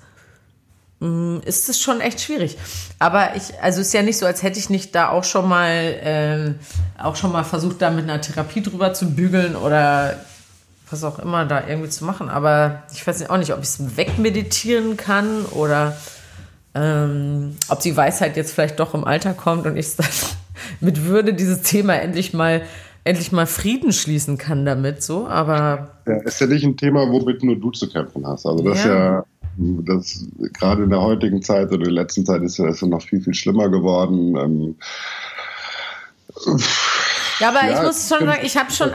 ist 1.45 1.69
es 1.69 1.81
schon 1.81 2.01
echt 2.01 2.21
schwierig. 2.21 2.57
Aber 2.99 3.35
ich, 3.35 3.59
also 3.61 3.81
ist 3.81 3.93
ja 3.93 4.01
nicht 4.01 4.17
so, 4.17 4.25
als 4.25 4.43
hätte 4.43 4.59
ich 4.59 4.69
nicht 4.69 4.95
da 4.95 5.09
auch 5.09 5.23
schon 5.23 5.47
mal, 5.47 5.69
äh, 5.69 7.01
auch 7.01 7.15
schon 7.15 7.31
mal 7.31 7.43
versucht, 7.43 7.81
da 7.81 7.89
mit 7.89 8.03
einer 8.03 8.21
Therapie 8.21 8.61
drüber 8.61 8.93
zu 8.93 9.09
bügeln 9.11 9.55
oder 9.55 10.19
was 10.89 11.03
auch 11.03 11.19
immer 11.19 11.45
da 11.45 11.67
irgendwie 11.67 11.89
zu 11.89 12.05
machen. 12.05 12.29
Aber 12.29 12.83
ich 12.93 13.05
weiß 13.05 13.29
auch 13.29 13.37
nicht, 13.37 13.53
ob 13.53 13.59
ich 13.59 13.69
es 13.69 13.97
wegmeditieren 13.97 14.97
kann 14.97 15.45
oder 15.45 15.97
ähm, 16.75 17.57
ob 17.69 17.81
die 17.81 17.95
Weisheit 17.95 18.37
jetzt 18.37 18.53
vielleicht 18.53 18.79
doch 18.79 18.93
im 18.93 19.03
Alter 19.03 19.33
kommt 19.33 19.65
und 19.65 19.75
ich 19.77 19.87
es 19.87 19.95
dann 19.97 20.07
mit 20.79 21.05
Würde 21.05 21.33
dieses 21.33 21.61
Thema 21.61 21.95
endlich 21.95 22.33
mal 22.33 22.63
endlich 23.03 23.31
mal 23.31 23.45
Frieden 23.45 23.91
schließen 23.91 24.37
kann 24.37 24.65
damit, 24.65 25.03
so, 25.03 25.27
aber. 25.27 25.91
Ja, 26.07 26.17
ist 26.21 26.39
ja 26.39 26.47
nicht 26.47 26.63
ein 26.63 26.77
Thema, 26.77 27.09
womit 27.09 27.43
nur 27.43 27.57
du 27.57 27.71
zu 27.71 27.89
kämpfen 27.89 28.25
hast. 28.25 28.45
Also 28.45 28.63
das 28.63 28.77
ja. 28.77 28.83
ist 28.83 28.85
ja, 28.85 29.25
das 29.57 30.25
gerade 30.53 30.83
in 30.83 30.89
der 30.89 31.01
heutigen 31.01 31.41
Zeit 31.41 31.67
oder 31.67 31.77
in 31.77 31.95
der 31.95 32.03
letzten 32.03 32.25
Zeit 32.25 32.41
ist 32.41 32.57
ja 32.57 32.71
noch 32.87 33.01
viel, 33.01 33.21
viel 33.21 33.33
schlimmer 33.33 33.69
geworden. 33.69 34.35
Ähm, 34.35 34.75
ja, 37.39 37.49
aber 37.49 37.67
ja, 37.67 37.77
ich 37.77 37.85
muss 37.85 38.07
schon 38.07 38.27
sagen, 38.27 38.39
ich 38.43 38.57
habe 38.57 38.71
schon, 38.71 38.89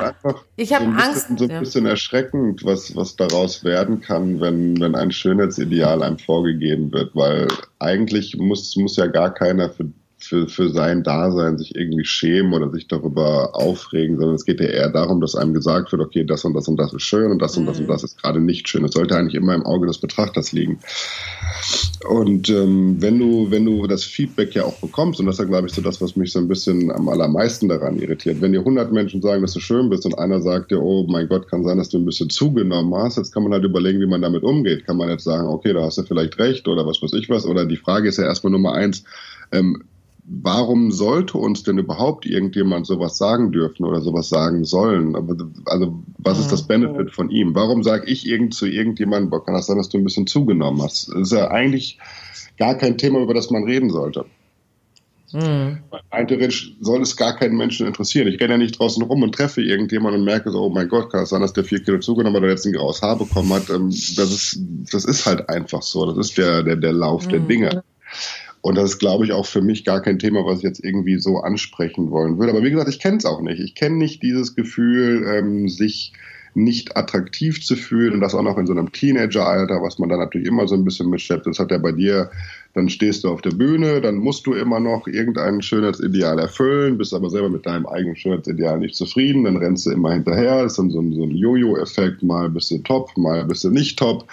ich 0.56 0.72
habe 0.72 0.84
so 0.84 0.90
Angst. 0.90 1.26
So 1.36 1.48
ein 1.48 1.60
bisschen 1.60 1.84
ja. 1.84 1.90
erschreckend, 1.90 2.64
was, 2.64 2.94
was 2.96 3.16
daraus 3.16 3.64
werden 3.64 4.00
kann, 4.00 4.40
wenn, 4.40 4.80
wenn 4.80 4.94
ein 4.94 5.10
Schönheitsideal 5.10 6.02
einem 6.02 6.18
vorgegeben 6.18 6.92
wird, 6.92 7.14
weil 7.14 7.48
eigentlich 7.78 8.36
muss, 8.36 8.76
muss 8.76 8.96
ja 8.96 9.06
gar 9.06 9.32
keiner 9.32 9.70
für 9.70 9.90
für, 10.20 10.48
für 10.48 10.68
sein 10.70 11.04
Dasein 11.04 11.58
sich 11.58 11.76
irgendwie 11.76 12.04
schämen 12.04 12.52
oder 12.52 12.70
sich 12.70 12.88
darüber 12.88 13.54
aufregen, 13.54 14.16
sondern 14.16 14.34
es 14.34 14.44
geht 14.44 14.60
ja 14.60 14.66
eher 14.66 14.90
darum, 14.90 15.20
dass 15.20 15.36
einem 15.36 15.54
gesagt 15.54 15.92
wird, 15.92 16.02
okay, 16.02 16.24
das 16.24 16.44
und 16.44 16.54
das 16.54 16.66
und 16.66 16.76
das 16.76 16.92
ist 16.92 17.02
schön 17.02 17.30
und 17.30 17.40
das 17.40 17.56
und 17.56 17.66
das 17.66 17.78
und 17.78 17.84
mhm. 17.84 17.90
das 17.90 18.02
ist 18.02 18.20
gerade 18.20 18.40
nicht 18.40 18.68
schön. 18.68 18.84
Es 18.84 18.92
sollte 18.92 19.16
eigentlich 19.16 19.36
immer 19.36 19.54
im 19.54 19.64
Auge 19.64 19.86
des 19.86 19.98
Betrachters 19.98 20.50
liegen. 20.50 20.80
Und 22.08 22.48
ähm, 22.48 22.96
wenn 23.00 23.18
du, 23.18 23.50
wenn 23.50 23.64
du 23.64 23.86
das 23.86 24.02
Feedback 24.02 24.54
ja 24.56 24.64
auch 24.64 24.76
bekommst, 24.80 25.20
und 25.20 25.26
das 25.26 25.36
ist 25.36 25.38
ja, 25.40 25.44
glaube 25.44 25.68
ich, 25.68 25.74
so 25.74 25.82
das, 25.82 26.00
was 26.00 26.16
mich 26.16 26.32
so 26.32 26.40
ein 26.40 26.48
bisschen 26.48 26.90
am 26.90 27.08
allermeisten 27.08 27.68
daran 27.68 27.96
irritiert, 27.96 28.40
wenn 28.40 28.52
dir 28.52 28.60
100 28.60 28.92
Menschen 28.92 29.22
sagen, 29.22 29.42
dass 29.42 29.52
du 29.52 29.60
schön 29.60 29.88
bist 29.88 30.04
und 30.04 30.18
einer 30.18 30.40
sagt 30.40 30.72
dir, 30.72 30.82
oh 30.82 31.06
mein 31.08 31.28
Gott, 31.28 31.48
kann 31.48 31.62
sein, 31.62 31.78
dass 31.78 31.90
du 31.90 31.98
ein 31.98 32.04
bisschen 32.04 32.28
zugenommen 32.28 32.92
hast, 32.94 33.18
jetzt 33.18 33.32
kann 33.32 33.44
man 33.44 33.52
halt 33.52 33.64
überlegen, 33.64 34.00
wie 34.00 34.06
man 34.06 34.22
damit 34.22 34.42
umgeht. 34.42 34.84
Kann 34.84 34.96
man 34.96 35.10
jetzt 35.10 35.24
sagen, 35.24 35.46
okay, 35.46 35.72
da 35.72 35.82
hast 35.82 35.98
du 35.98 36.02
vielleicht 36.02 36.38
recht 36.40 36.66
oder 36.66 36.84
was 36.84 37.00
weiß 37.00 37.12
ich 37.12 37.28
was, 37.30 37.46
oder 37.46 37.66
die 37.66 37.76
Frage 37.76 38.08
ist 38.08 38.18
ja 38.18 38.24
erstmal 38.24 38.50
Nummer 38.50 38.72
eins, 38.72 39.04
ähm, 39.52 39.84
warum 40.30 40.90
sollte 40.92 41.38
uns 41.38 41.62
denn 41.62 41.78
überhaupt 41.78 42.26
irgendjemand 42.26 42.86
sowas 42.86 43.16
sagen 43.16 43.50
dürfen 43.50 43.84
oder 43.84 44.00
sowas 44.00 44.28
sagen 44.28 44.64
sollen? 44.64 45.14
Also 45.66 46.02
was 46.18 46.38
ist 46.38 46.52
das 46.52 46.66
Benefit 46.66 47.12
von 47.12 47.30
ihm? 47.30 47.54
Warum 47.54 47.82
sage 47.82 48.06
ich 48.06 48.26
irgend 48.26 48.54
zu 48.54 48.66
irgendjemandem, 48.66 49.30
kann 49.44 49.54
das 49.54 49.66
sein, 49.66 49.78
dass 49.78 49.88
du 49.88 49.98
ein 49.98 50.04
bisschen 50.04 50.26
zugenommen 50.26 50.82
hast? 50.82 51.08
Das 51.08 51.20
ist 51.20 51.32
ja 51.32 51.50
eigentlich 51.50 51.98
gar 52.58 52.74
kein 52.74 52.98
Thema, 52.98 53.20
über 53.20 53.34
das 53.34 53.50
man 53.50 53.64
reden 53.64 53.90
sollte. 53.90 54.26
Mhm. 55.32 55.78
Theoretisch 56.26 56.74
soll 56.80 57.02
es 57.02 57.16
gar 57.16 57.36
keinen 57.36 57.56
Menschen 57.56 57.86
interessieren. 57.86 58.28
Ich 58.28 58.38
gehe 58.38 58.48
ja 58.48 58.56
nicht 58.56 58.78
draußen 58.78 59.02
rum 59.02 59.22
und 59.22 59.34
treffe 59.34 59.62
irgendjemanden 59.62 60.20
und 60.20 60.26
merke 60.26 60.50
so, 60.50 60.62
oh 60.62 60.70
mein 60.70 60.88
Gott, 60.88 61.10
kann 61.10 61.22
es 61.22 61.30
sein, 61.30 61.42
dass 61.42 61.52
der 61.52 61.64
vier 61.64 61.82
Kilo 61.82 61.98
zugenommen 61.98 62.36
hat 62.36 62.42
oder 62.42 62.52
jetzt 62.52 62.66
ein 62.66 62.72
graues 62.72 63.02
Haar 63.02 63.18
bekommen 63.18 63.52
hat. 63.52 63.68
Ähm, 63.68 63.90
das 63.90 64.30
ist, 64.30 64.58
das 64.90 65.04
ist 65.04 65.26
halt 65.26 65.48
einfach 65.48 65.82
so. 65.82 66.06
Das 66.06 66.28
ist 66.28 66.38
der, 66.38 66.62
der, 66.62 66.76
der 66.76 66.92
Lauf 66.92 67.26
mhm. 67.26 67.30
der 67.30 67.40
Dinge. 67.40 67.84
Und 68.68 68.74
das 68.74 68.90
ist, 68.90 68.98
glaube 68.98 69.24
ich, 69.24 69.32
auch 69.32 69.46
für 69.46 69.62
mich 69.62 69.82
gar 69.86 70.02
kein 70.02 70.18
Thema, 70.18 70.44
was 70.44 70.58
ich 70.58 70.64
jetzt 70.64 70.84
irgendwie 70.84 71.18
so 71.18 71.38
ansprechen 71.38 72.10
wollen 72.10 72.38
würde. 72.38 72.52
Aber 72.52 72.62
wie 72.62 72.70
gesagt, 72.70 72.90
ich 72.90 72.98
kenne 72.98 73.16
es 73.16 73.24
auch 73.24 73.40
nicht. 73.40 73.60
Ich 73.60 73.74
kenne 73.74 73.96
nicht 73.96 74.22
dieses 74.22 74.54
Gefühl, 74.56 75.24
ähm, 75.26 75.70
sich 75.70 76.12
nicht 76.52 76.94
attraktiv 76.94 77.64
zu 77.64 77.76
fühlen 77.76 78.12
und 78.12 78.20
das 78.20 78.34
auch 78.34 78.42
noch 78.42 78.58
in 78.58 78.66
so 78.66 78.74
einem 78.74 78.92
Teenageralter, 78.92 79.80
was 79.80 79.98
man 79.98 80.10
da 80.10 80.18
natürlich 80.18 80.46
immer 80.46 80.68
so 80.68 80.74
ein 80.74 80.84
bisschen 80.84 81.08
mitschleppt. 81.08 81.46
Das 81.46 81.58
hat 81.58 81.70
ja 81.70 81.78
bei 81.78 81.92
dir 81.92 82.30
dann 82.78 82.88
stehst 82.88 83.24
du 83.24 83.28
auf 83.28 83.42
der 83.42 83.50
Bühne, 83.50 84.00
dann 84.00 84.16
musst 84.16 84.46
du 84.46 84.54
immer 84.54 84.78
noch 84.78 85.08
irgendein 85.08 85.60
Schönheitsideal 85.60 86.38
erfüllen, 86.38 86.96
bist 86.96 87.12
aber 87.12 87.28
selber 87.28 87.50
mit 87.50 87.66
deinem 87.66 87.86
eigenen 87.86 88.14
Schönheitsideal 88.14 88.78
nicht 88.78 88.94
zufrieden, 88.94 89.44
dann 89.44 89.56
rennst 89.56 89.86
du 89.86 89.90
immer 89.90 90.12
hinterher, 90.12 90.64
ist 90.64 90.78
dann 90.78 90.90
so 90.90 91.00
ein, 91.00 91.12
so 91.12 91.24
ein 91.24 91.32
Jojo-Effekt, 91.32 92.22
mal 92.22 92.48
bist 92.48 92.70
du 92.70 92.78
top, 92.78 93.16
mal 93.16 93.44
bist 93.44 93.64
du 93.64 93.70
nicht 93.70 93.98
top, 93.98 94.26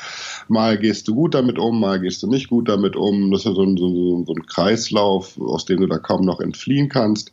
mal 0.48 0.78
gehst 0.78 1.08
du 1.08 1.16
gut 1.16 1.34
damit 1.34 1.58
um, 1.58 1.80
mal 1.80 2.00
gehst 2.00 2.22
du 2.22 2.28
nicht 2.28 2.50
gut 2.50 2.70
damit 2.70 2.96
um, 2.96 3.32
das 3.32 3.46
ist 3.46 3.56
so 3.56 3.64
ein, 3.64 3.78
so, 3.78 4.24
so 4.26 4.34
ein 4.34 4.46
Kreislauf, 4.46 5.40
aus 5.42 5.66
dem 5.66 5.82
du 5.82 5.88
da 5.88 5.98
kaum 5.98 6.24
noch 6.24 6.40
entfliehen 6.40 6.88
kannst. 6.88 7.32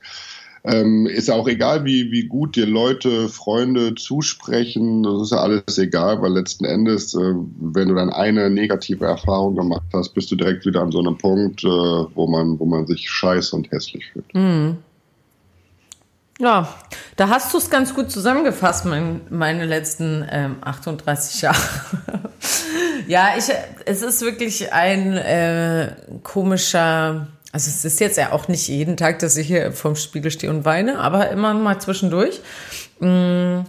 Ähm, 0.64 1.07
ist 1.07 1.29
auch 1.29 1.48
egal, 1.48 1.85
wie, 1.85 2.12
wie 2.12 2.29
gut 2.29 2.55
dir 2.55 2.66
Leute, 2.66 3.29
Freunde 3.29 3.96
zusprechen. 3.96 5.03
Das 5.03 5.22
ist 5.22 5.33
ja 5.33 5.38
alles 5.38 5.77
egal, 5.77 6.22
weil 6.22 6.33
letzten 6.33 6.64
Endes, 6.64 7.14
äh, 7.14 7.35
wenn 7.59 7.88
du 7.88 7.96
dann 7.96 8.11
eine 8.11 8.48
negative 8.48 9.07
Erfahrung 9.07 9.57
gemacht 9.57 9.87
hast, 9.92 10.14
bist 10.14 10.31
du 10.31 10.37
direkt 10.37 10.64
wieder 10.64 10.83
an 10.83 10.92
so 10.92 11.01
einem 11.01 11.18
Punkt, 11.18 11.64
äh, 11.64 11.66
wo, 11.66 12.29
man, 12.29 12.61
wo 12.61 12.64
man 12.64 12.87
sich 12.87 13.11
scheiße 13.11 13.57
und 13.57 13.72
hässlich 13.72 14.05
fühlt. 14.12 14.33
Mhm. 14.35 14.79
Ja, 16.38 16.75
da 17.16 17.29
hast 17.29 17.53
du 17.53 17.59
es 17.59 17.68
ganz 17.68 17.94
gut 17.94 18.11
zusammengefasst, 18.11 18.85
mein, 18.85 19.20
meine 19.31 19.66
letzten 19.66 20.27
ähm, 20.31 20.57
38 20.61 21.42
Jahre. 21.42 21.57
ja, 23.07 23.31
ich, 23.37 23.44
es 23.85 24.03
ist 24.03 24.22
wirklich 24.22 24.72
ein 24.72 25.16
äh, 25.16 25.94
komischer 26.22 27.29
also 27.53 27.69
es 27.69 27.85
ist 27.85 28.01
jetzt 28.01 28.17
ja 28.17 28.33
auch 28.33 28.49
nicht 28.49 28.67
jeden 28.69 28.97
Tag, 28.97 29.19
dass 29.19 29.37
ich 29.37 29.47
hier 29.47 29.73
vorm 29.73 29.95
Spiegel 29.95 30.31
stehe 30.31 30.51
und 30.51 30.65
weine, 30.65 30.99
aber 30.99 31.31
immer 31.31 31.53
mal 31.53 31.79
zwischendurch. 31.79 32.41
Mm. 32.99 33.61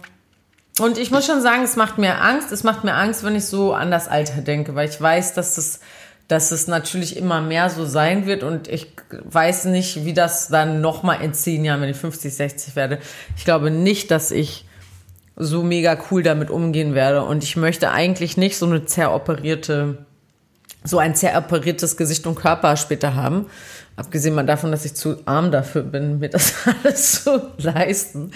Und 0.80 0.98
ich 0.98 1.10
muss 1.12 1.26
schon 1.26 1.40
sagen, 1.40 1.62
es 1.62 1.76
macht 1.76 1.98
mir 1.98 2.20
Angst. 2.20 2.50
Es 2.50 2.64
macht 2.64 2.82
mir 2.82 2.94
Angst, 2.94 3.22
wenn 3.22 3.36
ich 3.36 3.44
so 3.44 3.74
an 3.74 3.90
das 3.92 4.08
Alter 4.08 4.40
denke, 4.40 4.74
weil 4.74 4.88
ich 4.88 5.00
weiß, 5.00 5.34
dass 5.34 5.56
es, 5.58 5.80
dass 6.26 6.50
es 6.50 6.66
natürlich 6.66 7.16
immer 7.16 7.40
mehr 7.42 7.70
so 7.70 7.84
sein 7.84 8.26
wird 8.26 8.42
und 8.42 8.66
ich 8.66 8.88
weiß 9.10 9.66
nicht, 9.66 10.04
wie 10.04 10.14
das 10.14 10.48
dann 10.48 10.80
nochmal 10.80 11.20
in 11.20 11.32
zehn 11.34 11.64
Jahren, 11.64 11.80
wenn 11.80 11.90
ich 11.90 11.96
50, 11.96 12.34
60 12.34 12.76
werde. 12.76 12.98
Ich 13.36 13.44
glaube 13.44 13.70
nicht, 13.70 14.10
dass 14.10 14.30
ich 14.30 14.64
so 15.36 15.62
mega 15.62 15.96
cool 16.10 16.22
damit 16.22 16.50
umgehen 16.50 16.94
werde 16.94 17.22
und 17.22 17.44
ich 17.44 17.56
möchte 17.56 17.90
eigentlich 17.90 18.36
nicht 18.36 18.56
so 18.56 18.66
eine 18.66 18.86
zeroperierte 18.86 20.06
so 20.84 20.98
ein 20.98 21.14
zeroperiertes 21.14 21.96
Gesicht 21.96 22.26
und 22.26 22.34
Körper 22.34 22.76
später 22.76 23.14
haben. 23.14 23.46
Abgesehen 23.96 24.34
mal 24.34 24.44
davon, 24.44 24.70
dass 24.70 24.84
ich 24.84 24.94
zu 24.94 25.16
arm 25.24 25.50
dafür 25.50 25.82
bin, 25.82 26.18
mir 26.18 26.28
das 26.28 26.54
alles 26.84 27.24
zu 27.24 27.40
leisten. 27.58 28.30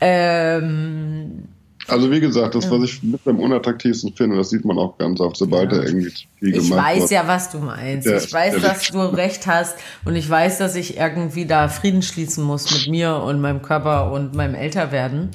Ähm, 0.00 1.48
also 1.86 2.10
wie 2.10 2.20
gesagt, 2.20 2.54
das, 2.54 2.70
was 2.70 2.82
ich 2.82 3.02
mit 3.02 3.20
am 3.26 3.38
unattraktivsten 3.40 4.14
finde, 4.14 4.36
das 4.36 4.50
sieht 4.50 4.64
man 4.64 4.78
auch 4.78 4.96
ganz 4.96 5.20
oft, 5.20 5.36
sobald 5.36 5.70
ja. 5.72 5.78
er 5.78 5.84
irgendwie 5.84 6.10
viel 6.38 6.56
ich 6.56 6.68
gemacht. 6.70 6.92
Ich 6.94 7.02
weiß 7.02 7.10
ja, 7.10 7.28
was 7.28 7.50
du 7.50 7.58
meinst. 7.58 8.06
Der, 8.06 8.16
ich 8.16 8.32
weiß, 8.32 8.62
dass 8.62 8.88
du 8.88 9.00
recht 9.00 9.46
hast 9.46 9.76
und 10.04 10.16
ich 10.16 10.28
weiß, 10.28 10.58
dass 10.58 10.76
ich 10.76 10.96
irgendwie 10.96 11.44
da 11.44 11.68
Frieden 11.68 12.02
schließen 12.02 12.42
muss 12.42 12.70
mit 12.70 12.88
mir 12.88 13.16
und 13.16 13.40
meinem 13.40 13.60
Körper 13.60 14.12
und 14.12 14.34
meinem 14.34 14.54
Älterwerden. 14.54 15.30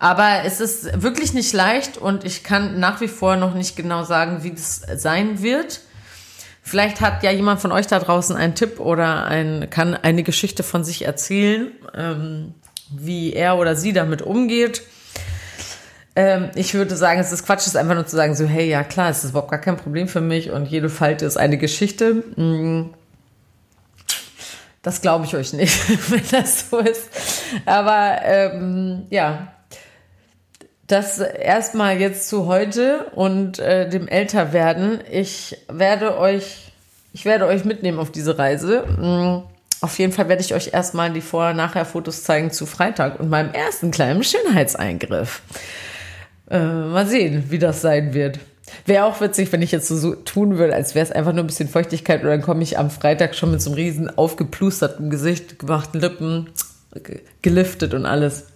Aber 0.00 0.44
es 0.44 0.60
ist 0.60 1.00
wirklich 1.00 1.32
nicht 1.34 1.52
leicht 1.52 1.96
und 1.98 2.24
ich 2.24 2.42
kann 2.42 2.80
nach 2.80 3.00
wie 3.00 3.08
vor 3.08 3.36
noch 3.36 3.54
nicht 3.54 3.76
genau 3.76 4.02
sagen, 4.02 4.42
wie 4.42 4.50
das 4.50 4.82
sein 4.96 5.42
wird. 5.42 5.82
Vielleicht 6.62 7.00
hat 7.00 7.24
ja 7.24 7.32
jemand 7.32 7.60
von 7.60 7.72
euch 7.72 7.88
da 7.88 7.98
draußen 7.98 8.36
einen 8.36 8.54
Tipp 8.54 8.78
oder 8.78 9.26
ein, 9.26 9.68
kann 9.68 9.94
eine 9.94 10.22
Geschichte 10.22 10.62
von 10.62 10.84
sich 10.84 11.04
erzählen, 11.04 11.72
ähm, 11.92 12.54
wie 12.90 13.32
er 13.32 13.58
oder 13.58 13.74
sie 13.74 13.92
damit 13.92 14.22
umgeht. 14.22 14.82
Ähm, 16.14 16.50
ich 16.54 16.74
würde 16.74 16.94
sagen, 16.94 17.20
es 17.20 17.32
ist 17.32 17.44
Quatsch, 17.44 17.60
es 17.60 17.68
ist 17.68 17.76
einfach 17.76 17.94
nur 17.94 18.06
zu 18.06 18.16
sagen, 18.16 18.36
so, 18.36 18.44
hey, 18.44 18.68
ja 18.68 18.84
klar, 18.84 19.10
es 19.10 19.24
ist 19.24 19.30
überhaupt 19.30 19.50
gar 19.50 19.60
kein 19.60 19.76
Problem 19.76 20.08
für 20.08 20.20
mich 20.20 20.50
und 20.50 20.66
jede 20.66 20.88
Falte 20.88 21.26
ist 21.26 21.36
eine 21.36 21.58
Geschichte. 21.58 22.14
Mm. 22.36 22.94
Das 24.82 25.00
glaube 25.00 25.24
ich 25.24 25.34
euch 25.34 25.52
nicht, 25.52 25.78
wenn 26.10 26.22
das 26.30 26.70
so 26.70 26.78
ist. 26.78 27.10
Aber 27.66 28.18
ähm, 28.24 29.06
ja, 29.10 29.52
das 30.86 31.18
erstmal 31.18 32.00
jetzt 32.00 32.28
zu 32.28 32.46
heute 32.46 33.06
und 33.14 33.58
äh, 33.58 33.88
dem 33.88 34.08
Älterwerden. 34.08 35.00
Ich 35.10 35.56
werde 35.68 36.18
euch, 36.18 36.72
ich 37.12 37.24
werde 37.24 37.46
euch 37.46 37.64
mitnehmen 37.64 37.98
auf 37.98 38.10
diese 38.10 38.38
Reise. 38.38 38.84
Mhm. 38.86 39.42
Auf 39.80 39.98
jeden 39.98 40.12
Fall 40.12 40.28
werde 40.28 40.42
ich 40.42 40.54
euch 40.54 40.72
erstmal 40.72 41.12
die 41.12 41.20
Vorher-Nachher-Fotos 41.20 42.22
zeigen 42.22 42.52
zu 42.52 42.66
Freitag 42.66 43.18
und 43.18 43.28
meinem 43.28 43.52
ersten 43.52 43.90
kleinen 43.90 44.22
Schönheitseingriff. 44.22 45.42
Äh, 46.50 46.58
mal 46.60 47.06
sehen, 47.06 47.46
wie 47.48 47.58
das 47.58 47.80
sein 47.80 48.14
wird. 48.14 48.38
Wäre 48.86 49.04
auch 49.04 49.20
witzig, 49.20 49.50
wenn 49.52 49.62
ich 49.62 49.72
jetzt 49.72 49.88
so 49.88 50.14
tun 50.14 50.58
würde, 50.58 50.74
als 50.74 50.94
wäre 50.94 51.04
es 51.04 51.12
einfach 51.12 51.32
nur 51.32 51.42
ein 51.42 51.48
bisschen 51.48 51.68
Feuchtigkeit 51.68 52.22
und 52.22 52.28
dann 52.28 52.42
komme 52.42 52.62
ich 52.62 52.78
am 52.78 52.90
Freitag 52.90 53.34
schon 53.34 53.50
mit 53.50 53.60
so 53.60 53.70
einem 53.70 53.76
riesen 53.76 54.16
aufgeplusterten 54.16 55.10
Gesicht, 55.10 55.58
gemachten 55.58 56.00
Lippen, 56.00 56.50
geliftet 57.42 57.94
und 57.94 58.06
alles. 58.06 58.46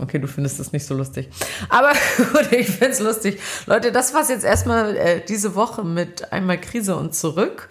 Okay, 0.00 0.18
du 0.18 0.26
findest 0.26 0.58
das 0.58 0.72
nicht 0.72 0.86
so 0.86 0.94
lustig. 0.94 1.28
Aber 1.68 1.92
gut, 2.32 2.52
ich 2.52 2.68
finde 2.68 2.92
es 2.92 3.00
lustig. 3.00 3.38
Leute, 3.66 3.92
das 3.92 4.14
war 4.14 4.22
es 4.22 4.28
jetzt 4.28 4.44
erstmal 4.44 4.96
äh, 4.96 5.20
diese 5.26 5.54
Woche 5.54 5.84
mit 5.84 6.32
einmal 6.32 6.60
Krise 6.60 6.96
und 6.96 7.14
zurück. 7.14 7.68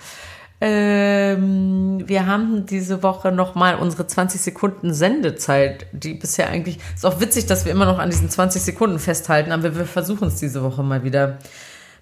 Ähm, 0.62 2.04
wir 2.06 2.26
haben 2.26 2.66
diese 2.66 3.02
Woche 3.02 3.32
nochmal 3.32 3.76
unsere 3.76 4.08
20 4.08 4.42
Sekunden 4.42 4.94
Sendezeit, 4.94 5.88
die 5.94 6.16
bisher 6.16 6.50
eigentlich, 6.50 6.80
ist 6.94 7.06
auch 7.06 7.22
witzig, 7.22 7.46
dass 7.46 7.64
wir 7.64 7.72
immer 7.72 7.86
noch 7.86 7.98
an 7.98 8.10
diesen 8.10 8.30
20 8.30 8.62
Sekunden 8.62 9.00
festhalten, 9.00 9.54
aber 9.54 9.76
wir 9.76 9.86
versuchen 9.86 10.28
es 10.28 10.36
diese 10.36 10.62
Woche 10.62 10.84
mal 10.84 11.04
wieder. 11.04 11.40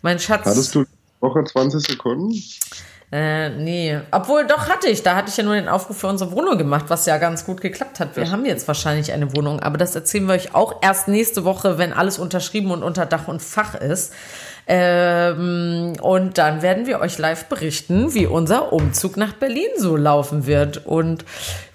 Mein 0.02 0.18
Schatz. 0.20 0.46
Hattest 0.46 0.74
du 0.74 0.86
Woche 1.20 1.44
20 1.44 1.86
Sekunden? 1.86 2.34
Äh, 3.10 3.50
nee. 3.52 3.98
Obwohl, 4.12 4.46
doch 4.48 4.68
hatte 4.68 4.90
ich. 4.90 5.02
Da 5.02 5.16
hatte 5.16 5.30
ich 5.30 5.38
ja 5.38 5.44
nur 5.44 5.56
den 5.56 5.70
Aufruf 5.70 5.98
für 5.98 6.08
unsere 6.08 6.32
Wohnung 6.34 6.58
gemacht, 6.58 6.86
was 6.90 7.06
ja 7.06 7.18
ganz 7.18 7.46
gut 7.46 7.62
geklappt 7.62 8.02
hat. 8.02 8.18
Wir 8.18 8.26
ja. 8.26 8.32
haben 8.32 8.46
jetzt 8.46 8.68
wahrscheinlich 8.68 9.14
eine 9.14 9.34
Wohnung, 9.34 9.62
aber 9.62 9.78
das 9.78 9.96
erzählen 9.96 10.28
wir 10.28 10.36
euch 10.36 10.54
auch 10.54 10.82
erst 10.82 11.08
nächste 11.08 11.46
Woche, 11.46 11.78
wenn 11.78 11.94
alles 11.94 12.20
unterschrieben 12.20 12.70
und 12.72 12.84
unter 12.84 13.06
Dach 13.06 13.30
und 13.30 13.42
Fach 13.42 13.76
ist. 13.76 14.14
Ähm, 14.70 15.94
und 16.02 16.38
dann 16.38 16.62
werden 16.62 16.88
wir 16.88 17.00
euch 17.00 17.18
live 17.18 17.46
berichten, 17.46 18.14
wie 18.14 18.26
unser 18.26 18.74
Umzug 18.74 19.16
nach 19.16 19.32
Berlin 19.32 19.70
so 19.78 19.96
laufen 19.96 20.46
wird 20.46 20.86
und 20.86 21.24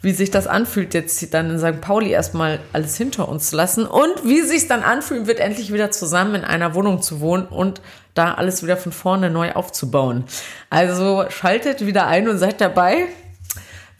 wie 0.02 0.12
sich 0.12 0.30
das 0.30 0.46
anfühlt, 0.46 0.92
jetzt 0.92 1.32
dann 1.32 1.48
in 1.48 1.58
St. 1.58 1.80
Pauli 1.80 2.10
erstmal 2.10 2.58
alles 2.74 2.98
hinter 2.98 3.30
uns 3.30 3.48
zu 3.48 3.56
lassen 3.56 3.86
und 3.86 4.24
wie 4.24 4.42
sich 4.42 4.68
dann 4.68 4.82
anfühlen 4.82 5.26
wird, 5.26 5.40
endlich 5.40 5.72
wieder 5.72 5.90
zusammen 5.90 6.34
in 6.34 6.44
einer 6.44 6.74
Wohnung 6.74 7.00
zu 7.00 7.20
wohnen 7.20 7.46
und 7.46 7.80
da 8.14 8.34
alles 8.34 8.62
wieder 8.62 8.76
von 8.76 8.92
vorne 8.92 9.30
neu 9.30 9.52
aufzubauen. 9.52 10.24
Also 10.70 11.24
schaltet 11.30 11.86
wieder 11.86 12.06
ein 12.06 12.28
und 12.28 12.38
seid 12.38 12.60
dabei 12.60 13.08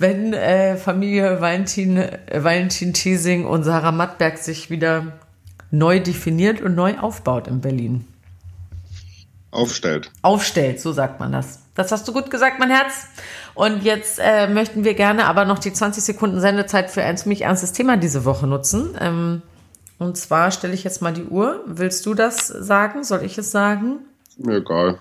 wenn 0.02 0.34
äh, 0.34 0.76
Familie 0.76 1.40
Valentin, 1.40 1.96
äh, 1.96 2.44
Valentin 2.44 2.92
Thiesing 2.92 3.46
und 3.46 3.64
Sarah 3.64 3.92
Mattberg 3.92 4.36
sich 4.36 4.68
wieder 4.68 5.12
neu 5.70 6.00
definiert 6.00 6.60
und 6.60 6.74
neu 6.74 6.98
aufbaut 6.98 7.48
in 7.48 7.62
Berlin. 7.62 8.06
Aufstellt. 9.50 10.10
Aufstellt, 10.20 10.80
so 10.80 10.92
sagt 10.92 11.20
man 11.20 11.32
das. 11.32 11.60
Das 11.74 11.92
hast 11.92 12.06
du 12.06 12.12
gut 12.12 12.30
gesagt, 12.30 12.58
mein 12.58 12.70
Herz. 12.70 13.06
Und 13.54 13.82
jetzt 13.82 14.18
äh, 14.18 14.46
möchten 14.48 14.84
wir 14.84 14.94
gerne 14.94 15.26
aber 15.26 15.44
noch 15.46 15.58
die 15.58 15.72
20 15.72 16.02
Sekunden 16.02 16.40
Sendezeit 16.40 16.90
für 16.90 17.02
ein 17.02 17.16
ziemlich 17.16 17.42
ernstes 17.42 17.72
Thema 17.72 17.96
diese 17.96 18.24
Woche 18.24 18.46
nutzen. 18.46 18.96
Ähm, 19.00 19.42
und 20.02 20.16
zwar 20.16 20.50
stelle 20.50 20.74
ich 20.74 20.84
jetzt 20.84 21.02
mal 21.02 21.12
die 21.12 21.24
Uhr. 21.24 21.62
Willst 21.66 22.04
du 22.06 22.14
das 22.14 22.46
sagen? 22.46 23.04
Soll 23.04 23.24
ich 23.24 23.38
es 23.38 23.50
sagen? 23.50 24.00
Mir 24.38 24.56
egal. 24.56 24.98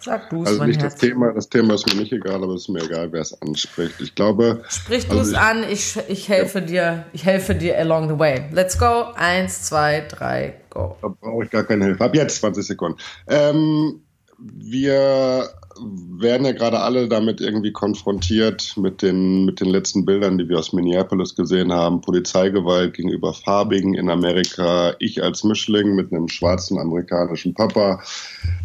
Sag 0.00 0.30
du 0.30 0.42
es, 0.42 0.48
Also 0.48 0.64
nicht 0.64 0.82
Herz. 0.82 0.94
das 0.94 1.00
Thema, 1.00 1.32
das 1.32 1.48
Thema 1.48 1.74
ist 1.74 1.86
mir 1.86 2.00
nicht 2.00 2.12
egal, 2.12 2.42
aber 2.42 2.54
es 2.54 2.62
ist 2.62 2.68
mir 2.70 2.82
egal, 2.82 3.12
wer 3.12 3.20
es 3.20 3.40
anspricht. 3.40 4.00
Ich 4.00 4.14
glaube. 4.14 4.62
Sprich 4.68 5.06
du 5.06 5.18
also 5.18 5.30
es 5.30 5.38
an, 5.38 5.64
ich, 5.68 5.96
ich 6.08 6.28
helfe 6.28 6.58
ja. 6.58 6.64
dir, 6.64 7.04
ich 7.12 7.24
helfe 7.24 7.54
dir 7.54 7.78
along 7.78 8.08
the 8.08 8.18
way. 8.18 8.48
Let's 8.52 8.76
go. 8.76 9.12
Eins, 9.14 9.62
zwei, 9.62 10.04
drei, 10.08 10.54
go. 10.70 10.96
Da 11.02 11.08
brauche 11.08 11.44
ich 11.44 11.50
gar 11.50 11.62
keine 11.62 11.84
Hilfe. 11.84 12.04
Ab 12.04 12.16
jetzt 12.16 12.40
20 12.40 12.66
Sekunden. 12.66 12.98
Ähm, 13.28 14.02
wir 14.38 15.48
werden 15.84 16.46
ja 16.46 16.52
gerade 16.52 16.80
alle 16.80 17.08
damit 17.08 17.40
irgendwie 17.40 17.72
konfrontiert 17.72 18.74
mit 18.76 19.02
den, 19.02 19.44
mit 19.44 19.60
den 19.60 19.68
letzten 19.68 20.04
Bildern, 20.04 20.38
die 20.38 20.48
wir 20.48 20.58
aus 20.58 20.72
Minneapolis 20.72 21.34
gesehen 21.34 21.72
haben. 21.72 22.00
Polizeigewalt 22.00 22.94
gegenüber 22.94 23.34
Farbigen 23.34 23.94
in 23.94 24.10
Amerika. 24.10 24.94
Ich 24.98 25.22
als 25.22 25.44
Mischling 25.44 25.94
mit 25.94 26.12
einem 26.12 26.28
schwarzen 26.28 26.78
amerikanischen 26.78 27.54
Papa. 27.54 28.02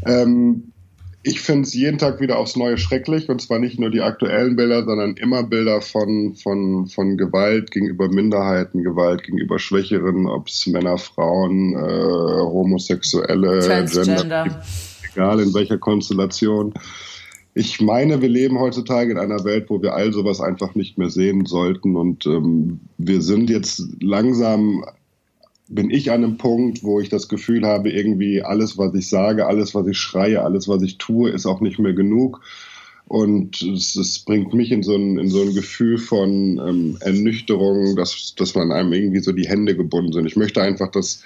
Ähm, 0.05 0.73
ich 1.23 1.41
finde 1.41 1.63
es 1.63 1.73
jeden 1.73 1.97
Tag 1.97 2.21
wieder 2.21 2.37
aufs 2.37 2.55
Neue 2.55 2.77
schrecklich 2.77 3.27
und 3.27 3.41
zwar 3.41 3.59
nicht 3.59 3.79
nur 3.79 3.89
die 3.89 4.01
aktuellen 4.01 4.55
Bilder, 4.55 4.85
sondern 4.85 5.17
immer 5.17 5.43
Bilder 5.43 5.81
von, 5.81 6.35
von, 6.35 6.87
von 6.87 7.17
Gewalt 7.17 7.71
gegenüber 7.71 8.07
Minderheiten, 8.07 8.83
Gewalt 8.83 9.23
gegenüber 9.23 9.59
Schwächeren, 9.59 10.27
ob 10.27 10.47
es 10.47 10.65
Männer, 10.67 10.97
Frauen, 10.97 11.73
äh, 11.73 12.41
Homosexuelle, 12.41 13.59
Transgender. 13.59 14.43
Gender, 14.43 14.63
egal 15.17 15.39
in 15.39 15.53
welcher 15.53 15.77
Konstellation. 15.77 16.73
Ich 17.55 17.81
meine, 17.81 18.21
wir 18.21 18.29
leben 18.29 18.59
heutzutage 18.59 19.11
in 19.11 19.17
einer 19.17 19.43
Welt, 19.43 19.69
wo 19.69 19.81
wir 19.81 19.95
all 19.95 20.13
sowas 20.13 20.41
einfach 20.41 20.75
nicht 20.75 20.99
mehr 20.99 21.09
sehen 21.09 21.45
sollten 21.45 21.95
und 21.95 22.27
ähm, 22.27 22.81
wir 22.99 23.21
sind 23.21 23.49
jetzt 23.49 23.83
langsam 23.99 24.85
bin 25.69 25.89
ich 25.89 26.11
an 26.11 26.23
einem 26.23 26.37
Punkt, 26.37 26.81
wo 26.83 27.01
ich 27.01 27.09
das 27.09 27.27
Gefühl 27.27 27.65
habe, 27.65 27.89
irgendwie 27.89 28.41
alles, 28.41 28.77
was 28.77 28.93
ich 28.95 29.09
sage, 29.09 29.47
alles, 29.47 29.75
was 29.75 29.85
ich 29.87 29.97
schreie, 29.97 30.41
alles, 30.41 30.69
was 30.69 30.81
ich 30.81 30.97
tue, 30.97 31.29
ist 31.29 31.45
auch 31.45 31.59
nicht 31.59 31.77
mehr 31.77 31.91
genug. 31.91 32.39
Und 33.05 33.61
es, 33.63 33.97
es 33.97 34.19
bringt 34.19 34.53
mich 34.53 34.71
in 34.71 34.81
so 34.81 34.95
ein, 34.95 35.17
in 35.17 35.27
so 35.27 35.41
ein 35.41 35.53
Gefühl 35.53 35.97
von 35.97 36.57
ähm, 36.65 36.97
Ernüchterung, 37.01 37.97
dass, 37.97 38.33
dass 38.37 38.55
man 38.55 38.71
einem 38.71 38.93
irgendwie 38.93 39.19
so 39.19 39.33
die 39.33 39.49
Hände 39.49 39.75
gebunden 39.75 40.13
sind. 40.13 40.25
Ich 40.25 40.37
möchte 40.37 40.61
einfach, 40.61 40.89
dass, 40.89 41.21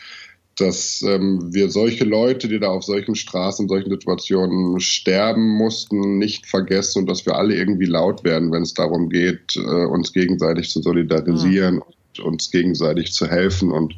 dass 0.58 1.02
ähm, 1.02 1.54
wir 1.54 1.70
solche 1.70 2.04
Leute, 2.04 2.48
die 2.48 2.60
da 2.60 2.70
auf 2.70 2.84
solchen 2.84 3.16
Straßen, 3.16 3.66
in 3.66 3.70
solchen 3.70 3.90
Situationen 3.90 4.80
sterben 4.80 5.48
mussten, 5.48 6.18
nicht 6.18 6.46
vergessen 6.46 7.00
und 7.00 7.10
dass 7.10 7.26
wir 7.26 7.36
alle 7.36 7.56
irgendwie 7.56 7.86
laut 7.86 8.24
werden, 8.24 8.52
wenn 8.52 8.64
es 8.64 8.74
darum 8.74 9.10
geht, 9.10 9.56
äh, 9.56 9.86
uns 9.86 10.14
gegenseitig 10.14 10.70
zu 10.70 10.82
solidarisieren. 10.82 11.76
Mhm 11.76 11.84
uns 12.20 12.52
gegenseitig 12.52 13.14
zu 13.14 13.26
helfen 13.26 13.72
und 13.72 13.96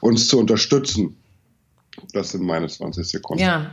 uns 0.00 0.28
zu 0.28 0.38
unterstützen. 0.38 1.16
Das 2.12 2.30
sind 2.30 2.44
meine 2.44 2.68
20 2.68 3.06
Sekunden. 3.06 3.42
Ja. 3.42 3.70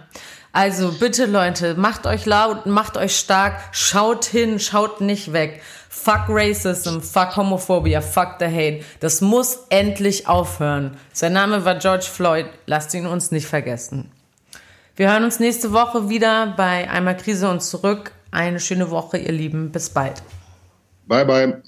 Also 0.54 0.92
bitte 0.92 1.26
Leute, 1.26 1.76
macht 1.76 2.06
euch 2.06 2.26
laut, 2.26 2.66
macht 2.66 2.98
euch 2.98 3.16
stark, 3.16 3.62
schaut 3.72 4.26
hin, 4.26 4.60
schaut 4.60 5.00
nicht 5.00 5.32
weg. 5.32 5.62
Fuck 5.88 6.26
Racism, 6.28 7.00
fuck 7.00 7.38
Homophobia, 7.38 8.02
fuck 8.02 8.36
the 8.40 8.46
hate. 8.46 8.84
Das 9.00 9.22
muss 9.22 9.66
endlich 9.70 10.28
aufhören. 10.28 10.98
Sein 11.14 11.34
Name 11.34 11.64
war 11.64 11.76
George 11.76 12.06
Floyd, 12.06 12.48
lasst 12.66 12.94
ihn 12.94 13.06
uns 13.06 13.32
nicht 13.32 13.48
vergessen. 13.48 14.12
Wir 14.96 15.12
hören 15.12 15.24
uns 15.24 15.40
nächste 15.40 15.72
Woche 15.72 16.10
wieder 16.10 16.54
bei 16.58 16.90
Einmal 16.90 17.18
Krise 17.18 17.50
und 17.50 17.62
zurück. 17.62 18.12
Eine 18.32 18.60
schöne 18.60 18.90
Woche, 18.92 19.18
ihr 19.18 19.32
Lieben. 19.32 19.72
Bis 19.72 19.90
bald. 19.90 20.22
Bye, 21.08 21.26
bye. 21.26 21.62